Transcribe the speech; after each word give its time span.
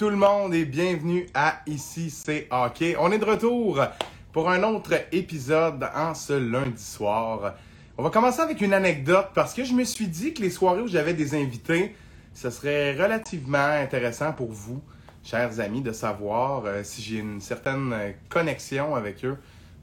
tout 0.00 0.08
le 0.08 0.16
monde 0.16 0.54
et 0.54 0.64
bienvenue 0.64 1.26
à 1.34 1.60
Ici 1.66 2.08
c'est 2.08 2.48
Hockey. 2.50 2.96
On 2.98 3.12
est 3.12 3.18
de 3.18 3.24
retour 3.26 3.84
pour 4.32 4.48
un 4.48 4.62
autre 4.62 4.94
épisode 5.12 5.86
en 5.94 6.14
ce 6.14 6.32
lundi 6.32 6.82
soir. 6.82 7.52
On 7.98 8.02
va 8.02 8.08
commencer 8.08 8.40
avec 8.40 8.62
une 8.62 8.72
anecdote 8.72 9.26
parce 9.34 9.52
que 9.52 9.62
je 9.62 9.74
me 9.74 9.84
suis 9.84 10.06
dit 10.06 10.32
que 10.32 10.40
les 10.40 10.48
soirées 10.48 10.80
où 10.80 10.88
j'avais 10.88 11.12
des 11.12 11.34
invités, 11.34 11.94
ce 12.32 12.48
serait 12.48 12.94
relativement 12.94 13.58
intéressant 13.58 14.32
pour 14.32 14.50
vous, 14.50 14.80
chers 15.22 15.60
amis, 15.60 15.82
de 15.82 15.92
savoir 15.92 16.62
euh, 16.64 16.80
si 16.82 17.02
j'ai 17.02 17.18
une 17.18 17.42
certaine 17.42 17.94
connexion 18.30 18.94
avec 18.94 19.22
eux 19.26 19.36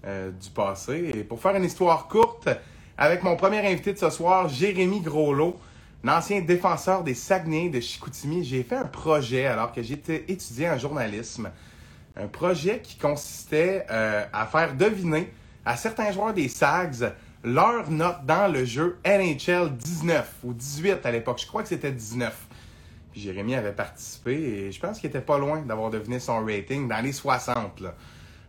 euh, 0.04 0.32
du 0.32 0.50
passé. 0.50 1.11
Et 1.14 1.24
pour 1.24 1.39
faire 1.39 1.56
une 1.56 1.65
histoire 1.65 2.07
courte, 2.07 2.50
avec 2.97 3.21
mon 3.21 3.36
premier 3.36 3.60
invité 3.60 3.93
de 3.93 4.00
ce 4.00 4.10
soir, 4.10 4.50
Jérémy 4.50 5.00
Groslot, 5.02 5.60
l'ancien 6.04 6.42
défenseur 6.42 7.04
des 7.04 7.14
Saguenay 7.14 7.69
de 7.69 7.79
Chicoutimi, 7.79 8.43
j'ai 8.43 8.64
fait 8.64 8.75
un 8.75 8.86
projet 8.86 9.46
alors 9.46 9.71
que 9.71 9.82
j'étais 9.82 10.25
étudiant 10.28 10.74
en 10.74 10.78
journalisme. 10.78 11.51
Un 12.15 12.28
projet 12.28 12.82
qui 12.82 12.97
consistait 12.97 13.86
euh, 13.92 14.25
à 14.33 14.46
faire 14.47 14.74
deviner 14.75 15.32
à 15.65 15.75
certains 15.75 16.11
joueurs 16.11 16.33
des 16.33 16.47
Sags 16.47 17.14
leur 17.43 17.89
note 17.89 18.25
dans 18.25 18.52
le 18.52 18.65
jeu 18.65 18.97
NHL 19.05 19.69
19 19.75 20.33
ou 20.43 20.54
18 20.54 21.05
à 21.05 21.11
l'époque. 21.11 21.39
Je 21.41 21.47
crois 21.47 21.61
que 21.61 21.69
c'était 21.69 21.91
19. 21.91 22.36
Puis 23.11 23.21
Jérémy 23.21 23.55
avait 23.55 23.71
participé 23.71 24.33
et 24.33 24.71
je 24.71 24.79
pense 24.79 25.00
qu'il 25.00 25.10
était 25.10 25.21
pas 25.21 25.38
loin 25.38 25.61
d'avoir 25.61 25.89
deviné 25.89 26.19
son 26.19 26.43
rating 26.43 26.88
dans 26.88 27.04
les 27.04 27.14
60. 27.14 27.82
Là. 27.82 27.93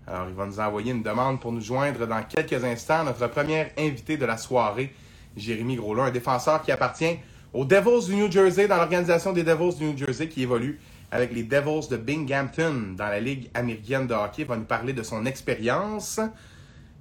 Alors, 0.06 0.28
il 0.28 0.34
va 0.34 0.46
nous 0.46 0.58
envoyer 0.58 0.92
une 0.92 1.02
demande 1.02 1.38
pour 1.38 1.52
nous 1.52 1.60
joindre 1.60 2.06
dans 2.06 2.22
quelques 2.22 2.64
instants. 2.64 3.04
Notre 3.04 3.26
premier 3.26 3.66
invité 3.76 4.16
de 4.16 4.24
la 4.24 4.38
soirée, 4.38 4.94
Jérémy 5.36 5.76
Groslot, 5.76 6.02
un 6.02 6.10
défenseur 6.10 6.62
qui 6.62 6.72
appartient 6.72 7.18
aux 7.52 7.64
Devils 7.64 8.06
du 8.08 8.16
New 8.16 8.30
Jersey, 8.30 8.68
dans 8.68 8.76
l'organisation 8.76 9.32
des 9.32 9.42
Devils 9.42 9.76
du 9.76 9.84
New 9.84 9.96
Jersey, 9.96 10.28
qui 10.28 10.42
évolue 10.42 10.80
avec 11.10 11.32
les 11.32 11.42
Devils 11.42 11.88
de 11.90 11.96
Binghamton 11.96 12.94
dans 12.96 13.08
la 13.08 13.20
Ligue 13.20 13.50
américaine 13.54 14.06
de 14.06 14.14
hockey. 14.14 14.44
Va 14.44 14.56
nous 14.56 14.64
parler 14.64 14.92
de 14.92 15.02
son 15.02 15.24
expérience. 15.26 16.20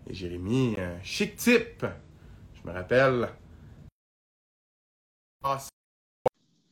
Et 0.10 0.14
Jérémy, 0.14 0.76
un 0.80 1.02
chic 1.04 1.36
type. 1.36 1.86
Je 2.56 2.68
me 2.68 2.74
rappelle. 2.74 3.28
À 5.44 5.60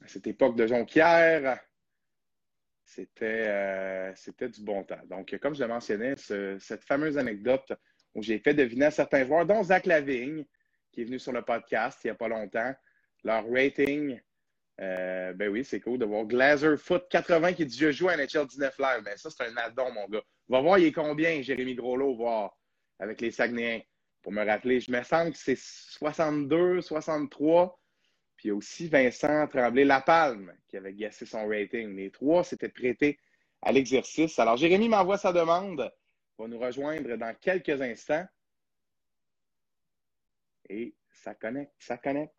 cette 0.07 0.27
époque 0.27 0.55
de 0.55 0.67
Jonquière, 0.67 1.59
c'était 2.83 3.45
euh, 3.47 4.13
du 4.47 4.61
bon 4.63 4.83
temps. 4.83 5.01
Donc, 5.09 5.37
comme 5.41 5.55
je 5.55 5.61
le 5.63 5.67
mentionnais, 5.67 6.15
ce- 6.17 6.57
cette 6.59 6.83
fameuse 6.83 7.17
anecdote 7.17 7.73
où 8.13 8.21
j'ai 8.21 8.39
fait 8.39 8.53
deviner 8.53 8.85
à 8.85 8.91
certains 8.91 9.25
joueurs, 9.25 9.45
dont 9.45 9.63
Zach 9.63 9.85
Lavigne, 9.85 10.45
qui 10.91 11.01
est 11.01 11.05
venu 11.05 11.19
sur 11.19 11.33
le 11.33 11.41
podcast 11.41 11.99
il 12.03 12.07
n'y 12.07 12.11
a 12.11 12.15
pas 12.15 12.27
longtemps, 12.29 12.73
leur 13.25 13.43
rating. 13.49 14.21
euh, 14.79 15.33
ben 15.33 15.49
oui, 15.49 15.65
c'est 15.65 15.81
cool 15.81 15.97
de 15.99 16.05
voir 16.05 16.25
Glazer 16.25 16.77
Foot 16.77 17.07
80 17.09 17.53
qui 17.53 17.65
dit 17.65 17.77
Je 17.77 17.91
joue 17.91 18.07
à 18.07 18.15
NHL 18.15 18.47
19 18.47 18.77
live. 18.79 19.03
Ben 19.03 19.17
ça, 19.17 19.29
c'est 19.29 19.43
un 19.43 19.57
addon, 19.57 19.91
mon 19.91 20.07
gars. 20.07 20.23
Va 20.47 20.61
voir, 20.61 20.77
il 20.77 20.85
est 20.85 20.91
combien, 20.91 21.41
Jérémy 21.41 21.75
Groslot, 21.75 22.15
voir 22.15 22.55
avec 22.99 23.19
les 23.19 23.31
Saguenayens. 23.31 23.81
Pour 24.21 24.31
me 24.31 24.45
rappeler, 24.45 24.79
je 24.79 24.91
me 24.91 25.03
sens 25.03 25.31
que 25.31 25.37
c'est 25.37 25.57
62, 25.57 26.81
63. 26.81 27.79
Puis 28.37 28.47
il 28.47 28.49
y 28.49 28.51
aussi 28.51 28.87
Vincent 28.87 29.47
Tremblay-Lapalme 29.47 30.53
qui 30.67 30.77
avait 30.77 30.93
gassé 30.93 31.25
son 31.25 31.47
rating. 31.47 31.95
Les 31.95 32.11
trois 32.11 32.43
s'étaient 32.43 32.69
prêtés 32.69 33.19
à 33.61 33.71
l'exercice. 33.71 34.37
Alors, 34.39 34.57
Jérémy 34.57 34.89
m'envoie 34.89 35.17
sa 35.17 35.31
demande. 35.33 35.91
Il 36.37 36.43
va 36.43 36.47
nous 36.47 36.59
rejoindre 36.59 37.15
dans 37.15 37.33
quelques 37.39 37.81
instants. 37.81 38.25
Et 40.69 40.95
ça 41.09 41.33
connecte, 41.33 41.73
ça 41.79 41.97
connecte. 41.97 42.35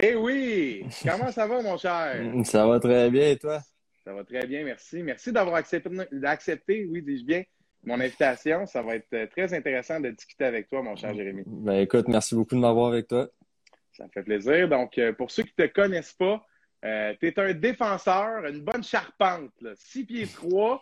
Eh 0.00 0.14
oui! 0.14 0.86
Comment 1.02 1.32
ça 1.32 1.44
va, 1.48 1.60
mon 1.60 1.76
cher? 1.76 2.32
Ça 2.44 2.64
va 2.64 2.78
très 2.78 3.10
bien, 3.10 3.30
et 3.30 3.36
toi? 3.36 3.60
Ça 4.04 4.12
va 4.12 4.22
très 4.22 4.46
bien, 4.46 4.62
merci. 4.62 5.02
Merci 5.02 5.32
d'avoir 5.32 5.56
accepté, 5.56 5.90
d'accepter, 6.12 6.86
oui, 6.88 7.02
dis-je 7.02 7.24
bien, 7.24 7.42
mon 7.82 7.98
invitation. 7.98 8.64
Ça 8.64 8.80
va 8.80 8.94
être 8.94 9.12
euh, 9.12 9.26
très 9.26 9.52
intéressant 9.52 9.98
de 9.98 10.10
discuter 10.10 10.44
avec 10.44 10.68
toi, 10.68 10.82
mon 10.82 10.94
cher 10.94 11.12
Jérémy. 11.14 11.42
Ben 11.46 11.80
écoute, 11.80 12.06
merci 12.06 12.36
beaucoup 12.36 12.54
de 12.54 12.60
m'avoir 12.60 12.92
avec 12.92 13.08
toi. 13.08 13.28
Ça 13.92 14.04
me 14.04 14.10
fait 14.10 14.22
plaisir. 14.22 14.68
Donc, 14.68 14.96
euh, 14.98 15.12
pour 15.12 15.32
ceux 15.32 15.42
qui 15.42 15.52
ne 15.58 15.66
te 15.66 15.72
connaissent 15.72 16.14
pas, 16.14 16.46
tu 16.80 17.26
es 17.26 17.40
un 17.40 17.52
défenseur, 17.54 18.46
une 18.46 18.60
bonne 18.60 18.84
charpente, 18.84 19.50
6 19.74 20.04
pieds 20.04 20.28
3, 20.28 20.80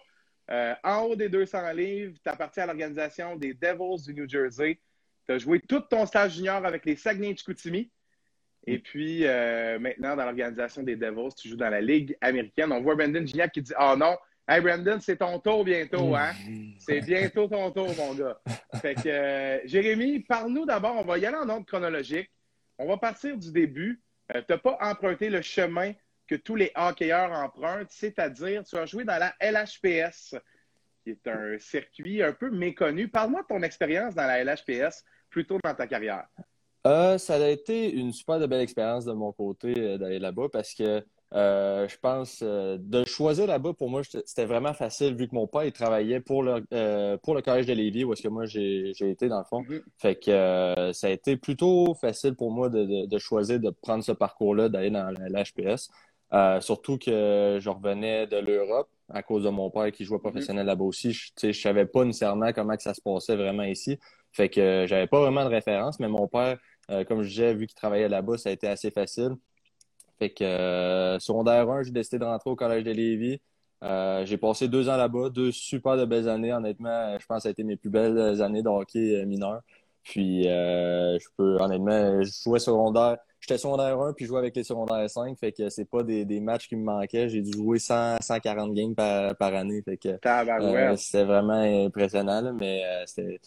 en 0.84 1.00
haut 1.04 1.16
des 1.16 1.30
200 1.30 1.72
livres. 1.72 2.18
Tu 2.22 2.28
appartiens 2.28 2.64
à 2.64 2.66
l'organisation 2.66 3.34
des 3.34 3.54
Devils 3.54 4.04
du 4.04 4.12
New 4.12 4.28
Jersey. 4.28 4.78
Tu 5.26 5.32
as 5.32 5.38
joué 5.38 5.58
tout 5.60 5.80
ton 5.80 6.04
stage 6.04 6.34
junior 6.34 6.66
avec 6.66 6.84
les 6.84 6.96
Saguenay 6.96 7.32
de 7.32 7.38
Chicoutimi. 7.38 7.90
Et 8.66 8.78
puis, 8.78 9.20
euh, 9.22 9.78
maintenant, 9.78 10.16
dans 10.16 10.24
l'organisation 10.24 10.82
des 10.82 10.96
Devils, 10.96 11.34
tu 11.36 11.48
joues 11.48 11.56
dans 11.56 11.70
la 11.70 11.80
Ligue 11.80 12.16
américaine. 12.20 12.72
On 12.72 12.80
voit 12.80 12.96
Brandon 12.96 13.24
Gignac 13.24 13.52
qui 13.52 13.62
dit 13.62 13.72
Ah 13.76 13.94
non, 13.96 14.16
hey 14.48 14.60
Brandon, 14.60 14.98
c'est 15.00 15.18
ton 15.18 15.38
tour 15.38 15.64
bientôt, 15.64 16.16
hein? 16.16 16.32
C'est 16.78 17.00
bientôt 17.00 17.46
ton 17.46 17.70
tour, 17.70 17.94
mon 17.96 18.14
gars. 18.14 18.38
Fait 18.80 18.94
que, 18.94 19.08
euh, 19.08 19.60
Jérémy, 19.66 20.20
parle-nous 20.20 20.66
d'abord, 20.66 20.96
on 20.96 21.04
va 21.04 21.18
y 21.18 21.26
aller 21.26 21.36
en 21.36 21.48
ordre 21.48 21.64
chronologique. 21.64 22.30
On 22.78 22.86
va 22.86 22.96
partir 22.96 23.36
du 23.36 23.52
début. 23.52 24.02
Euh, 24.34 24.42
tu 24.42 24.52
n'as 24.52 24.58
pas 24.58 24.76
emprunté 24.80 25.30
le 25.30 25.42
chemin 25.42 25.92
que 26.26 26.34
tous 26.34 26.56
les 26.56 26.72
hockeyeurs 26.74 27.30
empruntent, 27.30 27.90
c'est-à-dire, 27.90 28.64
tu 28.64 28.76
as 28.76 28.86
joué 28.86 29.04
dans 29.04 29.18
la 29.18 29.32
LHPS, 29.40 30.34
qui 31.04 31.10
est 31.10 31.28
un 31.28 31.56
circuit 31.60 32.20
un 32.20 32.32
peu 32.32 32.50
méconnu. 32.50 33.06
Parle-moi 33.06 33.42
de 33.42 33.46
ton 33.46 33.62
expérience 33.62 34.16
dans 34.16 34.26
la 34.26 34.42
LHPS 34.42 35.04
plus 35.30 35.46
tôt 35.46 35.58
dans 35.62 35.74
ta 35.74 35.86
carrière. 35.86 36.26
Euh, 36.86 37.18
ça 37.18 37.34
a 37.34 37.48
été 37.48 37.92
une 37.92 38.12
super 38.12 38.38
de 38.38 38.46
belle 38.46 38.60
expérience 38.60 39.04
de 39.04 39.12
mon 39.12 39.32
côté 39.32 39.74
euh, 39.76 39.98
d'aller 39.98 40.20
là-bas 40.20 40.48
parce 40.52 40.72
que 40.72 41.04
euh, 41.34 41.88
je 41.88 41.96
pense 41.98 42.40
euh, 42.42 42.78
de 42.80 43.04
choisir 43.04 43.48
là-bas 43.48 43.72
pour 43.72 43.90
moi 43.90 44.02
c'était 44.04 44.44
vraiment 44.44 44.72
facile 44.72 45.16
vu 45.16 45.26
que 45.26 45.34
mon 45.34 45.48
père 45.48 45.64
il 45.64 45.72
travaillait 45.72 46.20
pour 46.20 46.44
le 46.44 47.16
pour 47.16 47.34
le 47.34 47.42
collège 47.42 47.66
de 47.66 47.72
Lévis 47.72 48.04
où 48.04 48.12
est-ce 48.12 48.22
que 48.22 48.28
moi 48.28 48.46
j'ai 48.46 48.92
j'ai 48.94 49.10
été 49.10 49.28
dans 49.28 49.38
le 49.38 49.44
fond. 49.44 49.62
Mhm. 49.62 49.82
Fait 49.98 50.14
que 50.14 50.90
ça 50.92 51.08
a 51.08 51.10
été 51.10 51.36
plutôt 51.36 51.94
facile 51.94 52.36
pour 52.36 52.52
moi 52.52 52.68
de, 52.68 52.84
de, 52.84 53.06
de 53.06 53.18
choisir 53.18 53.58
de 53.58 53.70
prendre 53.70 54.04
ce 54.04 54.12
parcours-là 54.12 54.68
d'aller 54.68 54.90
dans 54.90 55.10
la, 55.10 55.28
la 55.28 55.42
HPS. 55.42 55.90
Euh, 56.32 56.60
surtout 56.60 56.98
que 56.98 57.58
je 57.60 57.68
revenais 57.70 58.26
de 58.26 58.36
l'Europe 58.36 58.88
à 59.08 59.22
cause 59.22 59.44
de 59.44 59.48
mon 59.48 59.70
père 59.70 59.92
qui 59.92 60.04
jouait 60.04 60.18
professionnel 60.18 60.66
là-bas 60.66 60.84
aussi. 60.84 61.12
Je, 61.12 61.30
je 61.40 61.52
savais 61.52 61.86
pas 61.86 62.04
nécessairement 62.04 62.52
comment 62.52 62.76
que 62.76 62.82
ça 62.82 62.94
se 62.94 63.00
passait 63.00 63.36
vraiment 63.36 63.62
ici. 63.62 63.98
Fait 64.32 64.48
que 64.48 64.84
j'avais 64.88 65.06
pas 65.06 65.20
vraiment 65.20 65.44
de 65.44 65.50
référence, 65.50 66.00
mais 66.00 66.08
mon 66.08 66.26
père, 66.26 66.58
euh, 66.90 67.04
comme 67.04 67.22
je 67.22 67.28
disais, 67.28 67.54
vu 67.54 67.66
qu'il 67.66 67.74
travaillait 67.76 68.08
là-bas, 68.08 68.38
ça 68.38 68.50
a 68.50 68.52
été 68.52 68.66
assez 68.68 68.90
facile. 68.90 69.36
Fait 70.18 70.30
que 70.30 70.44
euh, 70.44 71.18
secondaire 71.18 71.68
1, 71.68 71.84
j'ai 71.84 71.90
décidé 71.90 72.18
de 72.18 72.24
rentrer 72.24 72.50
au 72.50 72.56
collège 72.56 72.84
de 72.84 72.90
Lévis. 72.92 73.40
Euh, 73.82 74.24
j'ai 74.24 74.38
passé 74.38 74.68
deux 74.68 74.88
ans 74.88 74.96
là-bas, 74.96 75.28
deux 75.30 75.52
super 75.52 75.96
de 75.96 76.04
belles 76.04 76.28
années. 76.28 76.52
Honnêtement, 76.52 77.18
je 77.18 77.26
pense 77.26 77.38
que 77.38 77.42
ça 77.42 77.48
a 77.48 77.52
été 77.52 77.64
mes 77.64 77.76
plus 77.76 77.90
belles 77.90 78.42
années 78.42 78.62
de 78.62 78.68
hockey 78.68 79.16
euh, 79.16 79.26
mineur. 79.26 79.60
Puis 80.02 80.48
euh, 80.48 81.18
je 81.18 81.26
peux 81.36 81.56
honnêtement, 81.60 82.22
je 82.22 82.30
jouais 82.44 82.60
secondaire. 82.60 83.18
J'étais 83.40 83.58
secondaire 83.58 84.00
1 84.00 84.12
puis 84.14 84.24
je 84.24 84.28
jouais 84.28 84.38
avec 84.38 84.56
les 84.56 84.64
secondaires 84.64 85.08
5. 85.10 85.36
Fait 85.38 85.52
que 85.52 85.68
c'est 85.68 85.84
pas 85.84 86.02
des, 86.02 86.24
des 86.24 86.40
matchs 86.40 86.68
qui 86.68 86.76
me 86.76 86.84
manquaient. 86.84 87.28
J'ai 87.28 87.42
dû 87.42 87.52
jouer 87.52 87.78
100, 87.78 88.18
140 88.20 88.72
games 88.72 88.94
par, 88.94 89.36
par 89.36 89.54
année. 89.54 89.82
Fait 89.82 89.96
que 89.96 90.18
euh, 90.60 90.96
c'était 90.96 91.24
vraiment 91.24 91.86
impressionnant, 91.86 92.40
là, 92.40 92.52
mais 92.52 92.82
euh, 92.84 93.02
c'était. 93.06 93.40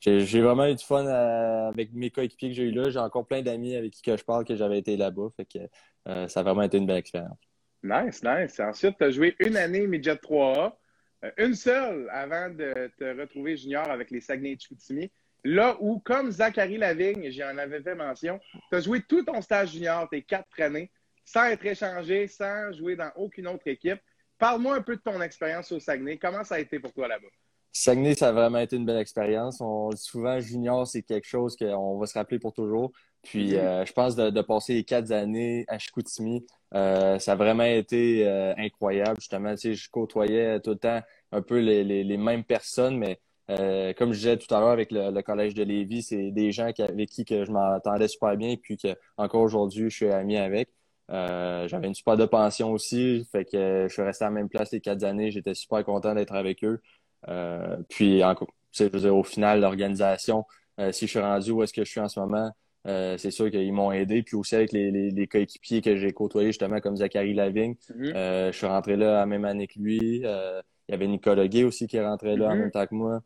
J'ai 0.00 0.40
vraiment 0.40 0.66
eu 0.66 0.74
du 0.74 0.84
fun 0.84 1.06
euh, 1.06 1.68
avec 1.68 1.92
mes 1.92 2.10
coéquipiers 2.10 2.48
que 2.48 2.54
j'ai 2.54 2.64
eu 2.64 2.70
là. 2.70 2.88
J'ai 2.88 2.98
encore 2.98 3.26
plein 3.26 3.42
d'amis 3.42 3.76
avec 3.76 3.92
qui 3.92 4.02
je 4.04 4.24
parle 4.24 4.46
que 4.46 4.56
j'avais 4.56 4.78
été 4.78 4.96
là-bas. 4.96 5.28
Fait 5.36 5.44
que 5.44 5.58
euh, 6.08 6.26
ça 6.26 6.40
a 6.40 6.42
vraiment 6.42 6.62
été 6.62 6.78
une 6.78 6.86
belle 6.86 6.96
expérience. 6.96 7.38
Nice, 7.82 8.22
nice. 8.24 8.58
Ensuite, 8.60 8.96
tu 8.96 9.04
as 9.04 9.10
joué 9.10 9.36
une 9.40 9.56
année 9.56 9.86
Midget 9.86 10.14
3A, 10.14 10.72
euh, 11.24 11.30
une 11.36 11.54
seule 11.54 12.08
avant 12.10 12.48
de 12.48 12.90
te 12.98 13.20
retrouver 13.20 13.58
junior 13.58 13.90
avec 13.90 14.10
les 14.10 14.22
Saguenay 14.22 14.56
Chicoutimi. 14.58 15.10
Là 15.44 15.76
où, 15.80 15.98
comme 16.00 16.30
Zachary 16.30 16.78
Lavigne, 16.78 17.30
j'en 17.30 17.56
avais 17.58 17.82
fait 17.82 17.94
mention, 17.94 18.40
tu 18.70 18.76
as 18.76 18.80
joué 18.80 19.02
tout 19.02 19.22
ton 19.22 19.40
stage 19.42 19.72
junior, 19.72 20.08
tes 20.08 20.22
quatre 20.22 20.60
années, 20.60 20.90
sans 21.24 21.44
être 21.46 21.64
échangé, 21.64 22.26
sans 22.26 22.72
jouer 22.72 22.96
dans 22.96 23.10
aucune 23.16 23.48
autre 23.48 23.66
équipe. 23.66 24.00
Parle-moi 24.38 24.76
un 24.76 24.82
peu 24.82 24.96
de 24.96 25.02
ton 25.02 25.20
expérience 25.20 25.70
au 25.72 25.80
Saguenay. 25.80 26.16
Comment 26.16 26.44
ça 26.44 26.56
a 26.56 26.58
été 26.58 26.78
pour 26.78 26.92
toi 26.92 27.08
là-bas? 27.08 27.28
Saguenay, 27.72 28.14
ça 28.14 28.28
a 28.28 28.32
vraiment 28.32 28.58
été 28.58 28.76
une 28.76 28.84
belle 28.84 28.98
expérience. 28.98 29.60
On 29.60 29.90
souvent, 29.96 30.40
junior, 30.40 30.86
c'est 30.86 31.02
quelque 31.02 31.26
chose 31.26 31.56
qu'on 31.56 31.98
va 31.98 32.06
se 32.06 32.14
rappeler 32.18 32.38
pour 32.38 32.52
toujours. 32.52 32.92
Puis, 33.22 33.52
Mhm. 33.52 33.58
euh, 33.58 33.84
je 33.84 33.92
pense 33.92 34.16
de, 34.16 34.30
de 34.30 34.40
passer 34.42 34.74
les 34.74 34.84
quatre 34.84 35.12
années 35.12 35.64
à 35.68 35.78
Chicoutimi, 35.78 36.44
euh, 36.74 37.18
ça 37.18 37.32
a 37.32 37.36
vraiment 37.36 37.64
été 37.64 38.26
euh, 38.26 38.54
incroyable. 38.56 39.20
Justement, 39.20 39.50
tu 39.52 39.58
sais, 39.58 39.74
je 39.74 39.90
côtoyais 39.90 40.58
tout 40.60 40.70
le 40.70 40.76
temps 40.76 41.00
un 41.32 41.42
peu 41.42 41.58
les, 41.60 41.84
les, 41.84 42.02
les 42.02 42.16
mêmes 42.16 42.44
personnes, 42.44 42.96
mais 42.98 43.20
euh, 43.50 43.92
comme 43.94 44.12
je 44.12 44.18
disais 44.18 44.36
tout 44.38 44.52
à 44.54 44.60
l'heure 44.60 44.70
avec 44.70 44.90
le, 44.90 45.10
le 45.10 45.22
collège 45.22 45.54
de 45.54 45.62
Lévis, 45.64 46.02
c'est 46.04 46.30
des 46.30 46.50
gens 46.52 46.72
qui, 46.72 46.82
avec 46.82 47.08
qui 47.10 47.24
que 47.24 47.44
je 47.44 47.50
m'entendais 47.52 48.08
super 48.08 48.36
bien, 48.36 48.56
puis 48.56 48.76
que 48.76 48.88
encore 49.16 49.42
aujourd'hui, 49.42 49.90
je 49.90 49.96
suis 49.96 50.08
ami 50.10 50.36
avec. 50.36 50.70
Euh, 51.10 51.66
j'avais 51.68 51.88
une 51.88 51.94
super 51.94 52.16
de 52.16 52.24
pension 52.24 52.70
aussi, 52.72 53.28
fait 53.32 53.44
que 53.44 53.86
je 53.88 53.92
suis 53.92 54.02
resté 54.02 54.24
à 54.24 54.28
la 54.28 54.34
même 54.34 54.48
place 54.48 54.70
les 54.72 54.80
quatre 54.80 55.02
années. 55.04 55.30
J'étais 55.32 55.54
super 55.54 55.84
content 55.84 56.14
d'être 56.14 56.32
avec 56.34 56.62
eux. 56.64 56.80
Euh, 57.28 57.76
puis, 57.88 58.20
je 58.72 58.84
veux 58.84 59.00
dire, 59.00 59.16
au 59.16 59.22
final, 59.24 59.60
l'organisation, 59.60 60.44
euh, 60.78 60.92
si 60.92 61.06
je 61.06 61.10
suis 61.10 61.18
rendu 61.20 61.50
où 61.50 61.62
est-ce 61.62 61.72
que 61.72 61.84
je 61.84 61.90
suis 61.90 62.00
en 62.00 62.08
ce 62.08 62.18
moment, 62.20 62.50
euh, 62.86 63.18
c'est 63.18 63.30
sûr 63.30 63.50
qu'ils 63.50 63.72
m'ont 63.72 63.92
aidé. 63.92 64.22
Puis 64.22 64.36
aussi 64.36 64.54
avec 64.54 64.72
les, 64.72 64.90
les, 64.90 65.10
les 65.10 65.26
coéquipiers 65.26 65.82
que 65.82 65.96
j'ai 65.96 66.12
côtoyés, 66.12 66.48
justement, 66.48 66.80
comme 66.80 66.96
Zachary 66.96 67.34
Lavigne. 67.34 67.74
Mhm. 67.94 68.12
Euh, 68.16 68.52
je 68.52 68.56
suis 68.56 68.66
rentré 68.66 68.96
là 68.96 69.12
la 69.14 69.26
même 69.26 69.44
année 69.44 69.66
que 69.66 69.78
lui. 69.78 70.22
Euh, 70.24 70.62
il 70.88 70.92
y 70.92 70.94
avait 70.94 71.06
Nicolas 71.06 71.46
Gay 71.46 71.64
aussi 71.64 71.86
qui 71.86 71.98
est 71.98 72.04
rentré 72.06 72.36
là 72.36 72.48
en 72.48 72.54
Mhm. 72.54 72.58
même 72.60 72.70
temps 72.70 72.86
que 72.86 72.94
moi. 72.94 73.20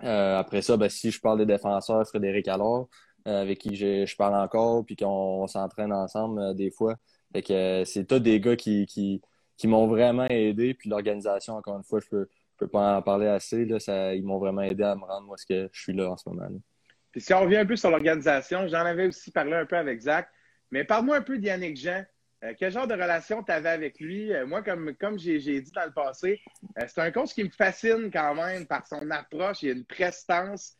Après 0.00 0.62
ça, 0.62 0.76
ben, 0.76 0.88
si 0.88 1.10
je 1.10 1.20
parle 1.20 1.38
des 1.38 1.46
défenseurs, 1.46 2.06
Frédéric 2.06 2.46
Allard, 2.48 2.86
avec 3.24 3.58
qui 3.58 3.74
je, 3.74 4.06
je 4.06 4.16
parle 4.16 4.36
encore, 4.36 4.84
puis 4.86 4.94
qu'on 4.96 5.06
on 5.42 5.46
s'entraîne 5.48 5.92
ensemble 5.92 6.54
des 6.54 6.70
fois. 6.70 6.94
Fait 7.32 7.42
que 7.42 7.82
c'est 7.84 8.06
tous 8.06 8.20
des 8.20 8.40
gars 8.40 8.56
qui, 8.56 8.86
qui, 8.86 9.20
qui 9.56 9.66
m'ont 9.66 9.86
vraiment 9.88 10.26
aidé. 10.30 10.72
Puis 10.74 10.88
l'organisation, 10.88 11.54
encore 11.54 11.76
une 11.76 11.82
fois, 11.82 11.98
je 12.00 12.08
peux, 12.08 12.28
peux 12.58 12.68
pas 12.68 12.96
en 12.98 13.02
parler 13.02 13.26
assez. 13.26 13.64
Là, 13.64 13.78
ça, 13.80 14.14
ils 14.14 14.24
m'ont 14.24 14.38
vraiment 14.38 14.62
aidé 14.62 14.84
à 14.84 14.94
me 14.94 15.04
rendre 15.04 15.26
moi 15.26 15.36
ce 15.36 15.46
que 15.46 15.68
je 15.72 15.80
suis 15.80 15.92
là 15.92 16.10
en 16.10 16.16
ce 16.16 16.28
moment. 16.28 16.48
là. 16.48 16.58
Puis 17.12 17.22
si 17.22 17.32
on 17.32 17.40
revient 17.40 17.56
un 17.56 17.66
peu 17.66 17.76
sur 17.76 17.90
l'organisation, 17.90 18.68
j'en 18.68 18.84
avais 18.84 19.06
aussi 19.06 19.30
parlé 19.30 19.54
un 19.54 19.66
peu 19.66 19.76
avec 19.76 20.00
Zach, 20.00 20.28
mais 20.70 20.84
parle-moi 20.84 21.16
un 21.16 21.22
peu 21.22 21.38
d'Yannick 21.38 21.76
Jean. 21.76 22.04
Euh, 22.44 22.54
quel 22.56 22.70
genre 22.70 22.86
de 22.86 22.92
relation 22.92 23.42
tu 23.42 23.50
avais 23.50 23.70
avec 23.70 23.98
lui? 23.98 24.32
Euh, 24.32 24.46
moi, 24.46 24.62
comme, 24.62 24.94
comme 24.94 25.18
j'ai 25.18 25.38
dit 25.38 25.72
dans 25.74 25.86
le 25.86 25.92
passé, 25.92 26.40
euh, 26.78 26.84
c'est 26.86 27.00
un 27.00 27.10
coach 27.10 27.30
qui 27.30 27.42
me 27.42 27.50
fascine 27.50 28.10
quand 28.12 28.34
même 28.34 28.66
par 28.66 28.86
son 28.86 29.10
approche. 29.10 29.64
A 29.64 29.68
une 29.68 29.84
prestance. 29.84 30.74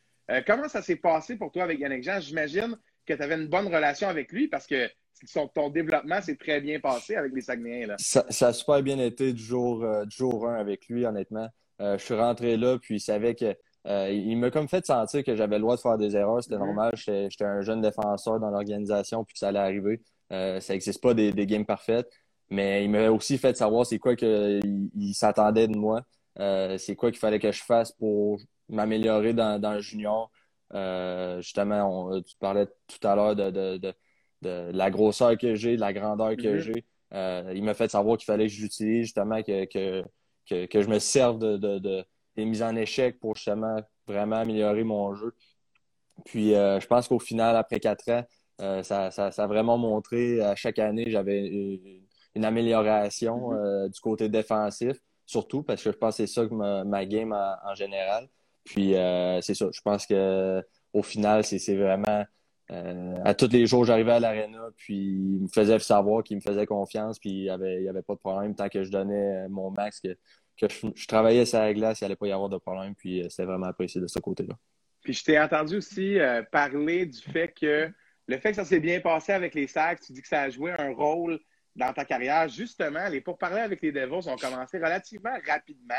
Comment 0.46 0.68
ça 0.68 0.82
s'est 0.82 0.96
passé 0.96 1.36
pour 1.36 1.50
toi 1.50 1.62
avec 1.62 1.80
Yannick 1.80 2.04
Jean? 2.04 2.20
J'imagine 2.20 2.76
que 3.06 3.14
tu 3.14 3.22
avais 3.22 3.34
une 3.34 3.48
bonne 3.48 3.66
relation 3.66 4.08
avec 4.08 4.30
lui 4.30 4.46
parce 4.46 4.66
que 4.66 4.90
son, 5.24 5.48
ton 5.48 5.70
développement 5.70 6.20
s'est 6.20 6.36
très 6.36 6.60
bien 6.60 6.80
passé 6.80 7.16
avec 7.16 7.32
les 7.32 7.40
Saguenayens. 7.40 7.86
Là. 7.86 7.96
Ça, 7.98 8.26
ça 8.28 8.48
a 8.48 8.52
super 8.52 8.82
bien 8.82 8.98
été 8.98 9.32
du 9.32 9.42
jour, 9.42 10.04
du 10.04 10.14
jour 10.14 10.46
1 10.46 10.56
avec 10.56 10.86
lui, 10.88 11.06
honnêtement. 11.06 11.48
Euh, 11.80 11.96
je 11.98 12.04
suis 12.04 12.14
rentré 12.14 12.56
là, 12.56 12.78
puis 12.78 12.96
il 12.96 13.00
savait 13.00 13.34
que. 13.34 13.56
euh, 13.86 14.10
il 14.10 14.36
m'a 14.36 14.50
comme 14.50 14.68
fait 14.68 14.84
sentir 14.84 15.22
que 15.24 15.34
j'avais 15.36 15.56
le 15.56 15.62
droit 15.62 15.76
de 15.76 15.80
faire 15.80 15.96
des 15.96 16.14
erreurs. 16.16 16.42
C'était 16.42 16.56
Mhm. 16.58 16.64
normal. 16.66 16.90
J'étais 16.94 17.44
un 17.44 17.60
jeune 17.62 17.80
défenseur 17.80 18.38
dans 18.40 18.50
l'organisation, 18.50 19.24
puis 19.24 19.32
que 19.34 19.38
ça 19.38 19.48
allait 19.48 19.58
arriver. 19.60 20.02
Euh, 20.32 20.60
ça 20.60 20.74
n'existe 20.74 21.00
pas 21.00 21.14
des, 21.14 21.32
des 21.32 21.46
games 21.46 21.64
parfaites. 21.64 22.10
Mais 22.50 22.84
il 22.84 22.90
m'a 22.90 23.08
aussi 23.10 23.38
fait 23.38 23.56
savoir 23.56 23.86
c'est 23.86 23.98
quoi 23.98 24.14
qu'il 24.16 24.90
il 24.96 25.14
s'attendait 25.14 25.68
de 25.68 25.76
moi. 25.76 26.02
Euh, 26.38 26.76
c'est 26.78 26.96
quoi 26.96 27.10
qu'il 27.10 27.18
fallait 27.20 27.38
que 27.38 27.50
je 27.52 27.62
fasse 27.62 27.92
pour 27.92 28.38
m'améliorer 28.68 29.32
dans, 29.32 29.58
dans 29.60 29.72
le 29.74 29.80
junior. 29.80 30.30
Euh, 30.74 31.40
justement, 31.40 32.08
on- 32.10 32.20
tu 32.22 32.36
parlais 32.38 32.66
tout 32.66 33.06
à 33.08 33.14
l'heure 33.16 33.34
de, 33.36 33.50
de, 33.50 33.76
de, 33.78 33.94
de 34.42 34.70
la 34.72 34.90
grosseur 34.90 35.36
que 35.38 35.54
j'ai, 35.54 35.76
de 35.76 35.80
la 35.80 35.92
grandeur 35.92 36.36
que 36.36 36.48
Mhm. 36.54 36.58
j'ai. 36.58 36.84
Euh, 37.14 37.52
il 37.54 37.62
m'a 37.64 37.72
fait 37.74 37.90
savoir 37.90 38.18
qu'il 38.18 38.26
fallait 38.26 38.46
que 38.48 38.52
j'utilise 38.52 39.04
justement 39.04 39.42
que, 39.42 39.64
que, 39.66 40.04
que, 40.48 40.66
que 40.66 40.82
je 40.82 40.88
me 40.88 40.98
serve 40.98 41.38
de, 41.38 41.56
de, 41.56 41.78
de- 41.78 42.04
des 42.36 42.44
mises 42.44 42.62
en 42.62 42.76
échec 42.76 43.18
pour 43.20 43.34
justement 43.36 43.76
vraiment 44.06 44.36
améliorer 44.36 44.84
mon 44.84 45.14
jeu. 45.14 45.34
Puis 46.24 46.54
euh, 46.54 46.80
je 46.80 46.86
pense 46.86 47.08
qu'au 47.08 47.18
final, 47.18 47.56
après 47.56 47.80
quatre 47.80 48.08
ans, 48.10 48.24
euh, 48.60 48.82
ça, 48.82 49.10
ça, 49.10 49.30
ça 49.30 49.44
a 49.44 49.46
vraiment 49.46 49.78
montré 49.78 50.40
à 50.40 50.54
chaque 50.56 50.78
année, 50.78 51.04
j'avais 51.10 51.46
une, 51.46 52.02
une 52.34 52.44
amélioration 52.44 53.50
Mhm. 53.52 53.56
euh, 53.56 53.88
du 53.88 54.00
côté 54.00 54.28
défensif, 54.28 54.96
surtout 55.26 55.62
parce 55.62 55.82
que 55.82 55.92
je 55.92 55.96
pense 55.96 56.16
que 56.16 56.26
c'est 56.26 56.32
ça 56.32 56.46
que 56.46 56.54
ma, 56.54 56.84
ma 56.84 57.04
game 57.06 57.32
en, 57.32 57.54
en 57.70 57.74
général. 57.74 58.28
Puis 58.64 58.92
c'est 59.42 59.54
ça, 59.54 59.66
je 59.72 59.80
pense 59.82 60.06
que 60.06 60.62
au 60.92 61.02
final, 61.02 61.44
c'est 61.44 61.58
c'est 61.58 61.76
vraiment 61.76 62.24
euh, 62.70 63.14
à 63.24 63.34
tous 63.34 63.48
les 63.48 63.66
jours, 63.66 63.84
j'arrivais 63.84 64.12
à 64.12 64.20
l'aréna, 64.20 64.68
puis 64.76 64.96
il 64.96 65.42
me 65.42 65.48
faisait 65.48 65.78
savoir 65.78 66.22
qu'il 66.22 66.36
me 66.36 66.42
faisait 66.42 66.66
confiance, 66.66 67.18
puis 67.18 67.30
il 67.30 67.42
n'y 67.42 67.50
avait, 67.50 67.76
il 67.78 67.84
y 67.84 67.88
avait 67.88 68.02
pas 68.02 68.14
de 68.14 68.18
problème 68.18 68.54
tant 68.54 68.68
que 68.68 68.84
je 68.84 68.90
donnais 68.90 69.44
euh, 69.44 69.48
mon 69.48 69.70
max, 69.70 70.00
que, 70.00 70.16
que 70.60 70.68
je, 70.68 70.88
je 70.94 71.06
travaillais 71.06 71.46
sur 71.46 71.58
la 71.58 71.72
glace, 71.72 72.00
il 72.00 72.04
n'allait 72.04 72.16
pas 72.16 72.26
y 72.26 72.32
avoir 72.32 72.48
de 72.48 72.58
problème, 72.58 72.94
puis 72.94 73.22
euh, 73.22 73.28
c'était 73.30 73.44
vraiment 73.44 73.66
apprécié 73.66 74.00
de 74.00 74.06
ce 74.06 74.18
côté-là. 74.18 74.54
Puis 75.02 75.14
je 75.14 75.24
t'ai 75.24 75.38
entendu 75.40 75.76
aussi 75.76 76.18
euh, 76.18 76.42
parler 76.42 77.06
du 77.06 77.20
fait 77.20 77.48
que 77.48 77.90
le 78.26 78.38
fait 78.38 78.50
que 78.50 78.56
ça 78.56 78.64
s'est 78.64 78.80
bien 78.80 79.00
passé 79.00 79.32
avec 79.32 79.54
les 79.54 79.66
Sacs, 79.66 80.00
tu 80.00 80.12
dis 80.12 80.20
que 80.20 80.28
ça 80.28 80.42
a 80.42 80.50
joué 80.50 80.72
un 80.78 80.92
rôle 80.92 81.40
dans 81.74 81.92
ta 81.94 82.04
carrière. 82.04 82.48
Justement, 82.48 83.08
les 83.08 83.22
pourparlers 83.22 83.62
avec 83.62 83.80
les 83.80 83.92
Devils 83.92 84.28
ont 84.28 84.36
commencé 84.36 84.76
relativement 84.76 85.36
rapidement. 85.46 85.94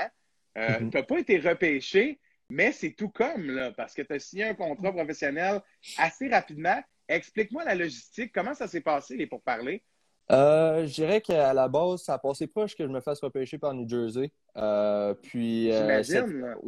Euh, 0.57 0.79
Mhm. 0.79 0.91
Tu 0.91 0.97
n'as 0.97 1.03
pas 1.03 1.19
été 1.19 1.39
repêché, 1.39 2.19
mais 2.49 2.71
c'est 2.71 2.91
tout 2.91 3.09
comme, 3.09 3.51
là, 3.51 3.71
parce 3.71 3.93
que 3.93 4.01
tu 4.01 4.13
as 4.13 4.19
signé 4.19 4.45
un 4.45 4.55
contrat 4.55 4.91
professionnel 4.91 5.61
assez 5.97 6.27
rapidement. 6.27 6.81
Explique-moi 7.07 7.63
la 7.63 7.75
logistique. 7.75 8.31
Comment 8.33 8.53
ça 8.53 8.67
s'est 8.67 8.81
passé, 8.81 9.15
les 9.15 9.27
pourparlers? 9.27 9.83
Euh, 10.31 10.85
je 10.85 10.93
dirais 10.93 11.21
qu'à 11.21 11.53
la 11.53 11.67
base, 11.67 12.03
ça 12.03 12.13
a 12.13 12.19
passé 12.19 12.45
proche 12.45 12.75
que 12.75 12.83
je 12.83 12.89
me 12.89 13.01
fasse 13.01 13.19
repêcher 13.19 13.57
par 13.57 13.73
New 13.73 13.89
Jersey. 13.89 14.31
Euh, 14.57 15.15
puis, 15.15 15.71
euh, 15.71 16.03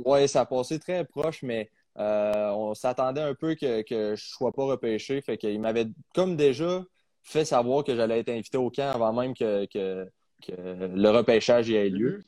ouais, 0.06 0.28
ça 0.28 0.42
a 0.42 0.46
passé 0.46 0.80
très 0.80 1.06
proche, 1.06 1.44
mais 1.44 1.70
euh, 2.00 2.50
on 2.52 2.74
s'attendait 2.74 3.22
un 3.22 3.36
peu 3.36 3.54
que, 3.54 3.84
que 3.84 4.16
je 4.16 4.24
sois 4.24 4.52
pas 4.52 4.64
repêché. 4.64 5.22
Fait 5.22 5.38
qu'il 5.38 5.60
m'avait 5.62 5.86
comme 6.16 6.36
déjà 6.36 6.84
fait 7.22 7.46
savoir 7.46 7.84
que 7.84 7.96
j'allais 7.96 8.20
être 8.20 8.30
invité 8.30 8.58
au 8.58 8.72
camp 8.72 8.92
avant 8.92 9.14
même 9.14 9.36
que, 9.36 9.66
que, 9.66 10.10
que 10.44 10.54
le 10.54 11.10
repêchage 11.10 11.70
y 11.70 11.76
ait 11.76 11.90
lieu. 11.90 12.24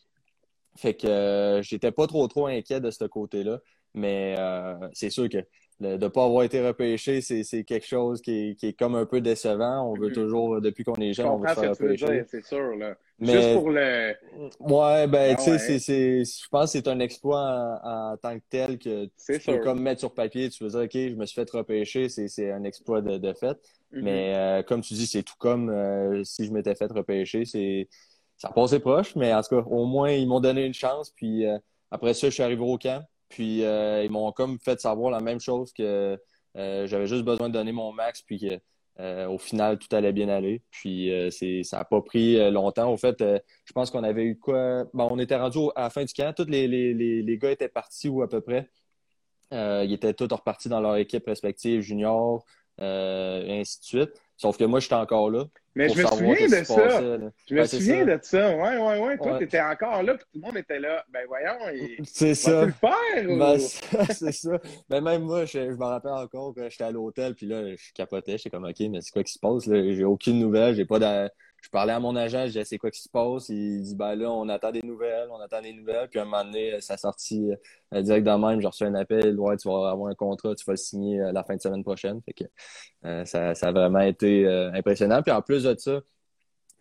Fait 0.75 0.93
que 0.95 1.07
euh, 1.07 1.61
j'étais 1.61 1.91
pas 1.91 2.07
trop 2.07 2.27
trop 2.27 2.47
inquiet 2.47 2.79
de 2.81 2.91
ce 2.91 3.03
côté-là. 3.05 3.59
Mais 3.93 4.35
euh, 4.39 4.73
c'est 4.93 5.11
sûr 5.11 5.29
que 5.29 5.37
le- 5.79 5.97
de 5.97 6.03
ne 6.03 6.07
pas 6.07 6.25
avoir 6.25 6.43
été 6.43 6.65
repêché, 6.65 7.21
c'est 7.21 7.43
c'est 7.43 7.63
quelque 7.63 7.85
chose 7.85 8.21
qui 8.21 8.31
est, 8.51 8.55
qui 8.55 8.67
est 8.67 8.73
comme 8.73 8.95
un 8.95 9.05
peu 9.05 9.21
décevant. 9.21 9.83
On 9.91 9.93
veut 9.95 10.07
Mhm. 10.07 10.13
toujours, 10.13 10.61
depuis 10.61 10.83
qu'on 10.83 10.95
est 10.95 11.13
Je 11.13 11.21
jeune, 11.21 11.27
on 11.27 11.37
veut 11.37 11.47
se 11.49 11.53
faire 11.59 11.69
repêcher. 11.71 12.23
c'est 12.27 12.43
sûr. 12.45 12.75
Là. 12.75 12.95
Mais- 13.19 13.33
Juste 13.33 13.53
pour 13.53 13.69
le. 13.69 14.13
Ouais, 14.59 15.07
ben, 15.07 15.35
Ah 15.37 15.41
tu 15.43 15.57
sais, 15.59 15.73
ouais. 15.73 16.23
je 16.25 16.47
pense 16.49 16.65
que 16.73 16.79
c'est 16.79 16.87
un 16.87 16.99
exploit 16.99 17.79
en, 17.83 18.13
en 18.13 18.17
tant 18.17 18.37
que 18.37 18.43
tel 18.49 18.79
que 18.79 19.05
tu 19.05 19.11
peux 19.27 19.39
sûr. 19.39 19.61
comme 19.61 19.79
mettre 19.81 19.99
sur 19.99 20.13
papier, 20.13 20.49
tu 20.49 20.63
veux 20.63 20.69
dire, 20.71 20.79
OK, 20.81 20.91
je 20.93 21.15
me 21.15 21.25
suis 21.25 21.35
fait 21.35 21.49
repêcher, 21.51 22.09
c'est, 22.09 22.51
un 22.51 22.63
exploit 22.63 23.01
de, 23.01 23.17
de 23.17 23.33
fait. 23.33 23.57
Mhm. 23.91 24.01
Mais 24.03 24.33
euh, 24.35 24.63
comme 24.63 24.81
tu 24.81 24.93
dis, 24.95 25.05
c'est 25.05 25.23
tout 25.23 25.35
comme 25.37 25.69
euh, 25.69 26.23
si 26.23 26.45
je 26.45 26.51
m'étais 26.51 26.75
fait 26.75 26.91
repêcher, 26.91 27.45
c'est, 27.45 27.87
ça 28.43 28.49
passait 28.49 28.81
proche, 28.81 29.15
mais 29.15 29.33
en 29.33 29.41
tout 29.41 29.55
cas, 29.55 29.65
au 29.69 29.85
moins, 29.85 30.11
ils 30.11 30.27
m'ont 30.27 30.41
donné 30.41 30.65
une 30.65 30.73
chance. 30.73 31.09
Puis 31.11 31.45
euh, 31.45 31.57
après 31.91 32.13
ça, 32.13 32.27
je 32.27 32.33
suis 32.33 32.43
arrivé 32.43 32.61
au 32.61 32.77
camp. 32.77 33.01
Puis 33.29 33.63
euh, 33.63 34.03
ils 34.03 34.11
m'ont 34.11 34.33
comme 34.33 34.59
fait 34.59 34.81
savoir 34.81 35.11
la 35.11 35.21
même 35.21 35.39
chose 35.39 35.71
que 35.71 36.19
euh, 36.57 36.85
j'avais 36.85 37.07
juste 37.07 37.23
besoin 37.23 37.47
de 37.47 37.53
donner 37.53 37.71
mon 37.71 37.93
max, 37.93 38.21
puis 38.21 38.39
que 38.39 38.59
euh, 38.99 39.29
au 39.29 39.37
final, 39.37 39.79
tout 39.79 39.87
allait 39.95 40.11
bien 40.11 40.27
aller. 40.27 40.61
Puis 40.71 41.09
euh, 41.09 41.29
c'est, 41.31 41.63
ça 41.63 41.77
n'a 41.77 41.85
pas 41.85 42.01
pris 42.01 42.37
euh, 42.37 42.51
longtemps. 42.51 42.91
Au 42.91 42.97
fait, 42.97 43.17
je 43.21 43.71
pense 43.73 43.89
qu'on 43.89 44.03
avait 44.03 44.25
eu 44.25 44.37
quoi? 44.37 44.83
Bon, 44.93 45.07
on 45.09 45.19
était 45.19 45.37
rendu 45.37 45.59
à 45.77 45.83
la 45.83 45.89
fin 45.89 46.03
du 46.03 46.13
camp. 46.13 46.35
Tous 46.35 46.43
les, 46.43 46.67
les, 46.67 46.93
les, 46.93 47.21
les 47.21 47.37
gars 47.37 47.51
étaient 47.51 47.69
partis 47.69 48.09
ou 48.09 48.23
à 48.23 48.27
peu 48.27 48.41
près. 48.41 48.69
Ils 49.51 49.93
étaient 49.93 50.13
tous 50.13 50.27
repartis 50.33 50.67
dans 50.67 50.81
leur 50.81 50.97
équipe 50.97 51.27
respective, 51.27 51.79
junior, 51.79 52.43
et 52.79 53.59
ainsi 53.61 53.79
de 53.79 53.85
suite. 53.85 54.21
Sauf 54.43 54.57
que 54.57 54.65
moi, 54.65 54.81
j'étais 54.81 54.95
encore 54.95 55.31
là. 55.31 55.45
Mais 55.73 55.87
je 55.87 56.01
me 56.01 56.05
souviens 56.05 56.47
de 56.49 56.65
ça. 56.65 56.99
Je 57.47 57.55
me 57.55 57.63
souviens 57.63 58.05
de 58.05 58.19
ça. 58.21 58.57
Ouais, 58.57 58.77
ouais, 58.77 58.99
ouais. 58.99 59.17
Toi, 59.17 59.37
tu 59.37 59.45
étais 59.45 59.61
encore 59.61 60.03
là, 60.03 60.15
puis 60.15 60.25
tout 60.33 60.39
le 60.41 60.41
monde 60.41 60.57
était 60.57 60.79
là. 60.81 61.01
Ben 61.13 61.21
voyons, 61.29 61.69
il... 61.73 61.95
C'est 62.05 62.35
ça. 62.35 62.65
le 62.65 62.73
faire? 62.73 63.29
ou- 63.29 63.37
Ben, 63.39 63.57
c'est 64.11 64.33
ça. 64.33 64.59
Ben, 64.89 64.99
même 64.99 65.23
moi, 65.23 65.45
je, 65.45 65.53
je 65.71 65.77
me 65.77 65.85
rappelle 65.85 66.11
encore 66.11 66.53
quand 66.53 66.69
j'étais 66.69 66.83
à 66.83 66.91
l'hôtel, 66.91 67.35
puis 67.35 67.45
là, 67.45 67.73
je 67.73 67.93
capotais, 67.93 68.37
j'étais 68.37 68.49
comme, 68.49 68.65
OK, 68.65 68.81
mais 68.91 68.99
c'est 68.99 69.11
quoi 69.13 69.23
qui 69.23 69.31
se 69.31 69.39
passe? 69.39 69.63
J'ai 69.63 70.03
aucune 70.03 70.39
nouvelle, 70.39 70.75
j'ai 70.75 70.83
pas 70.85 70.99
de... 70.99 71.29
Je 71.63 71.69
parlais 71.69 71.93
à 71.93 71.99
mon 72.01 72.13
agent, 72.17 72.41
je 72.41 72.47
disais, 72.47 72.65
c'est 72.65 72.77
quoi 72.77 72.91
qui 72.91 73.01
se 73.01 73.07
passe? 73.07 73.47
Il 73.47 73.81
dit, 73.81 73.95
ben 73.95 74.15
là, 74.15 74.29
on 74.29 74.49
attend 74.49 74.71
des 74.71 74.81
nouvelles, 74.81 75.29
on 75.31 75.39
attend 75.39 75.61
des 75.61 75.71
nouvelles. 75.71 76.09
Puis 76.09 76.19
à 76.19 76.23
un 76.23 76.25
moment 76.25 76.43
donné, 76.43 76.81
ça 76.81 76.97
sortit 76.97 77.51
euh, 77.93 78.01
direct 78.01 78.27
de 78.27 78.31
même, 78.31 78.59
j'ai 78.59 78.67
reçu 78.67 78.83
un 78.83 78.93
appel, 78.95 79.39
ouais, 79.39 79.55
tu 79.55 79.69
vas 79.69 79.89
avoir 79.91 80.09
un 80.09 80.13
contrat, 80.13 80.53
tu 80.55 80.65
vas 80.65 80.73
le 80.73 80.77
signer 80.77 81.21
euh, 81.21 81.31
la 81.31 81.45
fin 81.45 81.55
de 81.55 81.61
semaine 81.61 81.81
prochaine. 81.81 82.21
Fait 82.25 82.33
que 82.33 82.43
euh, 83.05 83.23
ça, 83.23 83.55
ça 83.55 83.69
a 83.69 83.71
vraiment 83.71 84.01
été 84.01 84.45
euh, 84.45 84.73
impressionnant. 84.73 85.21
Puis 85.21 85.31
en 85.31 85.41
plus 85.41 85.63
de 85.63 85.73
ça, 85.77 86.01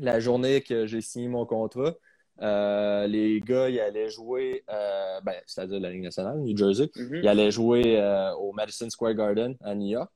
la 0.01 0.19
journée 0.19 0.62
que 0.62 0.85
j'ai 0.87 1.01
signé 1.01 1.29
mon 1.29 1.47
contrat, 1.47 1.95
euh, 2.41 3.07
les 3.07 3.39
gars, 3.41 3.69
ils 3.69 3.79
allaient 3.79 4.09
jouer, 4.11 4.65
euh, 4.69 5.21
ben, 5.23 5.37
c'est-à-dire 5.47 5.79
la 5.79 5.91
Ligue 5.91 6.03
nationale, 6.03 6.41
New 6.41 6.57
Jersey. 6.57 6.91
Mhm. 6.97 7.21
Ils 7.23 7.29
allaient 7.29 7.53
jouer 7.53 8.01
euh, 8.01 8.35
au 8.35 8.53
Madison 8.53 8.91
Square 8.91 9.15
Garden 9.15 9.55
à 9.61 9.77
New 9.77 9.87
York. 9.91 10.11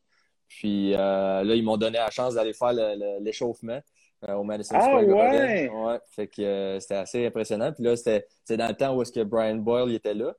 Puis 0.48 0.94
euh, 0.94 1.44
là, 1.44 1.54
ils 1.54 1.62
m'ont 1.62 1.76
donné 1.76 1.98
la 1.98 2.10
chance 2.10 2.34
d'aller 2.34 2.52
faire 2.52 2.72
le- 2.72 2.96
le- 2.96 3.24
l'échauffement 3.24 3.74
euh, 3.74 3.80
au 4.28 4.42
Madison 4.44 4.74
Ah, 4.76 4.80
Square 4.82 5.02
ouais? 5.02 5.06
Garden. 5.06 5.68
Ouais. 5.70 5.98
Fait 6.10 6.26
que 6.28 6.42
euh, 6.42 6.80
c'était 6.80 6.94
assez 6.94 7.26
impressionnant. 7.26 7.72
Puis 7.72 7.84
là, 7.84 7.96
c'était 7.96 8.24
dans 8.56 8.68
le 8.68 8.74
temps 8.74 8.94
où 8.96 9.02
est-ce 9.02 9.12
que 9.12 9.22
Brian 9.22 9.56
Boyle 9.56 9.90
il 9.90 9.94
était 9.96 10.14
là 10.14 10.32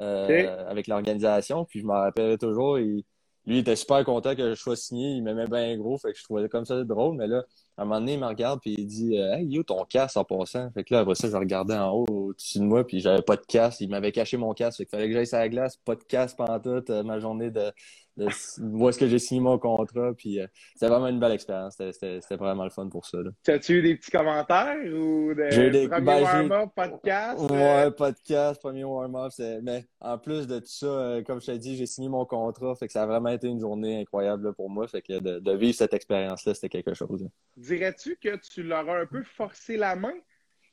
euh, 0.00 0.68
avec 0.68 0.86
l'organisation. 0.86 1.64
Puis 1.64 1.80
je 1.80 1.86
me 1.86 1.92
rappellerai 1.92 2.38
toujours, 2.38 2.78
il- 2.78 3.04
lui, 3.46 3.56
il 3.56 3.58
était 3.58 3.76
super 3.76 4.02
content 4.04 4.34
que 4.34 4.50
je 4.50 4.54
sois 4.54 4.74
signé. 4.76 5.10
Il 5.10 5.22
m'aimait 5.22 5.46
bien 5.46 5.76
gros. 5.76 5.98
Fait 5.98 6.12
que 6.12 6.18
je 6.18 6.24
trouvais 6.24 6.48
comme 6.48 6.64
ça 6.64 6.82
drôle. 6.82 7.16
Mais 7.16 7.26
là, 7.26 7.44
à 7.76 7.82
un 7.82 7.84
moment 7.84 8.00
donné, 8.00 8.14
il 8.14 8.20
me 8.20 8.26
regarde 8.26 8.58
puis 8.62 8.74
il 8.78 8.86
dit 8.86 9.18
euh, 9.18 9.34
Hey, 9.34 9.46
yo, 9.46 9.62
ton 9.62 9.84
casque 9.84 10.16
en 10.16 10.24
passant. 10.24 10.70
Fait 10.72 10.82
que 10.82 10.94
là, 10.94 11.00
après 11.00 11.14
ça, 11.14 11.28
je 11.28 11.36
regardais 11.36 11.76
en 11.76 11.90
haut 11.92 12.06
au-dessus 12.08 12.58
de 12.58 12.64
moi, 12.64 12.86
puis 12.86 13.00
j'avais 13.00 13.20
pas 13.20 13.36
de 13.36 13.44
casque. 13.46 13.82
Il 13.82 13.90
m'avait 13.90 14.12
caché 14.12 14.38
mon 14.38 14.54
casque. 14.54 14.78
Fait 14.78 14.84
qu'il 14.86 14.96
fallait 14.96 15.08
que 15.08 15.14
j'aille 15.14 15.26
sur 15.26 15.36
la 15.38 15.48
glace, 15.50 15.76
pas 15.76 15.94
de 15.94 16.04
casque 16.04 16.38
pendant 16.38 16.58
toute 16.58 16.88
euh, 16.88 17.02
ma 17.02 17.18
journée 17.18 17.50
de, 17.50 17.70
de 18.16 18.28
où 18.60 18.88
est-ce 18.88 18.98
que 18.98 19.06
j'ai 19.06 19.18
signé 19.18 19.40
mon 19.40 19.58
contrat. 19.58 20.12
Puis 20.16 20.40
euh, 20.40 20.46
c'était 20.74 20.88
vraiment 20.88 21.08
une 21.08 21.20
belle 21.20 21.32
expérience. 21.32 21.76
C'était 21.76 22.36
vraiment 22.36 22.64
le 22.64 22.70
fun 22.70 22.88
pour 22.88 23.06
ça. 23.06 23.18
As-tu 23.48 23.78
eu 23.78 23.82
des 23.82 23.96
petits 23.96 24.10
commentaires 24.10 24.76
ou 24.92 25.34
des, 25.34 25.70
des- 25.70 25.88
premiers 25.88 26.04
ben, 26.04 26.22
warm-up, 26.22 26.70
podcast? 26.74 27.40
Ouais, 27.50 27.90
podcast, 27.90 28.60
premier 28.60 28.84
warm-up. 28.84 29.32
Mais 29.62 29.86
en 30.00 30.18
plus 30.18 30.46
de 30.46 30.58
tout 30.58 30.66
ça, 30.66 30.86
euh, 30.86 31.22
comme 31.22 31.40
je 31.40 31.46
t'ai 31.46 31.58
dit, 31.58 31.76
j'ai 31.76 31.86
signé 31.86 32.08
mon 32.08 32.24
contrat. 32.24 32.74
Fait 32.76 32.86
que 32.86 32.92
ça 32.92 33.02
a 33.02 33.06
vraiment 33.06 33.30
été 33.30 33.48
une 33.48 33.60
journée 33.60 34.00
incroyable 34.00 34.46
là, 34.46 34.52
pour 34.52 34.70
moi. 34.70 34.86
Fait 34.88 35.02
que 35.02 35.18
de, 35.18 35.38
de 35.38 35.52
vivre 35.52 35.74
cette 35.74 35.94
expérience-là, 35.94 36.54
c'était 36.54 36.68
quelque 36.68 36.94
chose. 36.94 37.28
Dirais-tu 37.56 38.16
que 38.16 38.36
tu 38.36 38.62
leur 38.62 38.88
as 38.88 39.00
un 39.00 39.06
peu 39.06 39.22
forcé 39.24 39.76
la 39.76 39.96
main? 39.96 40.14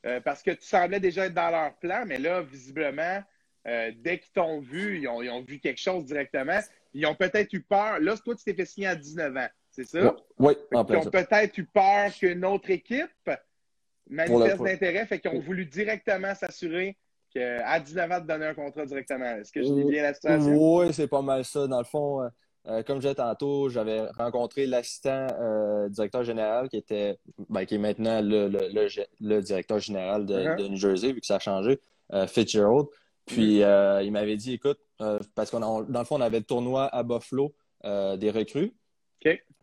Euh, 0.04 0.20
parce 0.20 0.42
que 0.42 0.50
tu 0.50 0.66
semblais 0.66 1.00
déjà 1.00 1.28
être 1.28 1.36
dans 1.36 1.52
leur 1.52 1.76
plan, 1.76 2.06
mais 2.08 2.18
là, 2.18 2.42
visiblement, 2.42 3.22
euh, 3.68 3.92
dès 3.96 4.20
qu'ils 4.20 4.32
t'ont 4.34 4.60
vu, 4.60 5.00
ils 5.00 5.08
ont, 5.08 5.22
ils 5.22 5.30
ont 5.30 5.42
vu 5.44 5.60
quelque 5.60 5.80
chose 5.80 6.06
directement. 6.06 6.60
Ils 6.94 7.06
ont 7.06 7.16
peut-être 7.16 7.54
eu 7.54 7.62
peur. 7.62 8.00
Là, 8.00 8.16
toi, 8.18 8.36
tu 8.36 8.44
t'es 8.44 8.54
fait 8.54 8.66
signer 8.66 8.88
à 8.88 8.96
19 8.96 9.36
ans, 9.38 9.48
c'est 9.70 9.86
ça? 9.86 10.16
Ouais, 10.40 10.56
Fait 10.70 10.76
en 10.76 10.86
plein 10.86 10.98
ont 11.00 11.06
peut-être 11.06 11.58
eu 11.58 11.66
peur 11.66 12.12
qu'une 12.14 12.44
autre 12.46 12.70
équipe 12.70 13.10
manifeste 14.10 14.64
d'intérêt, 14.64 15.06
fait 15.06 15.20
qu'ils 15.20 15.32
ont 15.32 15.40
voulu 15.40 15.66
directement 15.66 16.34
s'assurer 16.36 16.98
qu'à 17.34 17.80
19 17.80 18.12
ans, 18.12 18.20
de 18.20 18.28
donner 18.28 18.46
un 18.48 18.54
contrat 18.54 18.86
directement. 18.86 19.38
Est-ce 19.38 19.52
que 19.52 19.62
je 19.64 19.72
dis 19.72 19.84
bien 19.86 20.04
la 20.04 20.14
situation? 20.14 20.58
Oui, 20.60 20.94
c'est 20.94 21.08
pas 21.08 21.22
mal 21.22 21.46
ça. 21.46 21.66
Dans 21.68 21.78
le 21.78 21.86
fond, 21.86 22.22
euh, 22.24 22.28
euh, 22.68 22.84
comme 22.84 22.98
je 22.98 23.04
disais 23.04 23.16
tantôt, 23.16 23.70
j'avais 23.70 24.02
rencontré 24.18 24.66
l'assistant 24.66 25.28
euh, 25.40 25.88
directeur 25.88 26.24
général 26.24 26.68
qui 26.68 26.78
était 26.78 27.18
ben, 27.50 27.66
qui 27.66 27.76
est 27.76 27.78
maintenant 27.80 28.22
le, 28.22 28.50
le, 28.50 28.68
le, 28.68 28.88
gé- 28.88 29.08
le 29.22 29.40
directeur 29.42 29.80
général 29.80 30.26
de, 30.26 30.34
Uh-huh. 30.36 30.56
de 30.58 30.68
New 30.68 30.76
Jersey, 30.78 31.14
vu 31.14 31.22
que 31.22 31.26
ça 31.26 31.38
a 31.38 31.40
changé, 31.40 31.80
euh, 32.12 32.28
Fitzgerald. 32.28 32.88
Puis 33.26 33.60
Mm-hmm. 33.60 33.64
euh, 33.64 34.04
il 34.04 34.12
m'avait 34.12 34.38
dit, 34.38 34.54
écoute, 34.54 34.80
euh, 35.02 35.20
parce 35.36 35.50
qu'on 35.52 35.60
dans 35.60 36.00
le 36.00 36.06
fond, 36.06 36.18
on 36.18 36.22
avait 36.22 36.40
le 36.40 36.46
tournoi 36.46 36.86
à 36.88 37.04
Buffalo 37.04 37.54
euh, 37.86 38.18
des 38.18 38.32
recrues. 38.32 38.74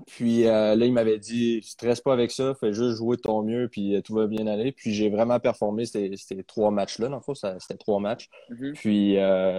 Puis 0.07 0.43
là, 0.45 0.75
il 0.77 0.93
m'avait 0.93 1.19
dit, 1.19 1.61
stresse 1.65 2.01
pas 2.01 2.13
avec 2.13 2.31
ça, 2.31 2.55
fais 2.55 2.73
juste 2.73 2.97
jouer 2.99 3.17
de 3.17 3.23
ton 3.23 3.43
mieux, 3.43 3.69
puis 3.69 4.01
tout 4.05 4.15
va 4.15 4.29
bien 4.29 4.47
aller. 4.47 4.71
Puis 4.71 4.95
j'ai 4.95 5.11
vraiment 5.11 5.41
performé 5.41 5.85
ces, 5.87 6.13
ces 6.17 6.45
trois 6.45 6.71
matchs-là. 6.71 7.09
Dans 7.09 7.17
le 7.17 7.23
fond, 7.23 7.35
c'était 7.35 7.77
trois 7.77 7.99
matchs. 7.99 8.29
Mhm. 8.51 8.75
Puis 8.75 9.17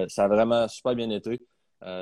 ça 0.08 0.24
a 0.24 0.28
vraiment 0.30 0.68
super 0.70 0.96
bien 0.96 1.10
été. 1.10 1.42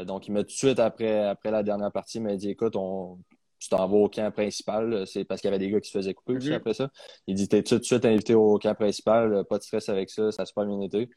Donc, 0.05 0.27
il 0.27 0.31
m'a 0.33 0.41
tout 0.41 0.47
de 0.47 0.51
suite, 0.51 0.77
après, 0.79 1.25
après 1.25 1.49
la 1.49 1.63
dernière 1.63 1.91
partie, 1.91 2.19
il 2.19 2.23
m'a 2.23 2.35
dit 2.35 2.51
Écoute, 2.51 2.75
on, 2.75 3.17
tu 3.59 3.69
t'en 3.69 3.87
vas 3.87 3.97
au 3.97 4.07
camp 4.09 4.31
principal. 4.31 5.07
C'est 5.07 5.25
parce 5.25 5.41
qu'il 5.41 5.47
y 5.49 5.53
avait 5.53 5.57
des 5.65 5.71
gars 5.71 5.81
qui 5.81 5.89
se 5.89 5.97
faisaient 5.97 6.13
couper 6.13 6.33
aussi 6.35 6.49
Mhm. 6.49 6.53
après 6.53 6.75
ça. 6.75 6.91
Il 7.25 7.33
dit 7.33 7.47
T'es 7.47 7.63
tout 7.63 7.79
de 7.79 7.83
suite 7.83 8.05
invité 8.05 8.35
au 8.35 8.59
camp 8.59 8.75
principal, 8.75 9.43
pas 9.49 9.57
de 9.57 9.63
stress 9.63 9.89
avec 9.89 10.11
ça, 10.11 10.31
ça 10.31 10.43
a 10.43 10.45
super 10.45 10.65
bien 10.67 10.79
été. 10.81 11.09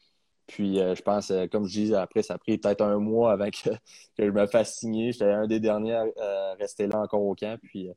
Puis 0.47 0.79
euh, 0.79 0.95
je 0.95 1.01
pense, 1.01 1.31
euh, 1.31 1.47
comme 1.47 1.65
je 1.65 1.71
dis, 1.81 1.95
après, 1.95 2.23
ça 2.23 2.35
a 2.35 2.37
pris 2.37 2.57
peut-être 2.57 2.81
un 2.81 2.97
mois 2.97 3.31
avant 3.31 3.49
que, 3.49 3.69
je 4.19 4.25
me 4.25 4.47
fasse 4.47 4.77
signer. 4.77 5.11
J'étais 5.11 5.25
un 5.25 5.47
des 5.47 5.59
derniers 5.59 5.95
à 5.95 6.53
rester 6.59 6.87
là 6.87 6.99
encore 6.99 7.23
au 7.23 7.35
camp. 7.35 7.57
Puis 7.61 7.89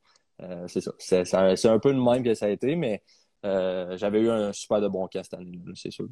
euh, 0.42 0.66
c'est 0.68 0.80
ça. 0.80 0.92
C'est 0.98 1.24
ça- 1.24 1.72
un 1.72 1.78
peu 1.78 1.92
le 1.92 2.02
même 2.02 2.22
que 2.22 2.34
ça 2.34 2.46
a 2.46 2.50
été, 2.50 2.76
mais 2.76 3.02
j'avais 3.42 4.20
eu 4.20 4.30
un 4.30 4.52
super 4.52 4.80
de 4.80 4.88
bon 4.88 5.06
camp 5.08 5.22
cette 5.22 5.34
année, 5.34 5.58
c'est 5.74 5.90
sûr. 5.90 6.08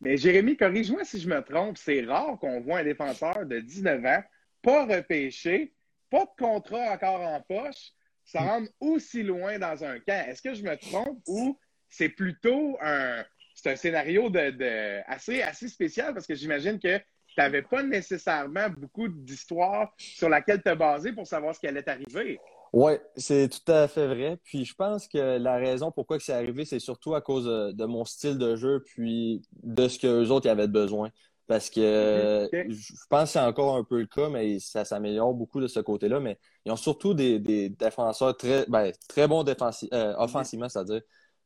Mais 0.00 0.16
Jérémy, 0.16 0.56
corrige-moi 0.56 1.04
si 1.04 1.20
je 1.20 1.28
me 1.28 1.40
trompe, 1.42 1.78
c'est 1.78 2.04
rare 2.04 2.36
qu'on 2.40 2.60
voit 2.60 2.78
un 2.78 2.84
défenseur 2.84 3.46
de 3.46 3.60
19 3.60 4.04
ans, 4.04 4.22
pas 4.60 4.84
repêché, 4.84 5.74
pas 6.10 6.24
de 6.24 6.44
contrat 6.44 6.92
encore 6.92 7.20
en 7.20 7.40
poche, 7.40 7.92
se 8.24 8.36
rendre 8.36 8.66
aussi 8.80 9.22
loin 9.22 9.60
dans 9.60 9.84
un 9.84 10.00
camp. 10.00 10.26
Est-ce 10.28 10.42
que 10.42 10.54
je 10.54 10.64
me 10.64 10.76
trompe 10.76 11.20
ou 11.28 11.56
c'est 11.88 12.08
plutôt 12.08 12.76
un, 12.80 13.24
c'est 13.54 13.72
un 13.72 13.76
scénario 13.76 14.30
de, 14.30 14.50
de- 14.50 15.00
assez, 15.06 15.42
assez 15.42 15.68
spécial 15.68 16.14
parce 16.14 16.26
que 16.26 16.34
j'imagine 16.34 16.78
que 16.78 16.98
tu 16.98 17.34
n'avais 17.38 17.62
pas 17.62 17.82
nécessairement 17.82 18.68
beaucoup 18.68 19.08
d'histoires 19.08 19.92
sur 19.96 20.28
laquelle 20.28 20.62
te 20.62 20.74
baser 20.74 21.12
pour 21.12 21.26
savoir 21.26 21.54
ce 21.54 21.60
qui 21.60 21.66
allait 21.66 21.82
t'arriver. 21.82 22.38
Oui, 22.72 22.92
c'est 23.16 23.48
tout 23.48 23.70
à 23.70 23.86
fait 23.86 24.06
vrai. 24.06 24.38
Puis 24.44 24.64
je 24.64 24.74
pense 24.74 25.06
que 25.06 25.38
la 25.38 25.56
raison 25.56 25.90
pourquoi 25.90 26.18
c'est 26.20 26.32
arrivé, 26.32 26.64
c'est 26.64 26.78
surtout 26.78 27.14
à 27.14 27.20
cause 27.20 27.44
de, 27.44 27.72
de 27.72 27.84
mon 27.84 28.04
style 28.04 28.38
de 28.38 28.56
jeu, 28.56 28.82
puis 28.84 29.42
de 29.62 29.88
ce 29.88 29.98
qu'eux 29.98 30.28
autres 30.28 30.46
y 30.46 30.50
avaient 30.50 30.68
besoin. 30.68 31.10
Parce 31.46 31.68
que 31.68 32.48
je 32.50 32.92
pense 33.10 33.24
que 33.24 33.28
c'est 33.32 33.40
encore 33.40 33.76
un 33.76 33.84
peu 33.84 34.00
le 34.00 34.06
cas, 34.06 34.30
mais 34.30 34.58
ça 34.58 34.84
s'améliore 34.86 35.34
beaucoup 35.34 35.60
de 35.60 35.66
ce 35.66 35.80
côté-là. 35.80 36.18
Mais 36.20 36.38
ils 36.64 36.72
ont 36.72 36.76
surtout 36.76 37.12
des, 37.12 37.38
des 37.38 37.68
défenseurs 37.68 38.36
très, 38.36 38.64
ben, 38.68 38.90
très 39.08 39.28
bons 39.28 39.42
défensi- 39.42 39.88
euh, 39.92 40.14
offensivement, 40.16 40.68
c'est-à-dire. 40.68 41.02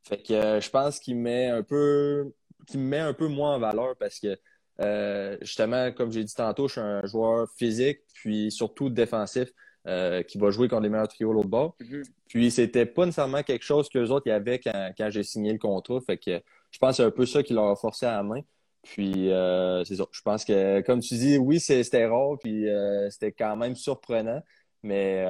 Fait 0.06 0.22
que 0.22 0.32
euh, 0.32 0.60
je 0.60 0.70
pense 0.70 1.00
qu'il 1.00 1.16
met 1.16 1.48
un 1.48 1.62
peu, 1.62 2.32
qu'il 2.66 2.80
me 2.80 2.86
met 2.86 2.98
un 2.98 3.12
peu 3.12 3.26
moins 3.26 3.56
en 3.56 3.58
valeur 3.58 3.96
parce 3.98 4.20
que 4.20 4.38
euh, 4.80 5.36
justement, 5.40 5.90
comme 5.92 6.12
j'ai 6.12 6.22
dit 6.22 6.34
tantôt, 6.34 6.68
je 6.68 6.72
suis 6.72 6.80
un 6.80 7.04
joueur 7.06 7.48
physique, 7.56 8.00
puis 8.14 8.52
surtout 8.52 8.90
défensif, 8.90 9.48
euh, 9.86 10.22
qui 10.22 10.38
va 10.38 10.50
jouer 10.50 10.68
contre 10.68 10.82
les 10.82 10.88
meilleurs 10.88 11.08
trios 11.08 11.32
l'autre 11.32 11.48
bord. 11.48 11.76
Mhm. 11.80 12.02
Puis 12.28 12.50
c'était 12.50 12.86
pas 12.86 13.06
nécessairement 13.06 13.42
quelque 13.42 13.64
chose 13.64 13.88
qu'eux 13.88 14.08
autres 14.08 14.26
y 14.26 14.30
avaient 14.30 14.58
quand, 14.58 14.92
quand 14.96 15.10
j'ai 15.10 15.22
signé 15.22 15.52
le 15.52 15.58
contrat. 15.58 16.00
Fait 16.00 16.18
que 16.18 16.40
je 16.70 16.78
pense 16.78 16.90
que 16.90 16.96
c'est 16.96 17.04
un 17.04 17.10
peu 17.10 17.26
ça 17.26 17.42
qui 17.42 17.54
leur 17.54 17.68
a 17.68 17.76
forcé 17.76 18.06
à 18.06 18.16
la 18.16 18.22
main. 18.22 18.40
Puis 18.82 19.30
euh, 19.32 19.82
c'est 19.84 19.96
ça. 19.96 20.04
Je 20.12 20.22
pense 20.22 20.44
que, 20.44 20.80
comme 20.82 21.00
tu 21.00 21.14
dis, 21.14 21.38
oui, 21.38 21.58
c'était 21.58 22.06
rare, 22.06 22.36
puis 22.40 22.66
c'était 23.10 23.32
quand 23.32 23.56
même 23.56 23.74
surprenant. 23.74 24.42
Mais 24.82 25.24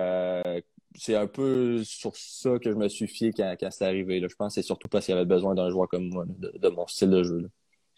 c'est 0.98 1.14
un 1.14 1.26
peu 1.26 1.82
sur 1.84 2.14
ça 2.16 2.58
que 2.58 2.70
je 2.70 2.76
me 2.76 2.88
suis 2.88 3.06
fié 3.06 3.32
quand, 3.36 3.54
quand 3.58 3.70
c'est 3.70 3.84
arrivé. 3.86 4.20
Là. 4.20 4.28
Je 4.30 4.34
pense 4.36 4.54
que 4.54 4.60
c'est 4.60 4.66
surtout 4.66 4.88
parce 4.88 5.04
qu'il 5.06 5.14
y 5.14 5.16
avait 5.18 5.26
besoin 5.26 5.54
d'un 5.54 5.70
joueur 5.70 5.88
comme 5.88 6.08
moi, 6.08 6.24
de, 6.26 6.52
de 6.56 6.68
mon 6.68 6.86
style 6.86 7.10
de 7.10 7.22
jeu. 7.22 7.38
là. 7.40 7.48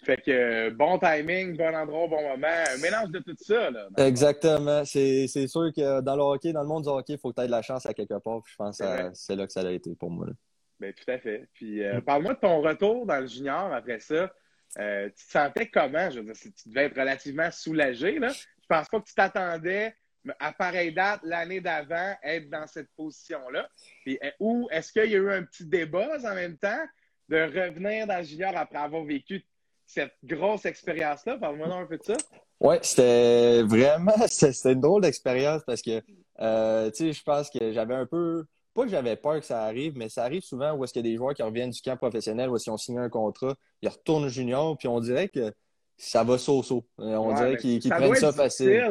Fait 0.04 0.16
que 0.22 0.30
euh, 0.30 0.70
bon 0.70 0.96
timing, 0.98 1.56
bon 1.56 1.74
endroit, 1.74 2.06
bon 2.06 2.22
moment, 2.22 2.46
un 2.46 2.80
mélange 2.80 3.10
de 3.10 3.18
tout 3.18 3.34
ça. 3.40 3.68
Là, 3.70 3.88
Exactement. 3.96 4.84
C'est 4.84 5.26
c'est 5.26 5.48
sûr 5.48 5.72
que 5.76 6.00
dans 6.02 6.14
le 6.14 6.22
hockey, 6.22 6.52
dans 6.52 6.62
le 6.62 6.68
monde 6.68 6.84
du 6.84 6.88
hockey, 6.88 7.14
il 7.14 7.18
faut 7.18 7.30
que 7.30 7.34
tu 7.36 7.42
aies 7.42 7.46
de 7.46 7.50
la 7.50 7.62
chance 7.62 7.84
à 7.84 7.92
quelque 7.94 8.18
part. 8.20 8.40
Puis 8.44 8.52
je 8.52 8.56
pense 8.56 8.78
que 8.78 8.84
C'est 9.14 9.34
là 9.34 9.46
que 9.46 9.52
ça 9.52 9.60
a 9.60 9.70
été 9.72 9.94
pour 9.96 10.10
moi. 10.10 10.26
là. 10.26 10.32
Ben, 10.78 10.92
tout 10.94 11.10
à 11.10 11.18
fait. 11.18 11.48
Puis, 11.54 11.82
euh, 11.82 12.00
parle-moi 12.00 12.34
de 12.34 12.38
ton 12.38 12.60
retour 12.62 13.04
dans 13.06 13.18
le 13.18 13.26
junior 13.26 13.72
après 13.72 13.98
ça. 13.98 14.30
Euh, 14.78 15.08
tu 15.08 15.26
te 15.26 15.30
sentais 15.32 15.66
comment? 15.66 16.08
Je 16.10 16.20
veux 16.20 16.26
dire, 16.32 16.34
tu 16.36 16.68
devais 16.68 16.84
être 16.84 16.96
relativement 16.96 17.50
soulagé. 17.50 18.20
Là. 18.20 18.28
Je 18.28 18.66
pense 18.68 18.86
pas 18.88 19.00
que 19.00 19.04
tu 19.08 19.14
t'attendais 19.14 19.96
à 20.38 20.52
pareille 20.52 20.92
date 20.92 21.20
l'année 21.22 21.60
d'avant 21.60 22.14
être 22.22 22.48
dans 22.50 22.66
cette 22.66 22.88
position-là. 22.96 23.68
Euh, 24.08 24.30
ou 24.40 24.68
est-ce 24.70 24.92
qu'il 24.92 25.10
y 25.10 25.14
a 25.14 25.18
eu 25.18 25.30
un 25.30 25.42
petit 25.44 25.64
débat 25.64 26.18
en 26.24 26.34
même 26.34 26.56
temps 26.58 26.84
de 27.28 27.36
revenir 27.36 28.06
dans 28.06 28.22
junior 28.22 28.52
après 28.56 28.78
avoir 28.78 29.04
vécu 29.04 29.44
cette 29.86 30.14
grosse 30.24 30.64
expérience-là? 30.64 31.38
Parle-moi 31.38 31.68
un 31.68 31.86
peu 31.86 31.98
de 31.98 32.04
ça. 32.04 32.16
Ouais, 32.60 32.80
c'était 32.82 33.62
vraiment, 33.62 34.14
une 34.64 34.80
drôle 34.80 35.02
d'expérience 35.02 35.62
parce 35.64 35.82
que, 35.82 36.02
euh, 36.40 36.90
tu 36.90 36.96
sais, 36.96 37.12
je 37.12 37.22
pense 37.22 37.50
que 37.50 37.72
j'avais 37.72 37.94
un 37.94 38.06
peu, 38.06 38.44
pas 38.74 38.82
que 38.82 38.90
j'avais 38.90 39.16
peur 39.16 39.38
que 39.40 39.46
ça 39.46 39.62
arrive, 39.64 39.96
mais 39.96 40.08
ça 40.08 40.24
arrive 40.24 40.42
souvent 40.42 40.72
où 40.72 40.84
est-ce 40.84 40.92
qu'il 40.92 41.06
y 41.06 41.08
a 41.08 41.10
des 41.10 41.16
joueurs 41.16 41.34
qui 41.34 41.42
reviennent 41.42 41.70
du 41.70 41.80
camp 41.80 41.96
professionnel, 41.96 42.50
où 42.50 42.56
est-ce 42.56 42.64
qu'ils 42.64 42.72
ont 42.72 42.78
signé 42.78 42.98
un 42.98 43.08
contrat, 43.08 43.54
ils 43.82 43.88
retournent 43.88 44.28
junior, 44.28 44.76
puis 44.76 44.88
on 44.88 45.00
dirait 45.00 45.28
que 45.28 45.52
ça 45.98 46.24
va 46.24 46.38
so-so. 46.38 46.86
Euh, 47.00 47.16
On 47.16 47.28
Ouais, 47.28 47.34
dirait 47.34 47.56
qu'ils 47.56 47.80
prennent 47.92 48.14
ça 48.14 48.32
facile. 48.32 48.82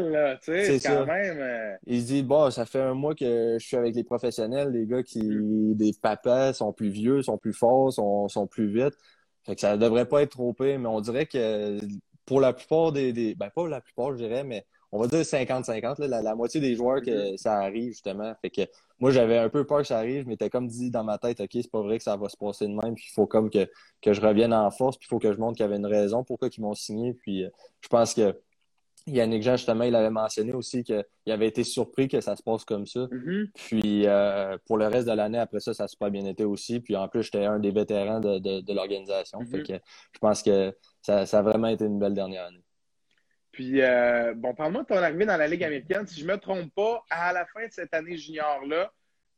C'est 0.41 0.79
quand 0.79 0.79
ça. 0.79 1.05
même. 1.05 1.39
euh, 1.39 1.75
Ils 1.87 2.01
se 2.01 2.07
disent, 2.07 2.23
bon, 2.23 2.51
ça 2.51 2.65
fait 2.65 2.81
un 2.81 2.93
mois 2.93 3.15
que 3.15 3.57
je 3.59 3.65
suis 3.65 3.77
avec 3.77 3.95
les 3.95 4.03
professionnels, 4.03 4.71
les 4.71 4.85
gars 4.85 5.03
qui, 5.03 5.21
Mm. 5.21 5.75
des 5.75 5.93
papas, 6.01 6.53
sont 6.53 6.73
plus 6.73 6.89
vieux, 6.89 7.21
sont 7.23 7.37
plus 7.37 7.53
forts, 7.53 7.93
sont, 7.93 8.27
sont 8.27 8.47
plus 8.47 8.67
vite. 8.71 8.93
Fait 9.45 9.55
que 9.55 9.61
ça 9.61 9.77
devrait 9.77 10.07
pas 10.07 10.21
être 10.23 10.31
trop 10.31 10.53
pire, 10.53 10.79
mais 10.79 10.87
on 10.87 10.99
dirait 11.01 11.25
que 11.25 11.79
pour 12.25 12.41
la 12.41 12.53
plupart 12.53 12.91
des, 12.91 13.13
des 13.13 13.35
ben 13.35 13.49
pas 13.55 13.67
la 13.69 13.81
plupart, 13.81 14.11
je 14.11 14.17
dirais, 14.17 14.43
mais 14.43 14.65
on 14.91 14.99
va 14.99 15.07
dire 15.07 15.19
50-50, 15.19 15.99
là, 16.01 16.07
la, 16.07 16.21
la 16.21 16.35
moitié 16.35 16.61
des 16.61 16.75
joueurs 16.75 17.01
que 17.01 17.17
Mm-hmm. 17.17 17.37
ça 17.37 17.57
arrive, 17.59 17.91
justement. 17.91 18.33
Fait 18.41 18.49
que 18.49 18.61
moi, 18.99 19.11
j'avais 19.11 19.37
un 19.37 19.49
peu 19.49 19.65
peur 19.65 19.79
que 19.79 19.87
ça 19.87 19.97
arrive, 19.97 20.27
mais 20.27 20.37
t'as 20.37 20.49
comme 20.49 20.67
dit 20.67 20.89
dans 20.91 21.03
ma 21.03 21.17
tête, 21.17 21.39
OK, 21.41 21.49
c'est 21.53 21.71
pas 21.71 21.81
vrai 21.81 21.97
que 21.97 22.03
ça 22.03 22.15
va 22.15 22.29
se 22.29 22.37
passer 22.37 22.65
de 22.67 22.73
même, 22.73 22.95
puis 22.95 23.05
il 23.09 23.13
faut 23.13 23.27
comme 23.27 23.49
que, 23.49 23.69
que 24.01 24.13
je 24.13 24.21
revienne 24.21 24.53
en 24.53 24.69
force, 24.71 24.97
puis 24.97 25.07
il 25.07 25.09
faut 25.09 25.19
que 25.19 25.31
je 25.31 25.37
montre 25.39 25.57
qu'il 25.57 25.65
y 25.65 25.67
avait 25.67 25.77
une 25.77 25.85
raison 25.85 26.23
pourquoi 26.23 26.49
ils 26.55 26.61
m'ont 26.61 26.73
signé, 26.73 27.13
puis 27.13 27.45
euh, 27.45 27.49
je 27.81 27.87
pense 27.87 28.13
que 28.13 28.35
Yannick 29.07 29.41
Jean, 29.41 29.55
justement, 29.55 29.85
il 29.85 29.95
avait 29.95 30.09
mentionné 30.09 30.53
aussi 30.53 30.83
qu'il 30.83 31.05
avait 31.27 31.47
été 31.47 31.63
surpris 31.63 32.07
que 32.09 32.19
ça 32.19 32.35
se 32.35 32.43
passe 32.43 32.65
comme 32.65 32.85
ça. 32.85 33.07
mhm. 33.09 33.47
Puis 33.53 34.05
euh, 34.05 34.57
pour 34.65 34.77
le 34.77 34.87
reste 34.87 35.07
de 35.07 35.13
l'année, 35.13 35.37
après 35.37 35.61
ça, 35.61 35.73
ça 35.73 35.85
a 35.85 35.87
super 35.87 36.11
bien 36.11 36.25
été 36.25 36.43
aussi. 36.43 36.81
Puis 36.81 36.95
en 36.95 37.07
plus, 37.07 37.23
j'étais 37.23 37.45
un 37.45 37.59
des 37.59 37.71
vétérans 37.71 38.19
de, 38.19 38.39
de, 38.39 38.59
de 38.59 38.73
l'organisation. 38.73 39.39
Mhm. 39.39 39.47
Fait 39.47 39.63
que 39.63 39.73
je 40.11 40.19
pense 40.19 40.43
que 40.43 40.75
ça, 41.01 41.25
ça 41.25 41.39
a 41.39 41.41
vraiment 41.41 41.67
été 41.69 41.85
une 41.85 41.99
belle 41.99 42.13
dernière 42.13 42.47
année. 42.47 42.63
Puis, 43.57 43.81
euh, 43.81 44.35
bon, 44.35 44.53
parle-moi 44.53 44.83
de 44.83 44.87
ton 44.87 44.97
arrivée 44.97 45.25
dans 45.25 45.35
la 45.35 45.47
Ligue 45.47 45.63
américaine. 45.63 46.05
Si 46.05 46.19
je 46.21 46.27
ne 46.27 46.33
me 46.33 46.37
trompe 46.37 46.71
pas, 46.75 47.03
à 47.09 47.33
la 47.33 47.43
fin 47.47 47.65
de 47.65 47.71
cette 47.71 47.91
année 47.91 48.15
junior-là, 48.15 48.91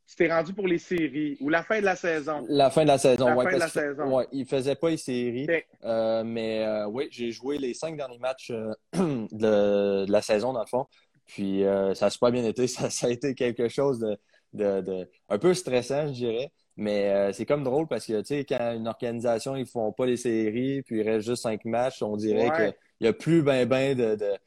tu 0.06 0.14
t'es 0.14 0.30
rendu 0.30 0.52
pour 0.52 0.66
les 0.68 0.76
séries 0.76 1.38
ou 1.40 1.48
la 1.48 1.62
fin 1.62 1.80
de 1.80 1.86
la 1.86 1.96
saison? 1.96 2.44
La 2.50 2.68
fin 2.68 2.82
de 2.82 2.88
la 2.88 2.98
saison, 2.98 3.28
La 3.28 3.34
ouais, 3.36 3.44
fin 3.46 3.54
de 3.54 3.58
parce 3.60 3.74
la 3.74 3.80
que- 3.82 3.88
saison. 3.88 4.14
ouais, 4.14 4.26
il 4.32 4.44
faisait 4.44 4.74
pas 4.74 4.90
les 4.90 4.98
séries. 4.98 5.46
Euh, 5.84 6.22
mais 6.22 6.62
euh, 6.66 6.84
oui, 6.88 7.08
j'ai 7.10 7.30
joué 7.32 7.56
les 7.56 7.72
cinq 7.72 7.96
derniers 7.96 8.18
matchs 8.18 8.52
de, 8.92 10.04
de 10.04 10.12
la 10.12 10.20
saison, 10.20 10.52
dans 10.52 10.60
le 10.60 10.66
fond. 10.66 10.84
Puis 11.24 11.62
ça 11.94 12.06
a 12.06 12.10
super 12.10 12.30
bien 12.30 12.44
été. 12.44 12.66
Ça, 12.68 12.90
ça 12.90 13.06
a 13.06 13.10
été 13.10 13.34
quelque 13.34 13.68
chose 13.70 14.00
de, 14.00 14.18
de, 14.52 14.82
de- 14.82 15.10
un 15.30 15.38
peu 15.38 15.54
stressant, 15.54 16.08
je 16.08 16.12
dirais. 16.12 16.50
Mais 16.76 17.32
c'est 17.32 17.46
comme 17.46 17.64
drôle 17.64 17.86
parce 17.88 18.04
que, 18.04 18.20
tu 18.20 18.26
sais, 18.26 18.44
quand 18.46 18.74
une 18.74 18.86
organisation, 18.86 19.56
ils 19.56 19.64
font 19.66 19.92
pas 19.92 20.04
les 20.04 20.18
séries, 20.18 20.82
puis 20.82 21.00
il 21.00 21.08
reste 21.08 21.26
juste 21.26 21.42
cinq 21.42 21.64
matchs, 21.64 22.02
on 22.02 22.16
dirait 22.16 22.74
qu'il 23.00 23.06
n'y 23.06 23.08
a 23.08 23.12
plus 23.14 23.42
ben 23.42 23.66
ben 23.66 23.96
de, 23.96 24.38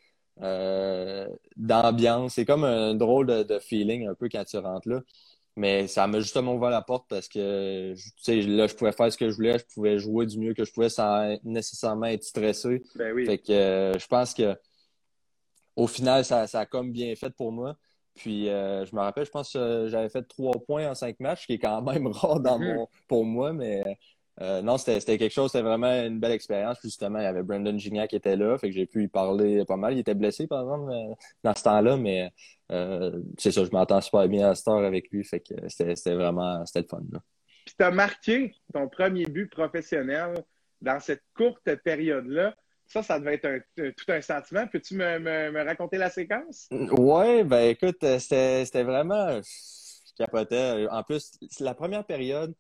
d'ambiance. 1.58 2.36
C'est 2.36 2.46
comme 2.46 2.64
un 2.64 2.94
drôle 2.94 3.28
de, 3.28 3.60
feeling 3.60 4.08
un 4.08 4.14
peu 4.14 4.30
quand 4.30 4.44
tu 4.46 4.58
rentres 4.58 4.88
là. 4.88 5.02
Mais 5.56 5.88
ça 5.88 6.08
m'a 6.08 6.20
justement 6.20 6.56
ouvert 6.56 6.72
la 6.72 6.82
porte 6.82 7.06
parce 7.08 7.28
que 7.28 7.94
là, 7.94 8.68
je 8.68 8.74
pouvais 8.76 8.92
faire 8.92 9.12
ce 9.12 9.18
que 9.18 9.30
je 9.30 9.36
voulais, 9.36 9.60
je 9.60 9.66
pouvais 9.72 10.00
jouer 10.00 10.26
du 10.26 10.40
mieux 10.40 10.54
que 10.56 10.66
je 10.66 10.72
pouvais 10.72 10.90
sans 10.90 11.38
nécessairement 11.44 12.08
être 12.08 12.24
stressé. 12.24 12.82
Ben 12.96 13.14
oui. 13.14 13.26
Fait 13.26 13.38
que 13.38 13.52
euh, 13.52 14.00
je 14.00 14.08
pense 14.08 14.34
que 14.34 14.58
au 15.76 15.88
final, 15.88 16.26
ça, 16.26 16.48
ça, 16.48 16.62
a 16.62 16.66
comme 16.66 16.92
bien 16.92 17.16
fait 17.16 17.30
pour 17.32 17.52
moi. 17.52 17.78
Puis 18.16 18.50
euh, 18.50 18.86
je 18.86 18.96
me 18.96 19.02
rappelle, 19.02 19.26
je 19.26 19.32
pense 19.32 19.54
que 19.54 19.88
j'avais 19.90 20.10
fait 20.10 20.24
trois 20.24 20.54
points 20.66 20.90
en 20.90 20.96
cinq 20.96 21.20
matchs, 21.20 21.42
ce 21.42 21.48
qui 21.48 21.54
est 21.54 21.60
quand 21.60 21.82
même 21.82 22.08
rare 22.12 22.40
dans 22.40 22.60
mm-hmm. 22.60 22.76
mon, 22.76 22.88
pour 23.08 23.26
moi, 23.26 23.54
mais 23.54 23.98
euh, 24.42 24.62
non, 24.64 24.78
c'était 24.78 25.18
quelque 25.18 25.32
chose, 25.32 25.52
c'était 25.52 25.64
vraiment 25.64 25.94
une 26.04 26.20
belle 26.20 26.32
expérience. 26.32 26.80
Justement, 26.82 27.20
il 27.20 27.24
y 27.24 27.28
avait 27.28 27.44
Brandon 27.44 27.78
Gignac 27.78 28.10
qui 28.10 28.16
était 28.16 28.36
là, 28.36 28.58
fait 28.58 28.70
que 28.70 28.76
j'ai 28.76 28.88
pu 28.88 29.04
y 29.04 29.08
parler 29.08 29.64
pas 29.66 29.78
mal. 29.78 29.94
Il 29.94 30.00
était 30.00 30.16
blessé, 30.16 30.48
par 30.48 30.62
exemple, 30.62 30.92
euh, 30.92 31.14
dans 31.44 31.56
ce 31.56 31.64
temps-là, 31.64 31.98
mais 31.98 32.32
euh, 32.72 33.22
c'est 33.38 33.52
ça, 33.52 33.64
je 33.64 33.70
m'entends 33.70 34.02
super 34.02 34.28
bien 34.28 34.50
à 34.50 34.56
Star 34.56 34.78
avec 34.78 35.12
lui, 35.12 35.24
fait 35.24 35.40
que 35.40 35.54
c'était 35.68 36.16
vraiment 36.16 36.66
c'était 36.66 36.82
le 36.82 36.88
fun. 36.88 37.04
Là. 37.12 37.20
Puis 37.66 37.76
tu 37.78 37.86
as 37.86 37.92
marqué 37.92 38.56
ton 38.74 38.90
premier 38.90 39.26
but 39.26 39.50
professionnel 39.50 40.44
dans 40.82 41.00
cette 41.00 41.24
courte 41.36 41.76
période-là. 41.84 42.56
Ça, 42.88 43.02
ça 43.02 43.18
devait 43.20 43.40
être 43.42 43.64
tout 43.78 44.12
un 44.12 44.22
sentiment. 44.22 44.68
Peux-tu 44.68 44.96
me, 44.96 45.18
me, 45.20 45.64
raconter 45.64 45.98
la 45.98 46.10
séquence? 46.10 46.68
Oui, 46.72 47.44
ben 47.44 47.70
écoute, 47.70 48.06
c'était 48.20 48.84
vraiment. 48.84 49.40
Je 49.42 50.14
capotais. 50.18 50.86
En 50.92 51.02
plus, 51.04 51.32
la 51.62 51.74
première 51.74 52.06
période, 52.06 52.54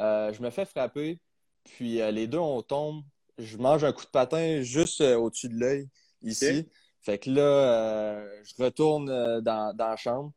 euh, 0.00 0.32
je 0.32 0.42
me 0.42 0.50
fais 0.50 0.64
frapper, 0.64 1.20
puis 1.64 2.00
euh, 2.00 2.10
les 2.10 2.26
deux, 2.26 2.38
on 2.38 2.62
tombe. 2.62 3.02
Je 3.38 3.56
mange 3.56 3.84
un 3.84 3.92
coup 3.92 4.04
de 4.04 4.10
patin 4.10 4.62
juste 4.62 5.00
euh, 5.00 5.16
au-dessus 5.16 5.48
de 5.48 5.58
l'œil, 5.58 5.88
ici. 6.22 6.68
Fait 7.00 7.18
que 7.18 7.30
là, 7.30 8.22
je 8.44 8.62
retourne 8.62 9.06
dans, 9.40 9.74
dans, 9.74 9.88
la 9.88 9.96
chambre. 9.96 10.32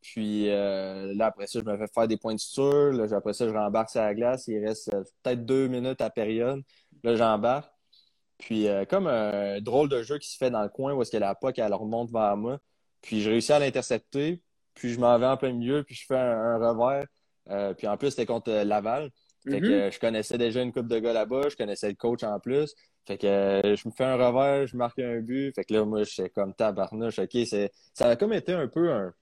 Puis 0.00 0.46
là, 0.46 1.26
après 1.26 1.48
ça, 1.48 1.58
je 1.58 1.64
me 1.64 1.76
fais 1.76 1.86
faire 1.92 2.06
des 2.06 2.16
points 2.16 2.34
de 2.34 2.38
suture. 2.38 2.92
Là, 2.92 3.06
après 3.16 3.32
ça, 3.32 3.48
je 3.48 3.52
rembarque 3.52 3.90
sur 3.90 4.00
la 4.00 4.14
glace. 4.14 4.46
Il 4.46 4.64
reste 4.64 4.92
peut-être 5.22 5.44
deux 5.44 5.66
minutes 5.66 6.00
à 6.00 6.10
période. 6.10 6.62
Là, 7.02 7.16
j'embarque. 7.16 7.72
Puis 8.38 8.68
comme 8.88 9.08
un 9.08 9.60
drôle 9.60 9.88
de 9.88 10.02
jeu 10.04 10.18
qui 10.18 10.30
se 10.30 10.36
fait 10.36 10.50
dans 10.50 10.62
le 10.62 10.68
coin 10.68 10.94
où 10.94 11.02
est-ce 11.02 11.10
que 11.10 11.16
la 11.16 11.34
POC, 11.34 11.58
elle 11.58 11.74
remonte 11.74 12.12
vers 12.12 12.36
moi. 12.36 12.60
Puis 13.02 13.20
je 13.20 13.30
réussis 13.30 13.52
à 13.52 13.58
l'intercepter. 13.58 14.42
Puis 14.74 14.92
je 14.92 15.00
m'en 15.00 15.18
vais 15.18 15.26
en 15.26 15.36
plein 15.36 15.52
milieu. 15.52 15.82
Puis 15.82 15.96
je 15.96 16.06
fais 16.06 16.16
un 16.16 16.58
revers. 16.58 17.06
Euh, 17.50 17.74
puis 17.74 17.86
en 17.86 17.96
plus, 17.96 18.10
c'était 18.10 18.26
contre 18.26 18.50
euh, 18.50 18.64
Laval. 18.64 19.10
Fait 19.48 19.60
que 19.60 19.66
mm-hmm. 19.66 19.92
je 19.92 20.00
connaissais 20.00 20.38
déjà 20.38 20.60
une 20.60 20.72
coupe 20.72 20.88
de 20.88 20.98
gars 20.98 21.12
là-bas, 21.12 21.48
je 21.50 21.56
connaissais 21.56 21.88
le 21.88 21.94
coach 21.94 22.24
en 22.24 22.40
plus. 22.40 22.74
Fait 23.06 23.16
que 23.16 23.26
euh, 23.26 23.76
je 23.76 23.88
me 23.88 23.92
fais 23.92 24.04
un 24.04 24.16
revers, 24.16 24.66
je 24.66 24.76
marque 24.76 24.98
un 24.98 25.20
but. 25.20 25.54
Fait 25.54 25.62
que 25.62 25.72
là, 25.72 25.84
moi, 25.84 26.02
j'étais 26.02 26.30
comme 26.30 26.52
tabarnouche. 26.52 27.20
OK, 27.20 27.36
c'est... 27.48 27.70
ça 27.94 28.08
a 28.08 28.16
comme 28.16 28.32
été 28.32 28.52
un 28.52 28.66
peu 28.66 28.90
un... 28.90 29.14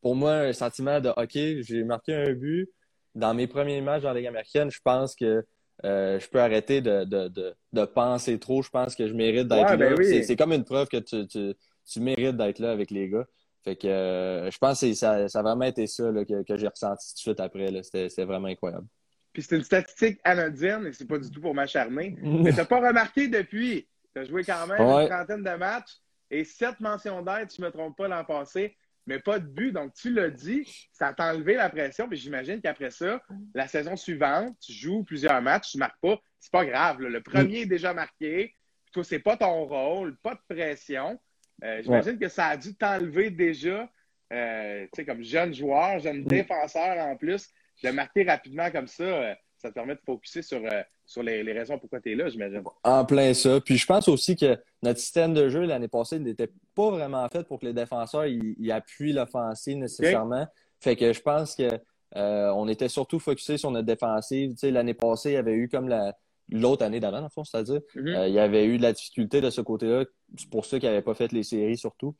Pour 0.00 0.16
moi, 0.16 0.32
un 0.32 0.52
sentiment 0.54 1.00
de 1.00 1.10
OK, 1.10 1.62
j'ai 1.62 1.84
marqué 1.84 2.14
un 2.14 2.32
but. 2.32 2.70
Dans 3.14 3.34
mes 3.34 3.46
premiers 3.46 3.82
matchs 3.82 4.02
dans 4.02 4.12
la 4.12 4.20
Ligue 4.20 4.28
américaine, 4.28 4.70
je 4.70 4.80
pense 4.82 5.14
que 5.14 5.44
je 5.84 6.28
peux 6.28 6.40
arrêter 6.40 6.80
de, 6.80 7.04
de, 7.04 7.28
de, 7.28 7.54
de, 7.72 7.84
penser 7.84 8.38
trop. 8.38 8.62
Je 8.62 8.70
pense 8.70 8.94
que 8.94 9.06
je 9.06 9.12
mérite 9.12 9.48
d'être 9.48 9.76
là. 9.76 9.94
Ben 9.94 10.22
c'est 10.22 10.36
comme 10.36 10.52
une 10.52 10.64
preuve 10.64 10.88
que 10.88 10.96
tu, 10.96 11.26
tu, 11.26 11.54
tu 11.84 12.00
mérites 12.00 12.36
d'être 12.36 12.60
là 12.60 12.70
avec 12.70 12.90
les 12.90 13.08
gars. 13.08 13.26
Fait 13.68 13.76
que 13.76 13.86
euh, 13.86 14.50
je 14.50 14.56
pense 14.56 14.80
que 14.80 14.94
ça, 14.94 15.28
ça 15.28 15.40
a 15.40 15.42
vraiment 15.42 15.66
été 15.66 15.86
ça 15.86 16.10
que, 16.26 16.56
j'ai 16.56 16.68
ressenti 16.68 17.08
tout 17.08 17.14
de 17.16 17.18
suite 17.18 17.40
après. 17.40 17.70
C'était 17.82 18.24
vraiment 18.24 18.48
incroyable. 18.48 18.86
Puis 19.34 19.42
c'est 19.42 19.56
une 19.56 19.62
statistique 19.62 20.18
anodine 20.24 20.86
et 20.86 20.92
c'est 20.94 21.06
pas 21.06 21.18
du 21.18 21.30
tout 21.30 21.42
pour 21.42 21.54
m'acharner. 21.54 22.16
mais 22.22 22.54
t'as 22.54 22.64
pas 22.64 22.80
remarqué 22.80 23.28
depuis. 23.28 23.86
Tu 24.14 24.22
as 24.22 24.24
joué 24.24 24.42
quand 24.42 24.66
même 24.66 24.80
une 24.80 25.08
trentaine 25.08 25.42
de 25.42 25.50
matchs 25.50 25.98
et 26.30 26.44
sept 26.44 26.80
mentions 26.80 27.20
d'aide, 27.20 27.48
tu 27.48 27.60
ne 27.60 27.66
me 27.66 27.70
trompes 27.70 27.96
pas 27.96 28.08
l'an 28.08 28.24
passé, 28.24 28.74
mais 29.06 29.18
pas 29.18 29.38
de 29.38 29.46
but. 29.46 29.72
Donc 29.72 29.92
tu 29.92 30.14
l'as 30.14 30.30
dit, 30.30 30.88
ça 30.90 31.12
t'a 31.12 31.34
enlevé 31.34 31.56
la 31.56 31.68
pression. 31.68 32.08
Puis 32.08 32.16
j'imagine 32.16 32.62
qu'après 32.62 32.90
ça, 32.90 33.20
la 33.54 33.68
saison 33.68 33.96
suivante, 33.96 34.56
tu 34.62 34.72
joues 34.72 35.04
plusieurs 35.04 35.42
matchs, 35.42 35.72
tu 35.72 35.78
marques 35.78 36.00
pas. 36.00 36.18
C'est 36.40 36.52
pas 36.52 36.64
grave. 36.64 37.00
Le 37.00 37.20
premier 37.20 37.60
est 37.60 37.66
déjà 37.66 37.92
marqué. 37.92 38.54
Toi, 38.94 39.04
c'est 39.04 39.18
pas 39.18 39.36
ton 39.36 39.66
rôle, 39.66 40.16
pas 40.22 40.34
de 40.36 40.54
pression. 40.54 41.20
Euh, 41.64 41.82
j'imagine 41.82 42.18
que 42.18 42.28
ça 42.28 42.46
a 42.46 42.56
dû 42.56 42.74
t'enlever 42.74 43.30
déjà, 43.30 43.88
euh, 44.32 44.84
tu 44.84 44.90
sais, 44.96 45.04
comme 45.04 45.22
jeune 45.22 45.52
joueur, 45.54 45.98
jeune 45.98 46.24
défenseur 46.24 46.98
en 46.98 47.16
plus, 47.16 47.48
de 47.82 47.90
marquer 47.90 48.24
rapidement 48.24 48.70
comme 48.70 48.86
ça. 48.86 49.04
Euh, 49.04 49.34
ça 49.56 49.70
te 49.70 49.74
permet 49.74 49.96
de 49.96 50.00
focuser 50.06 50.42
sur, 50.42 50.60
sur 51.04 51.20
les, 51.24 51.42
raisons 51.52 51.80
pourquoi 51.80 52.00
tu 52.00 52.12
es 52.12 52.14
là, 52.14 52.28
j'imagine. 52.28 52.62
En 52.84 53.04
plein 53.04 53.34
ça. 53.34 53.60
Puis 53.60 53.76
je 53.76 53.86
pense 53.86 54.06
aussi 54.06 54.36
que 54.36 54.56
notre 54.84 55.00
système 55.00 55.34
de 55.34 55.48
jeu 55.48 55.64
l'année 55.64 55.88
passée 55.88 56.20
n'était 56.20 56.52
pas 56.76 56.90
vraiment 56.90 57.28
fait 57.28 57.42
pour 57.42 57.58
que 57.58 57.66
les 57.66 57.72
défenseurs 57.72 58.26
ils, 58.26 58.70
appuient 58.70 59.12
l'offensive 59.12 59.78
nécessairement. 59.78 60.46
Fait 60.78 60.94
que 60.94 61.12
je 61.12 61.20
pense 61.20 61.56
que 61.56 61.80
on 62.14 62.68
était 62.68 62.88
surtout 62.88 63.18
focusé 63.18 63.58
sur 63.58 63.72
notre 63.72 63.86
défensive. 63.86 64.52
Tu 64.52 64.58
sais, 64.58 64.70
l'année 64.70 64.94
passée, 64.94 65.30
il 65.30 65.34
y 65.34 65.36
avait 65.38 65.54
eu 65.54 65.68
comme 65.68 65.88
la, 65.88 66.16
l'autre 66.50 66.84
année 66.84 67.00
d'avant, 67.00 67.22
en 67.22 67.28
fond, 67.28 67.44
c'est-à-dire. 67.44 67.80
Mm-hmm. 67.94 68.16
Euh, 68.16 68.28
il 68.28 68.34
y 68.34 68.38
avait 68.38 68.64
eu 68.66 68.78
de 68.78 68.82
la 68.82 68.92
difficulté 68.92 69.40
de 69.40 69.50
ce 69.50 69.60
côté-là. 69.60 70.04
C'est 70.36 70.50
pour 70.50 70.64
ça 70.64 70.78
qu'il 70.78 70.88
n'avait 70.88 71.02
pas 71.02 71.14
fait 71.14 71.32
les 71.32 71.42
séries, 71.42 71.76
surtout. 71.76 72.14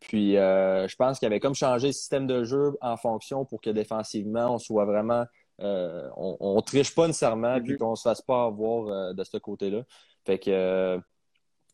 Puis, 0.00 0.36
euh, 0.36 0.86
je 0.88 0.96
pense 0.96 1.18
qu'il 1.18 1.26
avait 1.26 1.40
comme 1.40 1.54
changé 1.54 1.88
le 1.88 1.92
système 1.92 2.26
de 2.26 2.44
jeu 2.44 2.72
en 2.80 2.96
fonction 2.96 3.44
pour 3.44 3.60
que 3.60 3.70
défensivement, 3.70 4.54
on 4.54 4.58
soit 4.58 4.84
vraiment. 4.84 5.24
Euh, 5.60 6.08
on, 6.16 6.56
ne 6.56 6.60
triche 6.62 6.94
pas 6.94 7.06
nécessairement, 7.06 7.60
puis 7.60 7.74
mm-hmm. 7.74 7.78
qu'on 7.78 7.94
se 7.94 8.02
fasse 8.02 8.22
pas 8.22 8.44
avoir 8.44 9.14
de 9.14 9.24
ce 9.24 9.36
côté-là. 9.36 9.84
Fait 10.26 10.38
que. 10.38 11.00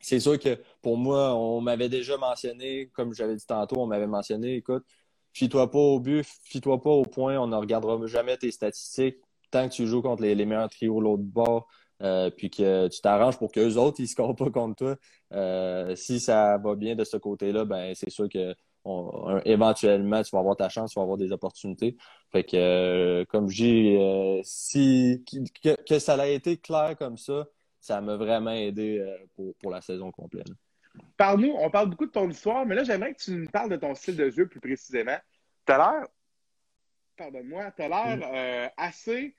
c'est 0.00 0.20
sûr 0.20 0.38
que 0.38 0.58
pour 0.82 0.96
moi, 0.96 1.34
on 1.34 1.60
m'avait 1.60 1.88
déjà 1.88 2.16
mentionné, 2.16 2.90
comme 2.92 3.14
j'avais 3.14 3.36
dit 3.36 3.46
tantôt, 3.46 3.80
on 3.80 3.86
m'avait 3.86 4.06
mentionné, 4.06 4.56
écoute, 4.56 4.84
fie-toi 5.32 5.70
pas 5.70 5.78
au 5.78 5.98
but, 5.98 6.26
fie-toi 6.44 6.82
pas 6.82 6.90
au 6.90 7.04
point, 7.04 7.38
on 7.38 7.46
ne 7.46 7.56
regardera 7.56 7.98
jamais 8.06 8.36
tes 8.36 8.50
statistiques 8.50 9.16
tant 9.50 9.68
que 9.68 9.74
tu 9.74 9.86
joues 9.86 10.02
contre 10.02 10.22
les, 10.22 10.34
les 10.34 10.46
meilleurs 10.46 10.70
trios 10.70 11.00
l'autre 11.00 11.22
bord, 11.22 11.68
euh, 12.02 12.30
puis 12.30 12.50
que 12.50 12.88
tu 12.88 13.00
t'arranges 13.00 13.38
pour 13.38 13.52
qu'eux 13.52 13.76
autres, 13.76 14.00
ils 14.00 14.04
ne 14.04 14.08
scorent 14.08 14.36
pas 14.36 14.50
contre 14.50 14.76
toi. 14.76 14.96
Euh, 15.32 15.94
si 15.96 16.18
ça 16.18 16.56
va 16.58 16.74
bien 16.74 16.94
de 16.94 17.04
ce 17.04 17.16
côté-là, 17.16 17.64
ben 17.64 17.94
c'est 17.94 18.10
sûr 18.10 18.28
que 18.28 18.54
éventuellement, 19.44 20.22
tu 20.22 20.30
vas 20.30 20.38
avoir 20.38 20.56
ta 20.56 20.70
chance, 20.70 20.92
tu 20.92 20.98
vas 20.98 21.02
avoir 21.02 21.18
des 21.18 21.32
opportunités. 21.32 21.96
Fait 22.32 22.44
que, 22.44 22.56
euh, 22.56 23.24
comme 23.26 23.48
j'ai 23.50 24.40
si 24.42 25.22
que, 25.86 25.98
ça 25.98 26.14
a 26.14 26.26
été 26.26 26.56
clair 26.56 26.96
comme 26.98 27.18
ça, 27.18 27.46
ça 27.80 28.00
m'a 28.00 28.16
vraiment 28.16 28.52
aidé 28.52 29.04
pour, 29.36 29.54
pour, 29.56 29.70
la 29.70 29.82
saison 29.82 30.10
complète. 30.10 30.48
Parle-nous, 31.18 31.54
on 31.58 31.70
parle 31.70 31.90
beaucoup 31.90 32.06
de 32.06 32.10
ton 32.10 32.28
histoire, 32.28 32.64
mais 32.64 32.74
là, 32.74 32.84
j'aimerais 32.84 33.12
que 33.12 33.22
tu 33.22 33.32
nous 33.32 33.48
parles 33.48 33.70
de 33.70 33.76
ton 33.76 33.94
style 33.94 34.16
de 34.16 34.30
jeu 34.30 34.46
plus 34.46 34.60
précisément. 34.60 35.16
Tu 35.66 35.72
as 35.72 35.76
l'air, 35.76 36.08
pardonne-moi, 37.16 37.70
tu 37.72 37.82
as 37.82 37.88
l'air 37.88 38.16
mm. 38.16 38.70
assez 38.78 39.34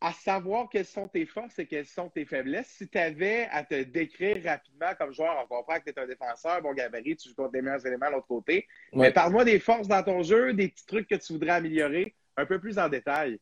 à 0.00 0.12
savoir 0.12 0.68
quelles 0.68 0.86
sont 0.86 1.08
tes 1.08 1.24
forces 1.24 1.58
et 1.58 1.66
quelles 1.66 1.86
sont 1.86 2.10
tes 2.10 2.26
faiblesses. 2.26 2.68
Si 2.68 2.88
tu 2.88 2.98
avais 2.98 3.48
à 3.50 3.64
te 3.64 3.82
décrire 3.82 4.36
rapidement 4.44 4.94
comme 4.98 5.12
joueur, 5.12 5.36
on 5.42 5.46
comprend 5.46 5.78
que 5.78 5.90
tu 5.90 5.90
es 5.90 5.98
un 5.98 6.06
défenseur, 6.06 6.60
bon 6.60 6.74
gabarit, 6.74 7.16
tu 7.16 7.30
joues 7.30 7.34
contre 7.34 7.52
des 7.52 7.62
meilleurs 7.62 7.86
éléments 7.86 8.08
de 8.08 8.12
l'autre 8.12 8.26
côté. 8.26 8.66
Mais 8.92 9.10
parle-moi 9.10 9.44
des 9.44 9.58
forces 9.58 9.88
dans 9.88 10.02
ton 10.02 10.22
jeu, 10.22 10.52
des 10.52 10.68
petits 10.68 10.86
trucs 10.86 11.08
que 11.08 11.14
tu 11.14 11.32
voudrais 11.32 11.52
améliorer 11.52 12.14
un 12.36 12.44
peu 12.44 12.60
plus 12.60 12.78
en 12.78 12.88
détail. 12.88 13.38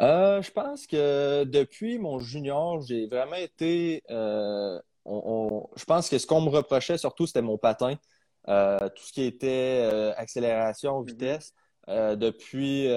Euh, 0.00 0.40
je 0.40 0.50
pense 0.50 0.86
que 0.86 1.44
depuis 1.44 1.98
mon 1.98 2.18
junior, 2.18 2.80
j'ai 2.82 3.06
vraiment 3.06 3.36
été. 3.36 4.02
Euh, 4.10 4.80
je 5.06 5.84
pense 5.84 6.08
que 6.08 6.18
ce 6.18 6.26
qu'on 6.26 6.40
me 6.40 6.48
reprochait 6.48 6.98
surtout, 6.98 7.26
c'était 7.26 7.42
mon 7.42 7.58
patin. 7.58 7.94
Euh, 8.48 8.78
tout 8.88 9.02
ce 9.02 9.12
qui 9.12 9.24
était 9.24 10.12
accélération, 10.16 11.00
mm-hmm. 11.00 11.06
vitesse. 11.06 11.54
depuis, 11.86 12.88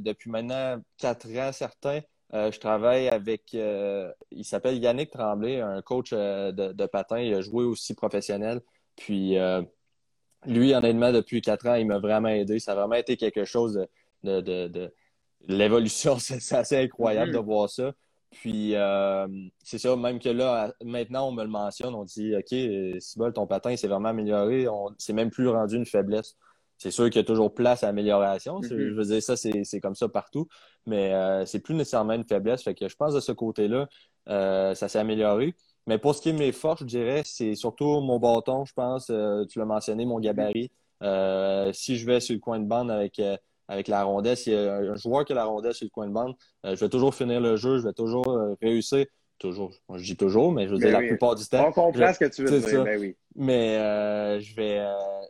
depuis 0.00 0.30
maintenant 0.30 0.80
quatre 0.98 1.28
ans, 1.38 1.52
certains, 1.52 2.00
euh, 2.32 2.52
je 2.52 2.60
travaille 2.60 3.08
avec, 3.08 3.54
euh, 3.54 4.12
il 4.30 4.44
s'appelle 4.44 4.78
Yannick 4.78 5.10
Tremblay, 5.10 5.60
un 5.60 5.82
coach 5.82 6.10
euh, 6.12 6.52
de, 6.52 6.86
patin. 6.86 7.18
Il 7.18 7.34
a 7.34 7.40
joué 7.40 7.64
aussi 7.64 7.94
professionnel. 7.94 8.60
Puis, 8.96 9.36
lui, 10.46 10.74
honnêtement, 10.74 11.12
depuis 11.12 11.40
quatre 11.40 11.66
ans, 11.66 11.74
il 11.74 11.86
m'a 11.86 11.98
vraiment 11.98 12.28
aidé. 12.28 12.58
Ça 12.58 12.72
a 12.72 12.74
vraiment 12.74 12.94
été 12.94 13.16
quelque 13.16 13.44
chose 13.44 13.86
de, 14.22 14.40
de, 14.40 14.92
l'évolution. 15.48 16.18
C'est 16.18 16.56
assez 16.56 16.76
incroyable 16.76 17.30
mm-hmm. 17.30 17.34
de 17.34 17.38
voir 17.38 17.68
ça. 17.68 17.92
Puis, 18.30 18.74
c'est 19.64 19.78
ça, 19.78 19.96
même 19.96 20.20
que 20.20 20.28
là, 20.28 20.72
maintenant, 20.84 21.28
on 21.28 21.32
me 21.32 21.42
le 21.42 21.48
mentionne. 21.48 21.94
On 21.94 22.04
dit, 22.04 22.34
OK, 22.36 22.54
Sibol, 23.00 23.32
ton 23.32 23.46
patin 23.46 23.74
s'est 23.74 23.88
vraiment 23.88 24.10
amélioré. 24.10 24.68
On 24.68 24.94
s'est 24.98 25.12
même 25.12 25.30
plus 25.30 25.48
rendu 25.48 25.76
une 25.76 25.86
faiblesse 25.86 26.36
c'est 26.80 26.90
sûr 26.90 27.04
qu'il 27.10 27.16
y 27.16 27.20
a 27.20 27.24
toujours 27.24 27.52
place 27.54 27.84
à 27.84 27.88
amélioration. 27.88 28.60
Mm-hmm. 28.60 28.88
Je 28.88 28.94
veux 28.94 29.04
dire, 29.04 29.22
ça, 29.22 29.36
c'est 29.36 29.80
comme 29.80 29.94
ça 29.94 30.08
partout. 30.08 30.48
Mais 30.86 31.12
euh, 31.12 31.44
c'est 31.44 31.60
plus 31.60 31.74
nécessairement 31.74 32.14
une 32.14 32.24
faiblesse. 32.24 32.62
Fait 32.62 32.74
que 32.74 32.88
je 32.88 32.96
pense 32.96 33.12
de 33.12 33.20
ce 33.20 33.32
côté-là, 33.32 33.86
euh, 34.30 34.74
ça 34.74 34.88
s'est 34.88 34.98
amélioré. 34.98 35.54
Mais 35.86 35.98
pour 35.98 36.14
ce 36.14 36.22
qui 36.22 36.30
est 36.30 36.32
de 36.32 36.38
mes 36.38 36.52
forces, 36.52 36.80
je 36.80 36.86
dirais, 36.86 37.20
c'est 37.26 37.54
surtout 37.54 38.00
mon 38.00 38.18
bâton, 38.18 38.64
je 38.64 38.72
pense. 38.72 39.08
Euh, 39.10 39.44
tu 39.44 39.58
l'as 39.58 39.66
mentionné, 39.66 40.06
mon 40.06 40.20
gabarit. 40.20 40.70
si 41.74 41.96
je 41.98 42.06
vais 42.06 42.20
sur 42.20 42.34
le 42.34 42.40
coin 42.40 42.58
de 42.58 42.66
bande 42.66 42.90
avec, 42.90 43.20
avec 43.68 43.86
la 43.86 44.02
rondelle. 44.04 44.38
S'il 44.38 44.54
y 44.54 44.56
a 44.56 44.76
un 44.76 44.94
joueur 44.94 45.26
qui 45.26 45.32
a 45.32 45.36
la 45.36 45.44
rondelle 45.44 45.74
sur 45.74 45.84
le 45.84 45.90
coin 45.90 46.06
de 46.06 46.12
bande, 46.14 46.34
je 46.64 46.76
vais 46.76 46.88
toujours 46.88 47.14
finir 47.14 47.42
le 47.42 47.56
jeu, 47.56 47.76
je 47.76 47.84
vais 47.84 47.92
toujours 47.92 48.24
réussir. 48.62 49.04
Toujours, 49.40 49.72
je 49.96 50.04
dis 50.04 50.16
toujours, 50.16 50.52
mais 50.52 50.66
je 50.66 50.72
veux 50.72 50.78
dire 50.78 50.88
Ben 50.92 51.00
la 51.00 51.08
plupart 51.08 51.34
du 51.34 51.44
temps. 51.46 51.66
On 51.68 51.72
comprend 51.72 52.12
ce 52.12 52.18
que 52.18 52.26
tu 52.26 52.44
veux 52.44 52.60
dire, 52.60 52.68
ça. 52.68 52.84
ben 52.84 53.00
oui. 53.00 53.16
Mais 53.34 54.38
je, 54.40 54.54
vais, 54.54 54.86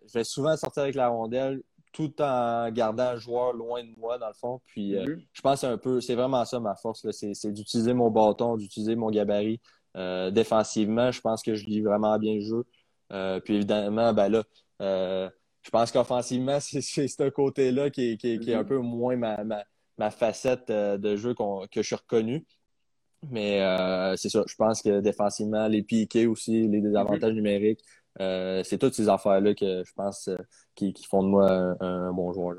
je 0.07 0.13
vais 0.13 0.25
souvent 0.25 0.57
sortir 0.57 0.83
avec 0.83 0.97
la 0.97 1.09
rondelle 1.09 1.63
tout 1.93 2.13
en 2.21 2.71
gardant 2.71 3.05
un 3.05 3.17
joueur 3.17 3.53
loin 3.53 3.83
de 3.85 3.91
moi, 3.97 4.19
dans 4.19 4.27
le 4.29 4.35
fond. 4.35 4.61
Puis 4.67 4.97
Mhm. 4.97 5.23
je 5.33 5.41
pense 5.41 5.63
un 5.65 5.79
peu, 5.79 6.01
c'est 6.01 6.17
vraiment 6.17 6.45
ça 6.45 6.59
ma 6.61 6.75
force, 6.75 7.09
c'est, 7.13 7.53
d'utiliser 7.53 7.93
mon 7.95 8.11
bâton, 8.11 8.57
d'utiliser 8.57 8.97
mon 8.97 9.11
gabarit. 9.11 9.61
Euh, 9.97 10.31
défensivement, 10.31 11.11
je 11.13 11.21
pense 11.21 11.43
que 11.43 11.55
je 11.55 11.65
lis 11.67 11.81
vraiment 11.81 12.19
bien 12.19 12.35
le 12.35 12.41
jeu. 12.41 12.65
Euh, 13.13 13.41
puis 13.41 13.55
évidemment, 13.57 14.13
ben 14.13 14.29
là, 14.29 14.43
euh, 14.83 15.29
je 15.63 15.71
pense 15.71 15.91
qu'offensivement, 15.93 16.59
c'est, 16.61 16.81
ce 16.81 17.29
côté-là 17.31 17.91
qui 17.91 18.11
est, 18.13 18.17
qui 18.17 18.33
est- 18.33 18.39
qui 18.41 18.51
est 18.51 18.55
un 18.55 18.63
Mhm. 18.63 18.69
peu 18.69 18.79
moins 18.79 19.17
ma, 19.17 19.43
ma, 19.45 19.65
ma 19.99 20.11
facette 20.11 20.71
euh, 20.71 20.97
de 20.99 21.17
jeu 21.17 21.35
que 21.35 21.83
je 21.83 21.87
suis 21.87 21.97
reconnu. 21.97 22.45
Mais 23.29 23.61
euh, 23.61 24.17
c'est 24.17 24.31
ça, 24.31 24.43
je 24.47 24.55
pense 24.55 24.83
que 24.83 25.01
défensivement, 25.01 25.69
les 25.69 25.83
piquets 25.83 26.27
aussi, 26.27 26.67
les 26.69 26.81
désavantages 26.81 27.35
numériques, 27.35 27.81
euh, 28.21 28.63
c'est 28.65 28.79
toutes 28.79 28.95
ces 28.95 29.09
affaires-là 29.09 29.55
que 29.55 29.83
je 29.85 29.93
pense 29.95 30.29
euh, 30.29 30.37
qui, 30.75 30.93
qui 30.93 31.05
font 31.05 31.23
de 31.23 31.29
moi 31.29 31.51
un, 31.51 31.77
un 31.81 32.13
bon 32.13 32.33
joueur. 32.33 32.57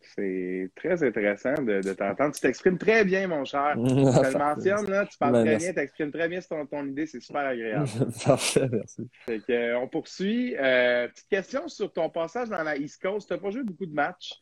C'est 0.00 0.70
très 0.74 1.02
intéressant 1.02 1.52
de, 1.54 1.82
de 1.82 1.92
t'entendre. 1.92 2.32
Tu 2.34 2.40
t'exprimes 2.40 2.78
très 2.78 3.04
bien, 3.04 3.26
mon 3.26 3.44
cher. 3.44 3.74
Je 3.76 3.90
te 3.90 4.32
le 4.32 4.38
mentionne, 4.38 4.88
là, 4.88 5.04
tu 5.04 5.18
parles 5.18 5.32
Ben, 5.32 5.40
très 5.42 5.50
merci. 5.50 5.66
bien, 5.66 5.74
tu 5.74 5.80
exprimes 5.80 6.12
très 6.12 6.28
bien 6.28 6.40
sur 6.40 6.50
ton, 6.50 6.66
ton 6.66 6.86
idée, 6.86 7.06
c'est 7.06 7.20
super 7.20 7.42
agréable. 7.42 7.88
Parfait, 8.24 8.68
merci. 8.70 9.08
Fait 9.26 9.40
que, 9.40 9.52
euh, 9.52 9.78
on 9.80 9.88
poursuit. 9.88 10.52
Petite 10.56 11.28
question 11.28 11.68
sur 11.68 11.92
ton 11.92 12.08
passage 12.08 12.48
dans 12.48 12.62
la 12.62 12.76
East 12.76 13.02
Coast. 13.02 13.28
Tu 13.28 13.34
n'as 13.34 13.40
pas 13.40 13.50
joué 13.50 13.64
beaucoup 13.64 13.86
de 13.86 13.94
matchs, 13.94 14.32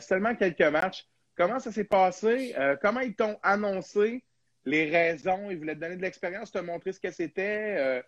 seulement 0.00 0.34
quelques 0.36 0.60
matchs. 0.60 1.06
Comment 1.36 1.58
ça 1.58 1.72
s'est 1.72 1.84
passé? 1.84 2.54
Comment 2.82 3.00
ils 3.00 3.14
t'ont 3.14 3.38
annoncé? 3.42 4.22
Les 4.64 4.90
raisons? 4.90 5.50
Ils 5.50 5.58
voulaient 5.58 5.74
te 5.74 5.80
donner 5.80 5.96
de 5.96 6.02
l'expérience, 6.02 6.50
te 6.50 6.58
montrer 6.58 6.92
ce 6.92 7.00
que 7.00 7.10
c'était? 7.10 7.76
Euh, 7.78 8.02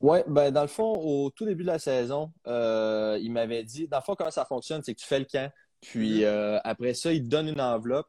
Ouais, 0.00 0.22
ben 0.26 0.50
dans 0.50 0.62
le 0.62 0.68
fond, 0.68 0.92
au 0.92 1.30
tout 1.30 1.46
début 1.46 1.62
de 1.62 1.68
la 1.68 1.78
saison, 1.78 2.30
euh, 2.46 3.16
il 3.22 3.32
m'avait 3.32 3.62
dit, 3.62 3.88
dans 3.88 3.98
le 3.98 4.02
fond, 4.02 4.14
comment 4.14 4.30
ça 4.30 4.44
fonctionne, 4.44 4.82
c'est 4.82 4.92
que 4.94 5.00
tu 5.00 5.06
fais 5.06 5.20
le 5.20 5.24
camp, 5.24 5.50
puis 5.80 6.18
Mhm. 6.18 6.24
euh, 6.24 6.58
après 6.64 6.92
ça, 6.92 7.12
il 7.12 7.22
te 7.22 7.28
donne 7.28 7.48
une 7.48 7.60
enveloppe 7.60 8.08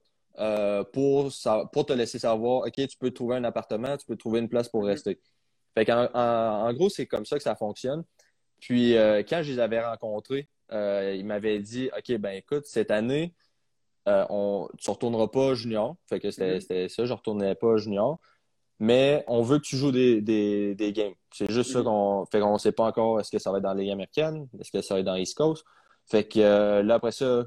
pour, 0.91 1.31
sa- 1.31 1.65
pour 1.71 1.85
te 1.85 1.93
laisser 1.93 2.19
savoir, 2.19 2.61
OK, 2.67 2.73
tu 2.73 2.97
peux 2.99 3.11
trouver 3.11 3.37
un 3.37 3.43
appartement, 3.45 3.95
tu 3.95 4.05
peux 4.05 4.17
trouver 4.17 4.39
une 4.39 4.49
place 4.49 4.67
pour 4.67 4.81
Mhm. 4.81 4.87
rester. 4.87 5.21
Fait 5.73 5.89
en, 5.91 6.09
en 6.13 6.73
gros, 6.73 6.89
c'est 6.89 7.05
comme 7.05 7.25
ça 7.25 7.37
que 7.37 7.43
ça 7.43 7.55
fonctionne. 7.55 8.03
Puis 8.59 8.93
quand 9.29 9.41
je 9.43 9.53
les 9.53 9.59
avais 9.59 9.79
rencontrés, 9.81 10.49
il 10.71 11.23
m'avait 11.25 11.59
dit, 11.59 11.89
OK, 11.97 12.17
ben 12.17 12.31
écoute, 12.31 12.65
cette 12.65 12.91
année, 12.91 13.33
euh, 14.07 14.25
on, 14.29 14.67
tu 14.77 14.89
ne 14.89 14.93
retourneras 14.93 15.27
pas 15.27 15.53
junior. 15.55 15.95
Fait 16.07 16.19
que 16.19 16.31
c'était 16.31 16.55
Mhm. 16.83 16.89
ça, 16.89 17.05
je 17.05 17.11
ne 17.11 17.17
retournais 17.17 17.55
pas 17.55 17.77
junior. 17.77 18.19
Mais 18.79 19.23
on 19.27 19.41
veut 19.41 19.57
que 19.57 19.63
tu 19.63 19.77
joues 19.77 19.91
des, 19.93 20.21
des, 20.21 20.75
des 20.75 20.91
games. 20.91 21.13
C'est 21.31 21.49
juste 21.49 21.71
ça 21.71 21.79
Mhm. 21.79 21.85
qu'on 21.85 22.25
fait 22.31 22.39
qu'on 22.41 22.53
ne 22.53 22.57
sait 22.57 22.71
pas 22.73 22.85
encore 22.85 23.19
est-ce 23.19 23.31
que 23.31 23.39
ça 23.39 23.51
va 23.51 23.57
être 23.57 23.63
dans 23.63 23.73
la 23.73 23.81
Ligue 23.81 23.91
américaine, 23.91 24.47
est-ce 24.59 24.71
que 24.71 24.81
ça 24.81 24.95
va 24.95 24.99
être 24.99 25.05
dans 25.05 25.15
East 25.15 25.35
Coast. 25.37 25.63
Fait 26.07 26.27
que 26.27 26.39
euh, 26.39 26.83
là, 26.83 26.95
après 26.95 27.11
ça, 27.13 27.45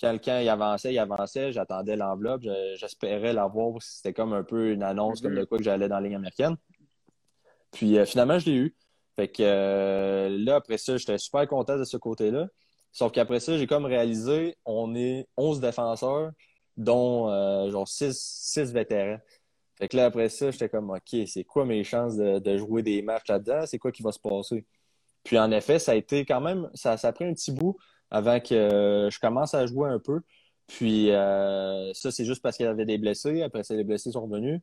quand 0.00 0.12
le 0.12 0.18
camp 0.18 0.40
il 0.42 0.48
avançait, 0.48 0.92
il 0.92 0.98
avançait, 0.98 1.52
j'attendais 1.52 1.96
l'enveloppe, 1.96 2.42
je- 2.42 2.74
j'espérais 2.76 3.32
l'avoir. 3.32 3.80
C'était 3.80 4.12
comme 4.12 4.32
un 4.32 4.42
peu 4.42 4.72
une 4.72 4.82
annonce 4.82 5.22
Mhm. 5.22 5.28
comme 5.30 5.38
de 5.40 5.44
quoi 5.44 5.58
que 5.58 5.64
j'allais 5.64 5.88
dans 5.88 5.96
la 6.00 6.02
Ligue 6.02 6.14
américaine. 6.16 6.56
Puis 7.70 7.96
euh, 7.98 8.04
finalement, 8.04 8.38
je 8.38 8.46
l'ai 8.50 8.56
eu. 8.56 8.76
Fait 9.16 9.28
que 9.28 10.28
là, 10.44 10.56
après 10.56 10.76
ça, 10.78 10.96
j'étais 10.96 11.18
super 11.18 11.46
content 11.46 11.78
de 11.78 11.84
ce 11.84 11.96
côté-là. 11.96 12.48
Sauf 12.94 13.10
qu'après 13.10 13.40
ça, 13.40 13.58
j'ai 13.58 13.66
comme 13.66 13.86
réalisé, 13.86 14.56
on 14.64 14.94
est 14.94 15.26
11 15.36 15.60
défenseurs, 15.60 16.30
dont 16.76 17.28
euh, 17.28 17.68
genre 17.72 17.88
6, 17.88 18.16
6 18.16 18.72
vétérans. 18.72 19.18
Fait 19.74 19.88
que 19.88 19.96
là, 19.96 20.06
après 20.06 20.28
ça, 20.28 20.52
j'étais 20.52 20.68
comme, 20.68 20.90
OK, 20.90 21.16
c'est 21.26 21.42
quoi 21.42 21.64
mes 21.64 21.82
chances 21.82 22.16
de, 22.16 22.56
jouer 22.56 22.84
des 22.84 23.02
matchs 23.02 23.28
là-dedans? 23.28 23.66
C'est 23.66 23.80
quoi 23.80 23.90
qui 23.90 24.04
va 24.04 24.12
se 24.12 24.20
passer? 24.20 24.64
Puis 25.24 25.36
en 25.40 25.50
effet, 25.50 25.80
ça 25.80 25.90
a 25.92 25.94
été 25.96 26.24
quand 26.24 26.40
même, 26.40 26.70
ça, 26.74 26.96
ça 26.96 27.08
a 27.08 27.12
pris 27.12 27.24
un 27.24 27.34
petit 27.34 27.50
bout 27.50 27.76
avant 28.12 28.38
que 28.38 28.54
euh, 28.54 29.10
je 29.10 29.18
commence 29.18 29.54
à 29.54 29.66
jouer 29.66 29.90
un 29.90 29.98
peu. 29.98 30.20
Puis 30.68 31.10
euh, 31.10 31.92
ça, 31.94 32.12
c'est 32.12 32.24
juste 32.24 32.42
parce 32.42 32.56
qu'il 32.56 32.66
y 32.66 32.68
avait 32.68 32.86
des 32.86 32.98
blessés. 32.98 33.42
Après 33.42 33.64
ça, 33.64 33.74
les 33.74 33.82
blessés 33.82 34.12
sont 34.12 34.22
revenus. 34.22 34.60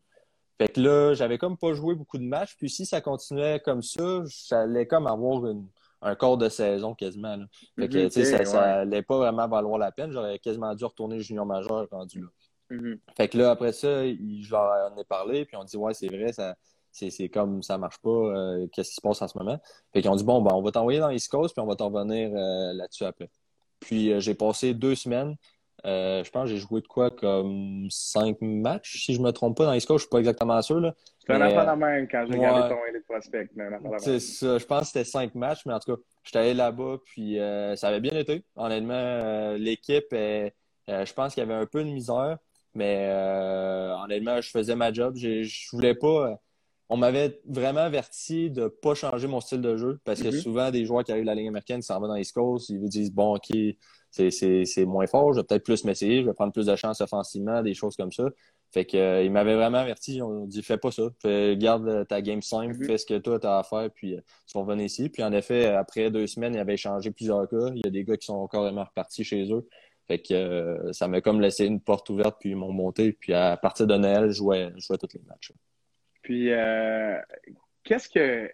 Fait 0.57 0.69
que 0.69 0.79
là, 0.79 1.13
j'avais 1.15 1.37
comme 1.37 1.57
pas 1.57 1.73
joué 1.73 1.95
beaucoup 1.95 2.17
de 2.17 2.23
matchs. 2.23 2.55
Puis 2.57 2.69
si 2.69 2.85
ça 2.85 3.01
continuait 3.01 3.59
comme 3.59 3.81
ça, 3.81 4.21
j'allais 4.47 4.87
comme 4.87 5.05
avoir 5.05 5.45
une, 5.47 5.67
un 6.01 6.15
quart 6.15 6.37
de 6.37 6.49
saison 6.49 6.93
quasiment. 6.95 7.35
là. 7.37 7.45
Fait 7.79 7.87
que, 7.89 7.97
Mhm, 8.05 8.09
ça, 8.09 8.45
ça 8.45 8.59
ouais. 8.61 8.67
allait 8.67 9.01
pas 9.03 9.17
vraiment 9.17 9.47
valoir 9.47 9.77
la 9.77 9.91
peine. 9.91 10.11
J'aurais 10.11 10.39
quasiment 10.39 10.73
dû 10.75 10.83
retourner 10.85 11.19
junior 11.19 11.45
majeur 11.45 11.87
rendu 11.91 12.21
là. 12.21 12.27
mhm. 12.71 12.99
Fait 13.17 13.27
que 13.27 13.37
là, 13.37 13.51
après 13.51 13.71
ça, 13.73 14.05
il- 14.05 14.43
je 14.43 14.51
leur 14.51 14.91
en 14.91 14.97
ai 14.97 15.03
parlé, 15.03 15.45
puis 15.45 15.55
on 15.57 15.63
dit 15.63 15.77
Ouais, 15.77 15.93
c'est 15.93 16.07
vrai, 16.07 16.31
ça, 16.33 16.55
c'est, 16.91 17.09
c'est 17.09 17.29
comme 17.29 17.61
ça 17.63 17.77
marche 17.77 17.99
pas, 17.99 18.09
euh, 18.09 18.67
qu'est-ce 18.71 18.89
qui 18.89 18.95
se 18.95 19.01
passe 19.01 19.21
en 19.21 19.27
ce 19.27 19.37
moment? 19.37 19.59
Fait 19.93 20.01
qu'ils 20.01 20.09
ont 20.11 20.15
dit 20.15 20.23
Bon, 20.23 20.41
ben, 20.41 20.51
on 20.53 20.61
va 20.61 20.71
t'envoyer 20.71 20.99
dans 20.99 21.09
East 21.09 21.29
Coast, 21.29 21.53
puis 21.55 21.61
on 21.61 21.67
va 21.67 21.75
t'en 21.75 21.89
revenir 21.89 22.31
euh, 22.33 22.73
là-dessus 22.73 23.05
après. 23.05 23.29
Puis 23.79 24.11
euh, 24.13 24.19
j'ai 24.19 24.35
passé 24.35 24.73
deux 24.73 24.95
semaines. 24.95 25.35
Euh, 25.85 26.23
je 26.23 26.29
pense 26.29 26.43
que 26.43 26.49
j'ai 26.55 26.57
joué 26.57 26.81
de 26.81 26.87
quoi 26.87 27.09
comme 27.09 27.87
cinq 27.89 28.37
matchs, 28.41 29.05
si 29.05 29.13
je 29.15 29.21
me 29.21 29.31
trompe 29.31 29.57
pas, 29.57 29.65
dans 29.65 29.73
East 29.73 29.87
Coast, 29.87 29.99
je 29.99 30.03
suis 30.03 30.09
pas 30.09 30.19
exactement 30.19 30.61
sûr. 30.61 30.79
Là. 30.79 30.93
C'est 31.19 31.33
un 31.33 31.41
affaire 31.41 31.75
de 31.75 31.79
même 31.79 32.07
quand 32.07 32.25
j'ai 32.27 32.37
regardé 32.37 32.69
ton 32.69 32.85
élite 32.87 33.05
prospect. 33.07 33.49
C'est 33.99 34.19
ça, 34.19 34.57
je 34.57 34.65
pense 34.65 34.81
que 34.81 34.87
c'était 34.87 35.03
cinq 35.03 35.33
matchs, 35.35 35.61
mais 35.65 35.73
en 35.73 35.79
tout 35.79 35.95
cas, 35.95 36.01
j'étais 36.23 36.39
allé 36.39 36.53
là-bas, 36.53 36.97
puis 37.05 37.39
euh, 37.39 37.75
ça 37.75 37.87
avait 37.87 37.99
bien 37.99 38.17
été. 38.17 38.43
Honnêtement, 38.55 38.93
euh, 38.93 39.57
l'équipe, 39.57 40.07
je 40.11 41.13
pense 41.13 41.33
qu'il 41.33 41.41
y 41.41 41.45
avait 41.45 41.55
un 41.59 41.65
peu 41.65 41.83
de 41.83 41.89
misère, 41.89 42.37
mais 42.75 43.07
honnêtement, 44.03 44.39
je 44.41 44.49
faisais 44.49 44.75
ma 44.75 44.93
job. 44.93 45.15
Je 45.15 45.75
voulais 45.75 45.95
pas. 45.95 46.39
on 46.93 46.97
m'avait 46.97 47.39
vraiment 47.47 47.79
averti 47.79 48.51
de 48.51 48.67
pas 48.67 48.95
changer 48.95 49.25
mon 49.25 49.39
style 49.39 49.61
de 49.61 49.77
jeu, 49.77 50.01
parce 50.03 50.21
que 50.21 50.27
Mhm. 50.27 50.33
souvent, 50.33 50.71
des 50.71 50.83
joueurs 50.83 51.05
qui 51.05 51.13
arrivent 51.13 51.23
de 51.23 51.29
la 51.29 51.35
ligne 51.35 51.47
américaine, 51.47 51.79
qui 51.79 51.85
s'en 51.85 52.01
vont 52.01 52.09
dans 52.09 52.17
East 52.17 52.33
Coast, 52.33 52.67
ils 52.67 52.79
vous 52.79 52.89
disent 52.89 53.13
Bon, 53.13 53.35
OK, 53.37 53.49
c'est 54.11 54.85
moins 54.85 55.07
fort, 55.07 55.33
je 55.33 55.39
vais 55.39 55.43
peut-être 55.45 55.63
plus 55.63 55.83
m'essayer, 55.85 56.21
je 56.21 56.27
vais 56.27 56.33
prendre 56.33 56.53
plus 56.53 56.65
de 56.65 56.75
chances 56.75 57.01
offensivement, 57.01 57.61
des 57.63 57.73
choses 57.73 57.95
comme 57.95 58.11
ça. 58.11 58.25
Fait 58.73 58.85
que, 58.85 58.95
euh, 58.97 59.23
il 59.23 59.31
m'avait 59.31 59.55
vraiment 59.55 59.79
averti, 59.79 60.15
ils 60.17 60.21
ont 60.23 60.45
dit 60.45 60.61
fais 60.63 60.77
pas 60.77 60.91
ça, 60.91 61.03
fais, 61.21 61.57
garde 61.57 62.07
ta 62.07 62.21
game 62.21 62.41
simple, 62.41 62.75
Mhm. 62.77 62.85
fais 62.85 62.97
ce 62.97 63.05
que 63.05 63.17
toi 63.17 63.39
tu 63.39 63.47
as 63.47 63.57
à 63.59 63.63
faire, 63.63 63.89
puis 63.93 64.15
euh, 64.15 64.21
tu 64.47 64.53
vas 64.57 64.61
revenir 64.61 64.85
ici. 64.85 65.09
Puis 65.09 65.23
en 65.23 65.31
effet, 65.33 65.65
après 65.65 66.09
deux 66.11 66.27
semaines, 66.27 66.53
il 66.53 66.59
avait 66.59 66.77
changé 66.77 67.11
plusieurs 67.11 67.47
cas. 67.49 67.69
Il 67.75 67.81
y 67.83 67.87
a 67.87 67.91
des 67.91 68.03
gars 68.03 68.15
qui 68.17 68.25
sont 68.27 68.47
carrément 68.47 68.83
repartis 68.85 69.23
chez 69.23 69.51
eux. 69.51 69.67
Fait 70.07 70.19
que 70.19 70.33
euh, 70.33 70.91
ça 70.93 71.07
m'a 71.07 71.21
comme 71.21 71.41
laissé 71.41 71.65
une 71.65 71.79
porte 71.81 72.09
ouverte, 72.09 72.37
puis 72.39 72.49
ils 72.51 72.55
m'ont 72.55 72.71
monté. 72.73 73.13
Puis 73.13 73.33
à 73.33 73.55
partir 73.57 73.87
de 73.87 73.95
Noël, 73.95 74.27
je 74.27 74.33
jouais, 74.33 74.71
je 74.77 74.85
jouais 74.85 74.97
tous 74.97 75.13
les 75.13 75.21
matchs. 75.27 75.51
Puis, 76.21 76.51
euh, 76.51 77.17
qu'est-ce 77.83 78.07
que 78.09 78.49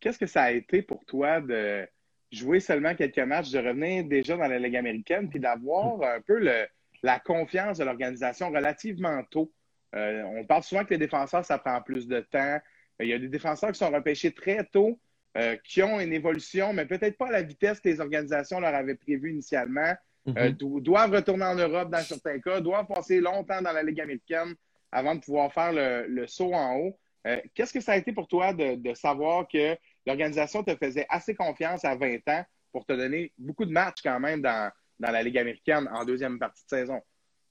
qu'est-ce 0.00 0.18
que 0.18 0.26
ça 0.26 0.44
a 0.44 0.50
été 0.52 0.82
pour 0.82 1.04
toi 1.04 1.40
de 1.40 1.86
jouer 2.30 2.60
seulement 2.60 2.94
quelques 2.94 3.18
matchs, 3.18 3.50
de 3.50 3.58
revenir 3.58 4.04
déjà 4.04 4.36
dans 4.36 4.46
la 4.46 4.58
Ligue 4.58 4.76
américaine, 4.76 5.28
puis 5.28 5.40
d'avoir 5.40 6.02
un 6.02 6.20
peu 6.20 6.38
le, 6.38 6.66
la 7.02 7.18
confiance 7.18 7.78
de 7.78 7.84
l'organisation 7.84 8.50
relativement 8.50 9.22
tôt? 9.30 9.52
Euh, 9.94 10.22
on 10.22 10.44
parle 10.44 10.62
souvent 10.62 10.84
que 10.84 10.90
les 10.90 10.98
défenseurs, 10.98 11.44
ça 11.44 11.58
prend 11.58 11.80
plus 11.82 12.06
de 12.06 12.20
temps. 12.20 12.58
Il 13.00 13.08
y 13.08 13.12
a 13.12 13.18
des 13.18 13.28
défenseurs 13.28 13.72
qui 13.72 13.78
sont 13.78 13.90
repêchés 13.90 14.32
très 14.32 14.62
tôt, 14.64 14.98
euh, 15.36 15.56
qui 15.64 15.82
ont 15.82 15.98
une 15.98 16.12
évolution, 16.12 16.72
mais 16.72 16.86
peut-être 16.86 17.16
pas 17.16 17.28
à 17.28 17.32
la 17.32 17.42
vitesse 17.42 17.80
que 17.80 17.88
les 17.88 18.00
organisations 18.00 18.60
leur 18.60 18.74
avaient 18.74 18.94
prévu 18.94 19.30
initialement. 19.30 19.94
Euh, 20.36 20.50
do- 20.50 20.80
doivent 20.80 21.12
retourner 21.12 21.44
en 21.44 21.54
Europe 21.54 21.90
dans 21.90 22.02
certains 22.02 22.38
cas, 22.38 22.60
doivent 22.60 22.86
passer 22.86 23.20
longtemps 23.20 23.62
dans 23.62 23.72
la 23.72 23.82
Ligue 23.82 24.02
américaine 24.02 24.54
avant 24.92 25.14
de 25.14 25.20
pouvoir 25.20 25.52
faire 25.52 25.72
le, 25.72 26.06
le 26.06 26.26
saut 26.26 26.52
en 26.52 26.76
haut. 26.76 26.98
Euh, 27.26 27.38
Qu'est-ce 27.54 27.72
que 27.72 27.80
ça 27.80 27.92
a 27.92 27.96
été 27.96 28.12
pour 28.12 28.28
toi 28.28 28.52
de, 28.52 28.74
de 28.76 28.94
savoir 28.94 29.48
que 29.48 29.76
l'organisation 30.06 30.62
te 30.62 30.74
faisait 30.76 31.06
assez 31.08 31.34
confiance 31.34 31.84
à 31.84 31.96
20 31.96 32.16
ans 32.28 32.44
pour 32.72 32.86
te 32.86 32.92
donner 32.92 33.32
beaucoup 33.38 33.64
de 33.64 33.72
matchs 33.72 34.02
quand 34.02 34.20
même 34.20 34.42
dans, 34.42 34.70
dans 34.98 35.10
la 35.10 35.22
Ligue 35.22 35.38
américaine 35.38 35.88
en 35.92 36.04
deuxième 36.04 36.38
partie 36.38 36.64
de 36.64 36.68
saison? 36.68 37.00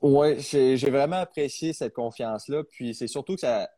Ouais, 0.02 0.38
j'ai 0.40 0.90
vraiment 0.90 1.18
apprécié 1.18 1.74
cette 1.74 1.94
confiance-là. 1.94 2.64
Puis 2.72 2.94
c'est 2.94 3.08
surtout 3.08 3.36
que 3.36 3.42
ça. 3.42 3.70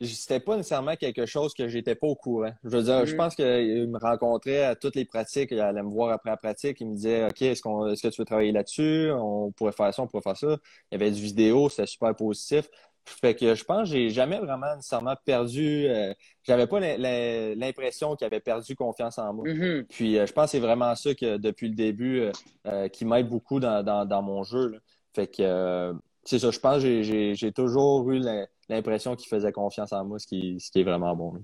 C'était 0.00 0.40
pas 0.40 0.56
nécessairement 0.56 0.96
quelque 0.96 1.26
chose 1.26 1.54
que 1.54 1.68
j'étais 1.68 1.94
pas 1.94 2.08
au 2.08 2.16
courant. 2.16 2.52
Je 2.64 2.70
veux 2.70 2.82
dire, 2.82 3.06
je 3.06 3.14
pense 3.14 3.36
qu'il 3.36 3.88
me 3.88 3.98
rencontrait 4.00 4.64
à 4.64 4.74
toutes 4.74 4.96
les 4.96 5.04
pratiques, 5.04 5.50
il 5.52 5.60
allait 5.60 5.82
me 5.82 5.90
voir 5.90 6.10
après 6.10 6.30
la 6.30 6.36
pratique, 6.36 6.80
il 6.80 6.88
me 6.88 6.94
disait 6.94 7.24
OK, 7.24 7.40
est-ce 7.42 7.62
qu'on 7.62 7.86
est-ce 7.86 8.02
que 8.02 8.08
tu 8.08 8.20
veux 8.20 8.24
travailler 8.24 8.50
là-dessus? 8.50 9.12
On 9.12 9.52
pourrait 9.52 9.70
faire 9.70 9.94
ça, 9.94 10.02
on 10.02 10.08
pourrait 10.08 10.22
faire 10.22 10.36
ça. 10.36 10.56
Il 10.90 10.98
y 10.98 11.02
avait 11.02 11.12
du 11.12 11.22
vidéo, 11.22 11.68
c'était 11.68 11.86
super 11.86 12.16
positif. 12.16 12.68
Fait 13.04 13.34
que 13.34 13.54
je 13.54 13.64
pense 13.64 13.88
que 13.90 13.96
j'ai 13.96 14.10
jamais 14.10 14.38
vraiment 14.38 14.74
nécessairement 14.76 15.16
perdu. 15.24 15.86
euh, 15.88 16.12
J'avais 16.44 16.66
pas 16.66 16.78
l'im- 16.80 16.96
l'im- 16.98 17.54
l'impression 17.56 18.14
qu'il 18.16 18.26
avait 18.26 18.40
perdu 18.40 18.74
confiance 18.76 19.18
en 19.18 19.32
moi. 19.34 19.48
Mhm. 19.48 19.86
Puis 19.88 20.18
euh, 20.18 20.26
je 20.26 20.32
pense 20.32 20.46
que 20.46 20.50
c'est 20.52 20.60
vraiment 20.60 20.94
ça 20.94 21.14
que 21.14 21.36
depuis 21.36 21.68
le 21.68 21.74
début 21.74 22.20
euh, 22.20 22.32
euh, 22.66 22.88
qui 22.88 23.04
m'aide 23.04 23.28
beaucoup 23.28 23.58
dans, 23.60 23.82
dans, 23.82 24.04
dans 24.04 24.22
mon 24.22 24.42
jeu. 24.44 24.68
là. 24.68 24.78
Fait 25.14 25.26
que 25.26 25.94
c'est 26.24 26.38
ça, 26.38 26.50
je 26.52 26.58
pense 26.60 26.82
que 26.82 27.02
j'ai- 27.02 27.52
toujours 27.52 28.10
eu 28.12 28.18
l'im- 28.20 28.46
l'impression 28.68 29.16
qu'il 29.16 29.28
faisait 29.28 29.52
confiance 29.52 29.92
en 29.92 30.04
moi, 30.04 30.18
ce 30.20 30.26
qui, 30.26 30.58
ce 30.60 30.70
qui 30.70 30.80
est 30.80 30.84
vraiment 30.84 31.14
bon. 31.16 31.34
là. 31.34 31.40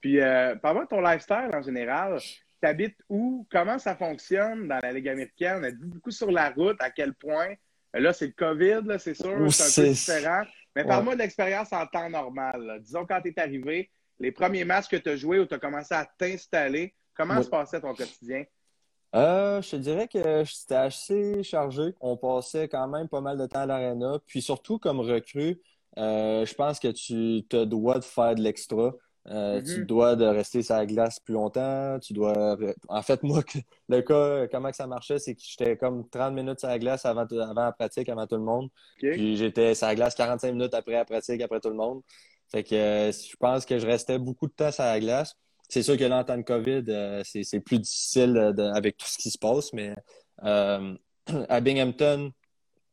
Puis, 0.00 0.20
euh, 0.20 0.56
parle-moi 0.56 0.84
de 0.84 0.88
ton 0.88 1.00
lifestyle 1.00 1.48
en 1.54 1.62
général. 1.62 2.18
Tu 2.18 2.68
habites 2.68 2.96
où? 3.08 3.46
Comment 3.50 3.78
ça 3.78 3.94
fonctionne 3.94 4.66
dans 4.66 4.80
la 4.82 4.92
Ligue 4.92 5.08
américaine? 5.08 5.58
On 5.60 5.62
a 5.64 5.70
dit 5.70 5.84
beaucoup 5.86 6.10
sur 6.10 6.30
la 6.32 6.50
route, 6.50 6.76
à 6.80 6.90
quel 6.90 7.14
point? 7.14 7.54
Là, 7.94 8.12
c'est 8.12 8.26
le 8.26 8.32
COVID, 8.32 8.98
c'est 8.98 9.14
sûr, 9.14 9.52
c'est 9.52 9.80
un 9.80 9.84
peu 9.84 9.90
différent. 9.90 10.42
Mais 10.74 10.84
parle-moi 10.84 11.14
de 11.14 11.20
l'expérience 11.20 11.72
en 11.72 11.86
temps 11.86 12.08
normal. 12.08 12.80
Disons, 12.82 13.04
quand 13.06 13.20
tu 13.20 13.28
es 13.28 13.40
arrivé, 13.40 13.90
les 14.18 14.32
premiers 14.32 14.64
matchs 14.64 14.88
que 14.88 14.96
tu 14.96 15.10
as 15.10 15.16
joués 15.16 15.38
où 15.38 15.46
tu 15.46 15.54
as 15.54 15.58
commencé 15.58 15.94
à 15.94 16.06
t'installer, 16.18 16.94
comment 17.14 17.42
se 17.42 17.48
passait 17.48 17.80
ton 17.80 17.94
quotidien? 17.94 18.44
Euh, 19.14 19.60
je 19.60 19.70
te 19.72 19.76
dirais 19.76 20.08
que 20.08 20.44
c'était 20.44 20.74
assez 20.74 21.42
chargé. 21.42 21.94
On 22.00 22.16
passait 22.16 22.68
quand 22.68 22.88
même 22.88 23.08
pas 23.08 23.20
mal 23.20 23.36
de 23.36 23.46
temps 23.46 23.60
à 23.60 23.66
l'arena. 23.66 24.18
Puis 24.26 24.40
surtout, 24.40 24.78
comme 24.78 25.00
recrue, 25.00 25.60
euh, 25.98 26.46
je 26.46 26.54
pense 26.54 26.78
que 26.78 26.88
tu 26.88 27.46
te 27.48 27.64
dois 27.64 27.98
de 27.98 28.04
faire 28.04 28.34
de 28.34 28.40
l'extra. 28.40 28.92
Euh, 29.28 29.62
tu 29.62 29.82
mm-hmm. 29.82 29.86
dois 29.86 30.16
de 30.16 30.24
rester 30.24 30.62
sur 30.62 30.74
la 30.74 30.84
glace 30.84 31.20
plus 31.20 31.34
longtemps. 31.34 31.98
Tu 32.00 32.12
dois. 32.12 32.56
En 32.88 33.02
fait, 33.02 33.22
moi, 33.22 33.42
le 33.88 34.00
cas, 34.00 34.48
comment 34.48 34.72
ça 34.72 34.86
marchait, 34.86 35.18
c'est 35.18 35.34
que 35.34 35.40
j'étais 35.44 35.76
comme 35.76 36.08
30 36.08 36.34
minutes 36.34 36.60
sur 36.60 36.68
la 36.68 36.78
glace 36.78 37.06
avant, 37.06 37.26
avant 37.26 37.64
la 37.64 37.72
pratique, 37.72 38.08
avant 38.08 38.26
tout 38.26 38.36
le 38.36 38.42
monde. 38.42 38.68
Puis 38.98 39.36
j'étais 39.36 39.74
sur 39.74 39.86
la 39.86 39.94
glace 39.94 40.14
45 40.14 40.52
minutes 40.52 40.74
après 40.74 40.92
la 40.92 41.04
pratique, 41.04 41.40
après 41.40 41.60
tout 41.60 41.70
le 41.70 41.76
monde. 41.76 42.02
Fait 42.50 42.64
que 42.64 42.76
je 42.76 43.36
pense 43.38 43.64
que 43.64 43.78
je 43.78 43.86
restais 43.86 44.18
beaucoup 44.18 44.46
de 44.46 44.52
temps 44.52 44.72
sur 44.72 44.84
la 44.84 44.98
glace. 45.00 45.34
C'est 45.68 45.82
sûr 45.82 45.96
que 45.96 46.04
là, 46.04 46.18
en 46.18 46.24
temps 46.24 46.36
de 46.36 46.42
COVID, 46.42 46.84
euh, 46.88 47.22
c'est 47.24 47.60
plus 47.60 47.78
difficile 47.78 48.52
avec 48.74 48.98
tout 48.98 49.06
ce 49.06 49.16
qui 49.16 49.30
se 49.30 49.38
passe, 49.38 49.72
mais 49.72 49.94
euh, 50.44 50.94
à 51.48 51.60
Binghamton, 51.60 52.30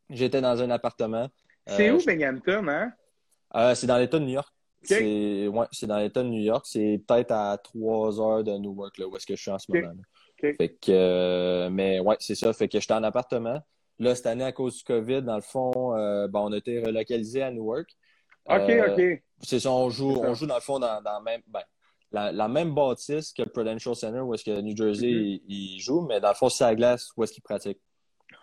j'étais 0.10 0.40
dans 0.40 0.62
un 0.62 0.70
appartement. 0.70 1.28
C'est 1.68 1.92
où 1.92 2.00
Binghamton, 2.06 2.68
hein? 2.70 3.76
c'est 3.76 3.86
dans 3.86 3.98
l'État 3.98 4.18
de 4.18 4.24
New 4.24 4.32
York. 4.32 4.54
C'est 4.82 5.48
ouais, 5.48 5.66
dans 5.84 5.98
l'État 5.98 6.24
de 6.24 6.30
New 6.30 6.42
York. 6.42 6.66
C'est 6.68 7.02
peut-être 7.06 7.32
à 7.32 7.58
trois 7.58 8.20
heures 8.22 8.44
de 8.44 8.58
Newark, 8.58 8.98
là, 8.98 9.08
où 9.08 9.16
est-ce 9.16 9.26
que 9.26 9.36
je 9.36 9.42
suis 9.42 9.52
en 9.52 9.60
ce 9.60 9.72
moment. 9.72 9.94
Fait 10.40 10.78
que, 10.82 11.68
mais 11.70 12.00
ouais, 12.00 12.16
c'est 12.20 12.36
ça. 12.36 12.54
Fait 12.54 12.68
que 12.68 12.80
j'étais 12.80 12.94
en 12.94 13.04
appartement. 13.04 13.62
Là, 14.00 14.16
cette 14.16 14.28
année, 14.28 14.46
à 14.46 14.54
cause 14.54 14.78
du 14.78 14.84
COVID, 14.84 15.24
dans 15.24 15.36
le 15.36 15.42
fond, 15.42 15.92
ben, 15.94 16.40
on 16.40 16.54
a 16.54 16.58
été 16.58 16.80
relocalisé 16.80 17.42
à 17.42 17.52
Newark. 17.52 17.90
OK, 18.46 18.72
OK. 18.88 19.22
C'est 19.42 19.60
ça, 19.60 19.72
on 19.72 19.90
joue, 19.90 20.22
on 20.24 20.34
joue 20.34 20.48
dans 20.48 20.56
le 20.56 20.62
fond 20.62 20.80
dans, 20.80 21.02
dans 21.02 21.22
même. 21.22 21.42
Ben, 21.48 21.62
la, 22.12 22.48
même 22.48 22.74
bâtisse 22.74 23.34
que 23.34 23.44
le 23.44 23.50
Prudential 23.50 23.96
Center 23.96 24.20
où 24.20 24.34
est-ce 24.34 24.44
que 24.44 24.62
New 24.62 24.76
Jersey 24.76 25.08
mm-hmm. 25.08 25.42
il, 25.48 25.80
joue, 25.80 26.02
mais 26.02 26.20
dans 26.20 26.30
le 26.30 26.36
fond, 26.36 26.50
c'est 26.50 26.64
à 26.64 26.76
glace 26.76 27.12
où 27.16 27.24
est-ce 27.24 27.34
qu'il 27.34 27.44
pratique. 27.44 27.80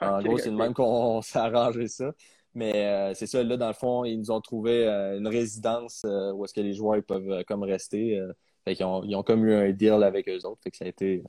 En 0.01 0.20
gros, 0.22 0.38
c'est 0.38 0.51
le 0.51 0.57
même 0.57 0.75
qu'on 0.75 1.22
s'est 1.22 1.38
arrangé 1.38 1.88
ça. 1.88 2.12
Mais 2.57 2.87
euh, 2.87 3.14
c'est 3.14 3.27
ça, 3.27 3.42
là, 3.42 3.57
dans 3.57 3.69
le 3.69 3.75
fond, 3.75 4.05
ils 4.05 4.19
nous 4.19 4.31
ont 4.31 4.40
trouvé 4.40 4.87
euh, 4.87 5.19
une 5.19 5.29
résidence 5.29 6.03
euh, 6.05 6.33
où 6.33 6.45
est-ce 6.45 6.55
que 6.55 6.61
les 6.61 6.73
joueurs 6.73 7.03
peuvent 7.07 7.45
comme 7.45 7.62
rester. 7.62 8.21
fait 8.64 8.83
ont, 8.83 9.05
ils 9.05 9.14
ont 9.14 9.23
comme 9.23 9.47
eu 9.47 9.55
un 9.55 9.71
deal 9.73 10.03
avec 10.03 10.29
eux 10.29 10.45
autres. 10.45 10.61
Fait 10.64 10.71
que 10.71 10.77
ça 10.77 10.87
a 10.87 10.88
été 10.88 11.23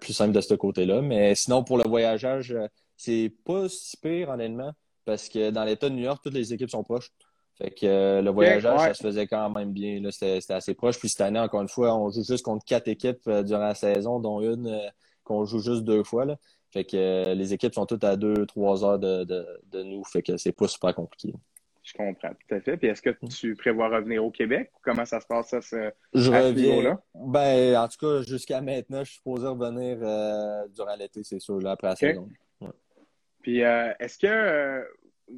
plus 0.00 0.12
simple 0.12 0.32
de 0.32 0.40
ce 0.40 0.54
côté-là. 0.54 1.02
Mais 1.02 1.34
sinon, 1.34 1.64
pour 1.64 1.78
le 1.78 1.88
voyageage, 1.88 2.56
c'est 2.96 3.32
pas 3.44 3.68
si 3.68 3.96
pire, 3.96 4.30
honnêtement, 4.30 4.72
parce 5.04 5.28
que 5.28 5.50
dans 5.50 5.64
l'État 5.64 5.88
de 5.88 5.94
New 5.94 6.02
York, 6.02 6.20
toutes 6.22 6.34
les 6.34 6.52
équipes 6.52 6.70
sont 6.70 6.84
proches. 6.84 7.12
Fait 7.56 7.70
que 7.70 7.86
euh, 7.86 8.22
le 8.22 8.30
voyageur, 8.30 8.78
ça 8.78 8.92
se 8.92 9.02
faisait 9.02 9.26
quand 9.26 9.48
même 9.50 9.72
bien. 9.72 10.00
C'était 10.10 10.52
assez 10.52 10.74
proche. 10.74 10.98
Puis 10.98 11.08
cette 11.08 11.22
année, 11.22 11.38
encore 11.38 11.62
une 11.62 11.68
fois, 11.68 11.96
on 11.96 12.10
joue 12.10 12.22
juste 12.22 12.44
contre 12.44 12.64
quatre 12.66 12.88
équipes 12.88 13.26
euh, 13.28 13.42
durant 13.42 13.60
la 13.60 13.74
saison, 13.74 14.20
dont 14.20 14.42
une 14.42 14.66
euh, 14.66 14.88
qu'on 15.24 15.44
joue 15.46 15.60
juste 15.60 15.82
deux 15.82 16.04
fois. 16.04 16.26
Là. 16.26 16.36
Fait 16.76 16.84
que 16.84 17.32
les 17.32 17.54
équipes 17.54 17.72
sont 17.72 17.86
toutes 17.86 18.04
à 18.04 18.16
deux, 18.16 18.44
trois 18.44 18.84
heures 18.84 18.98
de, 18.98 19.24
de, 19.24 19.82
nous. 19.82 20.04
Fait 20.04 20.20
que 20.20 20.36
c'est 20.36 20.52
pas 20.52 20.68
super 20.68 20.94
compliqué. 20.94 21.32
Je 21.82 21.94
comprends 21.94 22.28
tout 22.28 22.54
à 22.54 22.60
fait. 22.60 22.76
Puis 22.76 22.88
est-ce 22.88 23.00
que 23.00 23.16
mm. 23.22 23.28
tu 23.28 23.56
prévois 23.56 23.88
revenir 23.88 24.22
au 24.22 24.30
Québec? 24.30 24.70
Ou 24.74 24.80
comment 24.82 25.06
ça 25.06 25.18
se 25.18 25.26
passe 25.26 25.48
ça, 25.48 25.62
ce, 25.62 25.90
je 26.12 26.30
reviens, 26.30 26.82
là 26.82 27.00
Ben, 27.14 27.78
en 27.78 27.88
tout 27.88 27.96
cas, 27.98 28.20
jusqu'à 28.28 28.60
maintenant, 28.60 29.04
je 29.04 29.10
suis 29.12 29.16
supposé 29.16 29.46
revenir 29.46 29.96
durant 30.74 30.96
l'été, 30.98 31.24
c'est 31.24 31.40
sûr, 31.40 31.60
là, 31.60 31.70
après 31.70 31.88
la 31.88 31.96
saison. 31.96 32.28
Puis 33.40 33.60
est-ce 33.60 34.18
que 34.18 34.84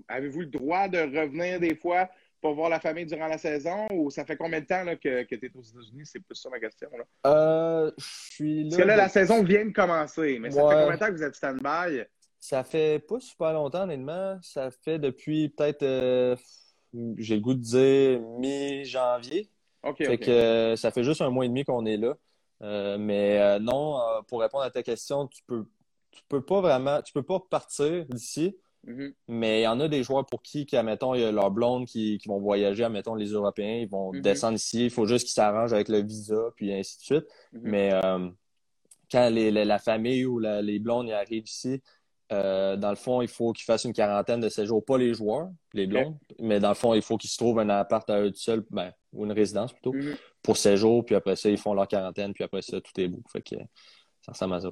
avez-vous 0.08 0.40
le 0.40 0.46
droit 0.46 0.88
de 0.88 0.98
revenir 0.98 1.60
des 1.60 1.76
fois 1.76 2.08
pour 2.40 2.54
voir 2.54 2.68
la 2.68 2.80
famille 2.80 3.06
durant 3.06 3.26
la 3.26 3.38
saison 3.38 3.86
ou 3.92 4.10
ça 4.10 4.24
fait 4.24 4.36
combien 4.36 4.60
de 4.60 4.66
temps 4.66 4.84
que, 4.84 5.24
que 5.24 5.34
tu 5.34 5.46
es 5.46 5.50
aux 5.54 5.62
États-Unis? 5.62 6.02
C'est 6.04 6.20
plus 6.20 6.36
ça 6.36 6.48
ma 6.50 6.60
question. 6.60 6.88
Là. 6.96 7.04
Euh, 7.26 7.90
je 7.98 8.04
suis 8.04 8.64
là. 8.64 8.68
Parce 8.70 8.82
que 8.82 8.88
là, 8.88 8.96
la 8.96 9.08
saison 9.08 9.42
vient 9.42 9.64
de 9.64 9.72
commencer, 9.72 10.38
mais 10.38 10.50
ça 10.50 10.68
fait 10.68 10.74
combien 10.74 10.94
de 10.94 10.98
temps 10.98 11.06
que 11.06 11.12
vous 11.12 11.22
êtes 11.22 11.34
stand-by? 11.34 12.02
Ça 12.40 12.62
fait 12.62 13.00
pas 13.00 13.18
super 13.18 13.52
longtemps, 13.52 13.82
honnêtement. 13.82 14.38
Ça 14.42 14.70
fait 14.70 14.98
depuis 14.98 15.48
peut-être, 15.48 15.82
euh, 15.82 16.36
j'ai 17.16 17.34
le 17.34 17.40
goût 17.40 17.54
de 17.54 17.60
dire 17.60 18.20
mi-janvier. 18.20 19.50
OK. 19.82 19.98
Fait 19.98 20.18
que 20.18 20.30
euh, 20.30 20.76
ça 20.76 20.90
fait 20.90 21.02
juste 21.02 21.20
un 21.20 21.30
mois 21.30 21.44
et 21.44 21.48
demi 21.48 21.64
qu'on 21.64 21.86
est 21.86 21.96
là. 21.96 22.16
mais 22.98 23.58
non, 23.58 23.98
pour 24.28 24.40
répondre 24.40 24.64
à 24.64 24.70
ta 24.70 24.82
question, 24.84 25.26
tu 25.26 25.42
peux, 25.46 25.64
tu 26.12 26.22
peux 26.28 26.44
pas 26.44 26.60
vraiment, 26.60 27.02
tu 27.02 27.12
peux 27.12 27.24
pas 27.24 27.40
partir 27.40 28.04
d'ici. 28.06 28.56
Mm-hmm. 28.86 29.14
Mais 29.28 29.60
il 29.60 29.64
y 29.64 29.66
en 29.66 29.80
a 29.80 29.88
des 29.88 30.02
joueurs 30.02 30.26
pour 30.26 30.42
qui, 30.42 30.66
qui 30.66 30.76
admettons, 30.76 31.14
il 31.14 31.20
y 31.20 31.24
a 31.24 31.32
leurs 31.32 31.50
blondes 31.50 31.86
qui, 31.86 32.18
qui 32.18 32.28
vont 32.28 32.38
voyager, 32.38 32.84
admettons, 32.84 33.14
les 33.14 33.30
Européens, 33.30 33.78
ils 33.80 33.88
vont 33.88 34.12
mm-hmm. 34.12 34.20
descendre 34.20 34.56
ici. 34.56 34.84
Il 34.84 34.90
faut 34.90 35.06
juste 35.06 35.26
qu'ils 35.26 35.34
s'arrangent 35.34 35.72
avec 35.72 35.88
le 35.88 36.02
visa, 36.02 36.50
puis 36.56 36.72
ainsi 36.72 36.98
de 36.98 37.02
suite. 37.02 37.26
Mm-hmm. 37.52 37.60
Mais 37.62 37.92
euh, 37.92 38.28
quand 39.10 39.30
les, 39.30 39.50
la 39.50 39.78
famille 39.78 40.24
ou 40.24 40.38
les 40.38 40.78
blondes 40.78 41.08
y 41.08 41.12
arrivent 41.12 41.48
ici, 41.48 41.82
euh, 42.30 42.76
dans 42.76 42.90
le 42.90 42.96
fond, 42.96 43.22
il 43.22 43.28
faut 43.28 43.52
qu'ils 43.52 43.64
fassent 43.64 43.84
une 43.84 43.94
quarantaine 43.94 44.40
de 44.40 44.50
séjours, 44.50 44.84
pas 44.84 44.98
les 44.98 45.14
joueurs, 45.14 45.48
les 45.72 45.86
blondes, 45.86 46.16
mais 46.38 46.60
dans 46.60 46.68
le 46.68 46.74
fond, 46.74 46.92
il 46.92 47.00
faut 47.00 47.16
qu'ils 47.16 47.30
se 47.30 47.38
trouvent 47.38 47.58
un 47.58 47.70
appart 47.70 48.08
à 48.10 48.20
eux 48.20 48.32
seuls, 48.34 48.64
ben, 48.70 48.92
ou 49.14 49.24
une 49.24 49.32
résidence 49.32 49.72
plutôt, 49.72 49.94
pour 50.42 50.58
séjour, 50.58 51.04
puis 51.06 51.14
après 51.14 51.36
ça, 51.36 51.48
ils 51.48 51.56
font 51.56 51.72
leur 51.72 51.88
quarantaine, 51.88 52.34
puis 52.34 52.44
après 52.44 52.60
ça, 52.60 52.80
tout 52.80 53.00
est 53.00 53.08
beau. 53.08 53.22
Fait 53.32 53.40
que 53.40 53.56
ça 54.20 54.32
ressemble 54.32 54.54
à 54.54 54.60
ça. 54.60 54.70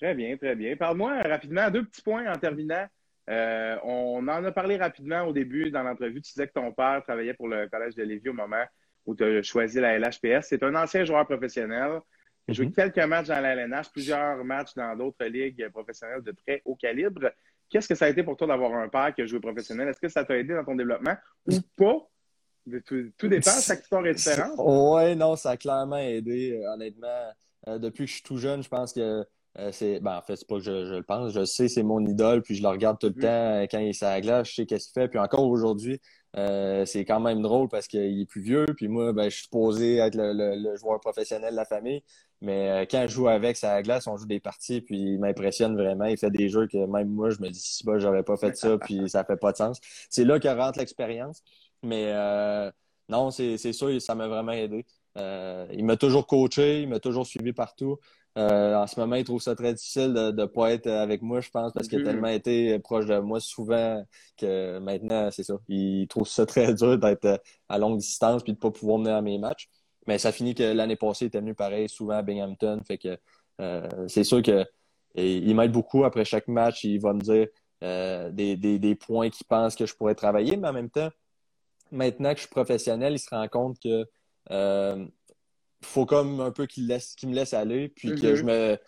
Très 0.00 0.14
bien, 0.14 0.36
très 0.36 0.54
bien. 0.54 0.76
Parle-moi 0.76 1.20
rapidement, 1.22 1.68
deux 1.68 1.84
petits 1.84 2.02
points 2.02 2.32
en 2.32 2.38
terminant. 2.38 2.86
Euh, 3.28 3.76
on 3.84 4.26
en 4.26 4.44
a 4.44 4.52
parlé 4.52 4.76
rapidement 4.76 5.22
au 5.22 5.32
début 5.32 5.70
dans 5.70 5.82
l'entrevue. 5.82 6.22
Tu 6.22 6.32
disais 6.32 6.46
que 6.46 6.52
ton 6.52 6.72
père 6.72 7.02
travaillait 7.02 7.34
pour 7.34 7.48
le 7.48 7.68
Collège 7.68 7.94
de 7.94 8.02
Lévis 8.02 8.30
au 8.30 8.34
moment 8.34 8.64
où 9.04 9.14
tu 9.14 9.24
as 9.24 9.42
choisi 9.42 9.80
la 9.80 9.98
LHPS. 9.98 10.46
C'est 10.48 10.62
un 10.62 10.74
ancien 10.74 11.04
joueur 11.04 11.26
professionnel. 11.26 12.00
Il 12.46 12.52
a 12.52 12.54
joué 12.54 12.66
mhm. 12.66 12.72
quelques 12.72 12.98
matchs 12.98 13.28
dans 13.28 13.40
la 13.40 13.54
LNH, 13.54 13.90
plusieurs 13.92 14.42
matchs 14.44 14.74
dans 14.74 14.96
d'autres 14.96 15.24
ligues 15.26 15.68
professionnelles 15.68 16.22
de 16.22 16.32
très 16.32 16.62
haut 16.64 16.76
calibre. 16.76 17.30
Qu'est-ce 17.68 17.88
que 17.88 17.94
ça 17.94 18.06
a 18.06 18.08
été 18.08 18.22
pour 18.22 18.36
toi 18.36 18.46
d'avoir 18.46 18.72
un 18.74 18.88
père 18.88 19.14
qui 19.14 19.20
a 19.20 19.26
joué 19.26 19.40
professionnel? 19.40 19.88
Est-ce 19.88 20.00
que 20.00 20.08
ça 20.08 20.24
t'a 20.24 20.38
aidé 20.38 20.54
dans 20.54 20.64
ton 20.64 20.74
développement 20.74 21.16
ou 21.46 21.60
pas? 21.76 22.08
Tout, 22.86 23.28
dépend, 23.28 23.50
chaque 23.62 23.82
histoire 23.82 24.06
est 24.06 24.14
différente. 24.14 24.52
Oui, 24.58 25.16
non, 25.16 25.36
ça 25.36 25.50
a 25.50 25.56
clairement 25.56 25.98
aidé, 25.98 26.52
euh, 26.52 26.72
honnêtement. 26.72 27.32
Euh, 27.66 27.78
depuis 27.78 28.04
que 28.04 28.10
je 28.10 28.14
suis 28.14 28.22
tout 28.22 28.36
jeune, 28.36 28.62
je 28.62 28.68
pense 28.68 28.92
que 28.92 29.24
euh, 29.58 29.72
c'est, 29.72 29.98
ben, 30.00 30.16
en 30.18 30.22
fait, 30.22 30.36
c'est 30.36 30.46
pas 30.46 30.56
que 30.56 30.62
je, 30.62 30.94
le 30.94 31.02
pense. 31.02 31.32
Je 31.32 31.44
sais, 31.44 31.68
c'est 31.68 31.82
mon 31.82 32.04
idole, 32.06 32.42
puis 32.42 32.54
je 32.54 32.62
le 32.62 32.68
regarde 32.68 32.98
tout 32.98 33.08
le 33.08 33.14
mm. 33.14 33.20
temps 33.20 33.28
euh, 33.28 33.66
quand 33.68 33.78
il 33.78 33.88
est 33.88 34.02
à 34.02 34.10
la 34.10 34.20
glace, 34.20 34.48
je 34.50 34.54
sais 34.54 34.66
qu'est-ce 34.66 34.86
qu'il 34.86 35.02
fait. 35.02 35.08
Puis 35.08 35.18
encore 35.18 35.48
aujourd'hui, 35.48 36.00
euh, 36.36 36.84
c'est 36.84 37.04
quand 37.04 37.18
même 37.18 37.42
drôle 37.42 37.68
parce 37.68 37.88
qu'il 37.88 38.20
est 38.20 38.26
plus 38.26 38.40
vieux. 38.40 38.66
Puis 38.76 38.86
moi, 38.86 39.12
ben, 39.12 39.24
je 39.24 39.30
suis 39.30 39.44
supposé 39.44 39.96
être 39.96 40.16
le, 40.16 40.76
joueur 40.76 41.00
professionnel 41.00 41.52
de 41.52 41.56
la 41.56 41.64
famille. 41.64 42.02
Mais 42.40 42.86
quand 42.88 43.02
je 43.08 43.12
joue 43.14 43.26
avec 43.28 43.56
sa 43.56 43.82
glace, 43.82 44.06
on 44.06 44.16
joue 44.16 44.26
des 44.26 44.38
parties, 44.38 44.80
puis 44.80 45.14
il 45.14 45.18
m'impressionne 45.18 45.74
vraiment. 45.76 46.04
Il 46.04 46.16
fait 46.16 46.30
des 46.30 46.48
jeux 46.48 46.68
que 46.68 46.78
même 46.86 47.08
moi, 47.08 47.30
je 47.30 47.40
me 47.40 47.48
dis, 47.48 47.58
si 47.58 47.84
bah, 47.84 47.98
j'aurais 47.98 48.22
pas 48.22 48.36
fait 48.36 48.56
ça, 48.56 48.78
puis 48.78 49.08
ça 49.08 49.24
fait 49.24 49.36
pas 49.36 49.50
de 49.50 49.56
sens. 49.56 49.80
C'est 50.08 50.24
là 50.24 50.38
que 50.38 50.46
rentre 50.46 50.78
l'expérience. 50.78 51.42
Mais 51.82 52.12
non, 53.08 53.30
c'est, 53.32 53.56
c'est 53.58 53.72
sûr, 53.72 54.00
ça 54.00 54.14
m'a 54.14 54.28
vraiment 54.28 54.52
aidé. 54.52 54.86
il 55.16 55.84
m'a 55.84 55.96
toujours 55.96 56.28
coaché, 56.28 56.82
il 56.82 56.88
m'a 56.88 57.00
toujours 57.00 57.26
suivi 57.26 57.52
partout. 57.52 57.98
Euh, 58.38 58.76
en 58.76 58.86
ce 58.86 59.00
moment, 59.00 59.16
il 59.16 59.24
trouve 59.24 59.42
ça 59.42 59.56
très 59.56 59.74
difficile 59.74 60.14
de 60.14 60.30
ne 60.30 60.44
pas 60.46 60.72
être 60.72 60.86
avec 60.86 61.22
moi, 61.22 61.40
je 61.40 61.50
pense, 61.50 61.72
parce 61.72 61.88
qu'il 61.88 62.00
a 62.00 62.04
tellement 62.04 62.28
été 62.28 62.78
proche 62.78 63.06
de 63.06 63.18
moi 63.18 63.40
souvent 63.40 64.04
que 64.36 64.78
maintenant, 64.78 65.30
c'est 65.32 65.42
ça. 65.42 65.54
Il 65.68 66.06
trouve 66.06 66.28
ça 66.28 66.46
très 66.46 66.72
dur 66.72 66.98
d'être 66.98 67.42
à 67.68 67.78
longue 67.78 67.98
distance 67.98 68.44
puis 68.44 68.52
de 68.52 68.58
ne 68.58 68.60
pas 68.60 68.70
pouvoir 68.70 68.98
venir 68.98 69.14
à 69.16 69.22
mes 69.22 69.38
matchs. 69.38 69.68
Mais 70.06 70.18
ça 70.18 70.30
finit 70.30 70.54
que 70.54 70.62
l'année 70.62 70.96
passée, 70.96 71.24
il 71.24 71.28
était 71.28 71.40
venu 71.40 71.54
pareil 71.54 71.88
souvent 71.88 72.14
à 72.14 72.22
Binghamton. 72.22 72.80
Fait 72.86 72.98
que 72.98 73.18
euh, 73.60 73.88
c'est 74.06 74.24
sûr 74.24 74.40
que 74.42 74.64
il 75.16 75.54
m'aide 75.56 75.72
beaucoup. 75.72 76.04
Après 76.04 76.24
chaque 76.24 76.46
match, 76.46 76.84
il 76.84 77.00
va 77.00 77.14
me 77.14 77.20
dire 77.20 77.48
euh, 77.82 78.30
des, 78.30 78.56
des, 78.56 78.94
points 78.94 79.30
qu'il 79.30 79.46
pense 79.46 79.74
que 79.74 79.84
je 79.84 79.94
pourrais 79.96 80.14
travailler, 80.14 80.56
mais 80.56 80.68
en 80.68 80.72
même 80.72 80.90
temps, 80.90 81.08
maintenant 81.90 82.30
que 82.30 82.36
je 82.36 82.42
suis 82.42 82.50
professionnel, 82.50 83.14
il 83.14 83.18
se 83.18 83.30
rend 83.30 83.48
compte 83.48 83.78
que 83.80 84.06
faut 85.82 86.06
comme 86.06 86.40
un 86.40 86.50
peu 86.50 86.66
qu'il 86.66 86.86
laisse 86.86 87.14
me 87.22 87.34
laisse 87.34 87.54
aller 87.54 87.88
puis 87.88 88.14
que 88.14 88.34
je 88.34 88.42
mm-hmm. 88.42 88.70
me 88.72 88.78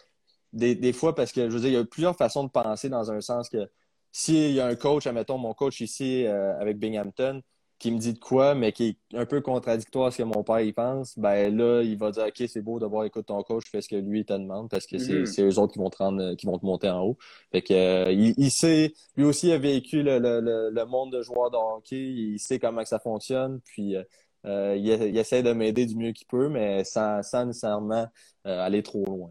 des, 0.53 0.75
des, 0.75 0.93
fois 0.93 1.15
parce 1.15 1.33
que 1.33 1.49
je 1.49 1.55
veux 1.55 1.61
dire 1.61 1.69
il 1.69 1.75
y 1.75 1.77
a 1.77 1.85
plusieurs 1.85 2.17
façons 2.17 2.45
de 2.45 2.51
penser 2.51 2.89
dans 2.89 3.13
un 3.13 3.21
sens 3.21 3.49
que 3.49 3.71
s'il 4.13 4.53
y 4.53 4.61
a 4.61 4.67
un 4.67 4.75
coach 4.75 5.07
admettons 5.07 5.39
mon 5.39 5.55
coach 5.55 5.81
ici 5.81 6.27
euh, 6.27 6.59
avec 6.59 6.79
Binghamton 6.79 7.43
qui 7.79 7.93
me 7.93 7.99
dit 7.99 8.13
de 8.13 8.19
quoi 8.19 8.57
mais 8.57 8.73
qui 8.73 8.99
est 9.13 9.17
un 9.17 9.25
peu 9.25 9.41
contradictoire 9.41 10.09
à 10.09 10.11
ce 10.11 10.19
que 10.19 10.23
mon 10.25 10.43
père 10.43 10.61
y 10.61 10.73
pense 10.73 11.17
ben 11.17 11.57
là 11.57 11.83
il 11.83 11.97
va 11.97 12.11
dire 12.11 12.25
ok 12.25 12.49
c'est 12.49 12.61
beau 12.61 12.81
de 12.81 12.87
voir 12.87 13.05
écoute 13.05 13.27
ton 13.27 13.43
coach 13.45 13.65
fais 13.71 13.81
ce 13.81 13.89
que 13.89 13.97
lui 13.97 14.25
te 14.25 14.33
demande 14.33 14.69
parce 14.69 14.87
que 14.87 14.99
c'est 14.99 15.23
mm-hmm. 15.23 15.49
eux 15.49 15.59
autres 15.61 15.75
qui 15.75 15.79
vont 15.79 15.91
te 15.91 15.99
rendre 15.99 16.35
qui 16.35 16.47
vont 16.47 16.59
te 16.59 16.67
monter 16.67 16.91
en 16.91 17.05
haut 17.05 17.19
fait 17.53 17.63
que 17.63 17.73
euh, 17.73 18.13
il, 18.13 18.51
sait 18.51 18.93
lui 19.17 19.25
aussi 19.25 19.53
a 19.53 19.59
vécu 19.59 20.03
le, 20.03 20.19
le, 20.19 20.71
le, 20.71 20.85
monde 20.87 21.13
de 21.13 21.23
joueur 21.23 21.53
de 21.53 21.57
hockey 21.57 21.97
il 21.97 22.39
sait 22.41 22.59
comment 22.59 22.83
que 22.83 22.89
ça 22.89 22.99
fonctionne 22.99 23.61
puis 23.65 23.95
euh, 23.95 24.03
euh, 24.47 24.75
il, 24.77 25.19
essaie 25.19 25.43
de 25.43 25.53
m'aider 25.53 25.87
du 25.87 25.97
mieux 25.97 26.13
qu'il 26.13 26.27
peut, 26.27 26.49
mais 26.49 26.85
sans, 26.85 27.21
nécessairement 27.47 28.07
euh, 28.47 28.61
aller 28.61 28.83
trop 28.83 29.05
loin. 29.05 29.31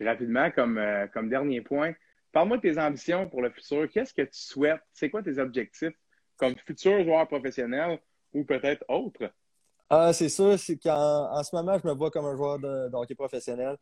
rapidement, 0.00 0.50
comme, 0.50 0.78
euh, 0.78 1.06
comme 1.08 1.28
dernier 1.28 1.60
point, 1.60 1.92
parle-moi 2.32 2.56
de 2.56 2.62
tes 2.62 2.78
ambitions 2.78 3.28
pour 3.28 3.42
le 3.42 3.50
futur. 3.50 3.88
Qu'est-ce 3.88 4.14
que 4.14 4.22
tu 4.22 4.38
souhaites? 4.38 4.80
C'est 4.92 5.10
quoi 5.10 5.22
tes 5.22 5.38
objectifs 5.38 5.94
comme 6.36 6.54
futur 6.66 7.02
joueur 7.04 7.26
professionnel 7.28 7.98
ou 8.32 8.44
peut-être 8.44 8.84
autre? 8.88 9.30
Ah, 9.90 10.12
c'est 10.12 10.28
sûr, 10.28 10.58
c'est 10.58 10.76
qu'en 10.76 11.32
en 11.32 11.42
ce 11.42 11.54
moment, 11.54 11.78
je 11.82 11.88
me 11.88 11.94
vois 11.94 12.10
comme 12.10 12.26
un 12.26 12.36
joueur 12.36 12.58
de, 12.58 12.90
hockey 12.92 13.14
professionnel. 13.14 13.76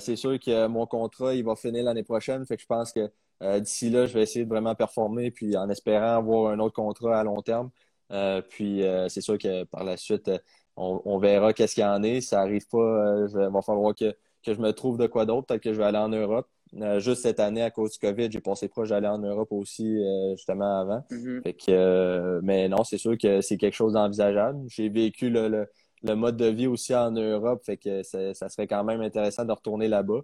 C'est 0.00 0.16
sûr 0.16 0.38
que 0.38 0.66
mon 0.68 0.86
contrat, 0.86 1.34
il 1.34 1.44
va 1.44 1.54
finir 1.56 1.84
l'année 1.84 2.04
prochaine. 2.04 2.46
Fait 2.46 2.56
que 2.56 2.62
je 2.62 2.66
pense 2.66 2.92
que 2.92 3.10
d'ici 3.58 3.90
là, 3.90 4.06
je 4.06 4.14
vais 4.14 4.22
essayer 4.22 4.44
de 4.44 4.48
vraiment 4.48 4.74
performer, 4.74 5.30
puis 5.30 5.56
en 5.56 5.68
espérant 5.68 6.16
avoir 6.16 6.52
un 6.52 6.58
autre 6.60 6.74
contrat 6.74 7.20
à 7.20 7.24
long 7.24 7.42
terme. 7.42 7.70
Euh, 8.10 8.40
puis 8.42 8.82
c'est 9.08 9.20
sûr 9.20 9.38
que 9.38 9.64
par 9.64 9.84
la 9.84 9.96
suite, 9.96 10.30
on, 10.76 11.18
verra 11.18 11.52
qu'est-ce 11.52 11.74
qu'il 11.74 11.82
y 11.82 11.86
en 11.86 12.02
est. 12.02 12.20
Ça 12.20 12.36
n'arrive 12.38 12.66
pas, 12.68 13.26
il 13.28 13.34
va 13.34 13.62
falloir 13.62 13.94
que, 13.94 14.14
que 14.44 14.54
je 14.54 14.60
me 14.60 14.72
trouve 14.72 14.98
de 14.98 15.06
quoi 15.06 15.26
d'autre. 15.26 15.46
Peut-être 15.46 15.62
que 15.62 15.72
je 15.72 15.78
vais 15.78 15.84
aller 15.84 15.98
en 15.98 16.08
Europe. 16.08 16.48
Euh, 16.74 17.00
juste 17.00 17.22
cette 17.22 17.40
année, 17.40 17.62
à 17.62 17.70
cause 17.70 17.92
du 17.92 17.98
COVID, 17.98 18.30
j'ai 18.30 18.40
passé 18.40 18.68
proche 18.68 18.90
d'aller 18.90 19.08
en 19.08 19.18
Europe 19.18 19.50
aussi, 19.52 19.98
euh, 19.98 20.36
justement, 20.36 20.80
avant. 20.80 21.04
Mm-hmm. 21.10 21.42
fait 21.42 21.52
que, 21.54 21.70
euh, 21.70 22.40
mais 22.42 22.68
non, 22.68 22.84
c'est 22.84 22.98
sûr 22.98 23.16
que 23.16 23.40
c'est 23.40 23.56
quelque 23.56 23.74
chose 23.74 23.94
d'envisageable. 23.94 24.64
J'ai 24.68 24.88
vécu 24.88 25.30
le, 25.30 25.66
le, 26.02 26.14
mode 26.14 26.36
de 26.36 26.46
vie 26.46 26.66
aussi 26.66 26.94
en 26.94 27.10
Europe, 27.10 27.62
fait 27.64 27.76
que 27.76 28.02
ça, 28.02 28.48
serait 28.48 28.66
quand 28.66 28.84
même 28.84 29.00
intéressant 29.00 29.44
de 29.44 29.52
retourner 29.52 29.88
là-bas. 29.88 30.20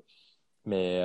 Mais 0.66 1.00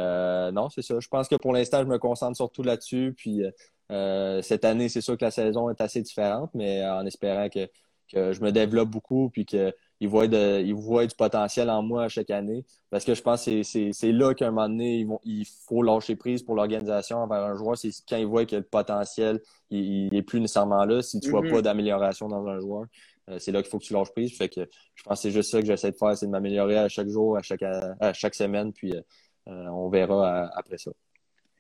non, 0.52 0.70
c'est 0.70 0.82
ça. 0.82 1.00
Je 1.00 1.08
pense 1.08 1.28
que 1.28 1.36
pour 1.36 1.54
l'instant, 1.54 1.80
je 1.80 1.88
me 1.88 1.98
concentre 1.98 2.36
surtout 2.38 2.64
là-dessus. 2.64 3.14
Puis 3.18 3.44
cette 3.90 4.66
année, 4.66 4.90
c'est 4.90 5.02
sûr 5.02 5.18
que 5.18 5.26
la 5.26 5.32
saison 5.32 5.70
est 5.70 5.82
assez 5.82 6.02
différente, 6.02 6.52
mais 6.54 6.86
en 6.86 7.06
espérant 7.06 7.50
que, 7.50 7.68
que 8.12 8.34
je 8.34 8.42
me 8.42 8.52
développe 8.52 8.90
beaucoup 8.90 9.30
puis 9.30 9.46
que 9.46 9.74
ils 10.02 10.08
voient, 10.08 10.28
de, 10.28 10.62
ils 10.62 10.74
voient 10.74 11.06
du 11.06 11.16
potentiel 11.16 11.70
en 11.70 11.84
moi 11.84 12.06
à 12.06 12.08
chaque 12.08 12.30
année. 12.30 12.66
Parce 12.90 13.04
que 13.04 13.14
je 13.14 13.22
pense 13.22 13.46
que 13.46 13.64
c'est 13.64 14.12
là 14.12 14.34
qu'à 14.34 14.48
un 14.48 14.52
moment 14.52 14.70
donné, 14.70 15.00
ils 15.00 15.08
vont, 15.08 15.20
il 15.26 15.46
faut 15.68 15.84
lâcher 15.84 16.16
prise 16.16 16.42
pour 16.42 16.56
l'organisation 16.56 17.18
envers 17.18 17.44
un 17.44 17.56
joueur. 17.56 17.78
C'est 17.78 17.92
quand 18.08 18.18
ils 18.18 18.26
voient 18.26 18.46
que 18.46 18.56
le 18.56 18.64
potentiel 18.64 19.42
il, 19.70 20.16
est 20.16 20.22
plus 20.22 20.40
nécessairement 20.40 20.86
là. 20.86 21.02
Si 21.02 21.20
tu 21.20 21.30
vois 21.30 21.40
Mm-hmm. 21.40 21.52
pas 21.52 21.62
d'amélioration 21.62 22.28
dans 22.28 22.46
un 22.48 22.60
joueur, 22.60 22.86
euh, 23.30 23.40
c'est 23.40 23.52
là 23.52 23.62
qu'il 23.62 23.70
faut 23.70 23.80
que 23.80 23.86
tu 23.86 23.94
lâches 23.94 24.12
prise. 24.12 24.36
Fait 24.38 24.50
que 24.50 24.62
je 24.96 25.04
pense 25.04 25.20
que 25.20 25.22
c'est 25.22 25.32
juste 25.32 25.52
ça 25.52 25.60
que 25.60 25.66
j'essaie 25.66 25.92
de 25.92 25.98
faire, 25.98 26.18
c'est 26.18 26.26
de 26.26 26.32
m'améliorer 26.32 26.78
à 26.78 26.90
chaque 26.90 27.08
jour, 27.08 27.38
à 27.38 27.42
chaque, 27.42 27.64
à, 27.64 28.14
chaque 28.14 28.36
semaine, 28.36 28.74
puis 28.74 28.94
euh, 28.94 29.00
euh, 29.00 29.02
on 29.50 29.90
verra 29.90 30.50
après 30.56 30.78
ça. 30.78 30.92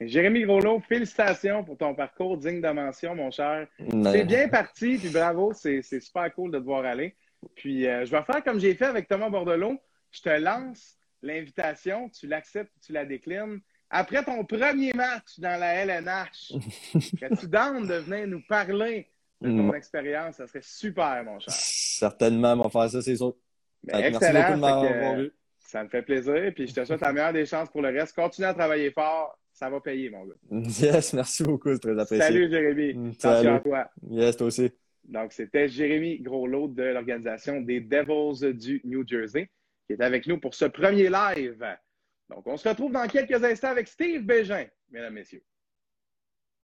Jérémy 0.01 0.43
Groslo, 0.43 0.79
félicitations 0.87 1.63
pour 1.65 1.77
ton 1.77 1.93
parcours 1.93 2.37
digne 2.37 2.61
de 2.61 2.69
mention, 2.69 3.15
mon 3.15 3.31
cher. 3.31 3.67
Mais- 3.79 4.11
C'est 4.13 4.23
bien 4.23 4.47
parti, 4.47 4.97
puis 4.97 5.09
bravo, 5.09 5.51
c'est 5.53 5.81
super 5.81 6.33
cool 6.33 6.51
de 6.51 6.59
te 6.59 6.63
voir 6.63 6.85
aller. 6.85 7.15
Puis 7.55 7.85
euh, 7.87 8.05
je 8.05 8.11
vais 8.11 8.23
faire 8.23 8.43
comme 8.43 8.59
j'ai 8.59 8.75
fait 8.75 8.85
avec 8.85 9.07
Thomas 9.07 9.29
Bordelot. 9.29 9.77
Je 10.11 10.21
te 10.21 10.29
lance 10.29 10.95
l'invitation, 11.21 12.09
tu 12.09 12.27
l'acceptes, 12.27 12.71
tu 12.85 12.93
la 12.93 13.05
déclines. 13.05 13.59
Après 13.89 14.23
ton 14.23 14.45
premier 14.45 14.93
match 14.93 15.37
dans 15.39 15.59
la 15.59 15.73
LNH, 15.85 16.53
que 16.93 17.35
tu 17.39 17.47
donnes 17.47 17.87
de 17.87 17.95
venir 17.95 18.27
nous 18.27 18.41
parler 18.47 19.07
de 19.41 19.49
ton 19.49 19.71
Mm. 19.71 19.75
expérience, 19.75 20.35
ça 20.35 20.47
serait 20.47 20.61
super, 20.61 21.23
mon 21.25 21.39
cher. 21.39 21.53
Certainement, 21.53 22.53
on 22.53 22.63
va 22.63 22.69
faire 22.69 22.89
ça, 22.89 23.01
c'est 23.01 23.15
sûr. 23.15 23.33
Que 23.87 23.91
Merci 23.97 24.07
excellent, 24.15 24.41
beaucoup 24.41 24.55
de 24.55 24.59
m'avoir 24.59 25.15
vu. 25.15 25.31
Ça 25.69 25.83
me 25.83 25.89
fait 25.89 26.01
plaisir, 26.01 26.51
puis 26.55 26.67
je 26.67 26.73
te 26.73 26.83
souhaite 26.83 27.01
la 27.01 27.13
meilleure 27.13 27.33
des 27.33 27.45
chances 27.45 27.69
pour 27.69 27.83
le 27.83 27.89
reste. 27.89 28.15
Continue 28.15 28.47
à 28.47 28.53
travailler 28.55 28.89
fort, 28.91 29.37
ça 29.53 29.69
va 29.69 29.79
payer, 29.79 30.09
mon 30.09 30.25
gars. 30.25 30.33
Yes, 30.81 31.13
merci 31.13 31.43
beaucoup, 31.43 31.71
c'est 31.73 31.79
très 31.79 31.91
apprécié. 31.99 32.25
Salut, 32.25 32.49
Jérémy. 32.49 32.93
Mm, 32.95 33.09
Attention 33.09 33.43
salut. 33.43 33.47
à 33.49 33.59
toi. 33.59 33.89
Yes, 34.09 34.37
toi 34.37 34.47
aussi. 34.47 34.71
Donc, 35.03 35.31
c'était 35.31 35.67
Jérémy 35.67 36.21
Groslot 36.21 36.69
de 36.69 36.83
l'organisation 36.83 37.61
des 37.61 37.81
Devils 37.81 38.53
du 38.53 38.81
New 38.83 39.07
Jersey 39.07 39.49
qui 39.85 39.93
est 39.93 40.01
avec 40.01 40.25
nous 40.25 40.39
pour 40.39 40.55
ce 40.55 40.65
premier 40.65 41.09
live. 41.09 41.63
Donc, 42.29 42.47
on 42.47 42.57
se 42.57 42.67
retrouve 42.67 42.91
dans 42.91 43.07
quelques 43.07 43.43
instants 43.43 43.69
avec 43.69 43.87
Steve 43.87 44.23
Bégin, 44.23 44.65
mesdames, 44.91 45.13
messieurs. 45.13 45.43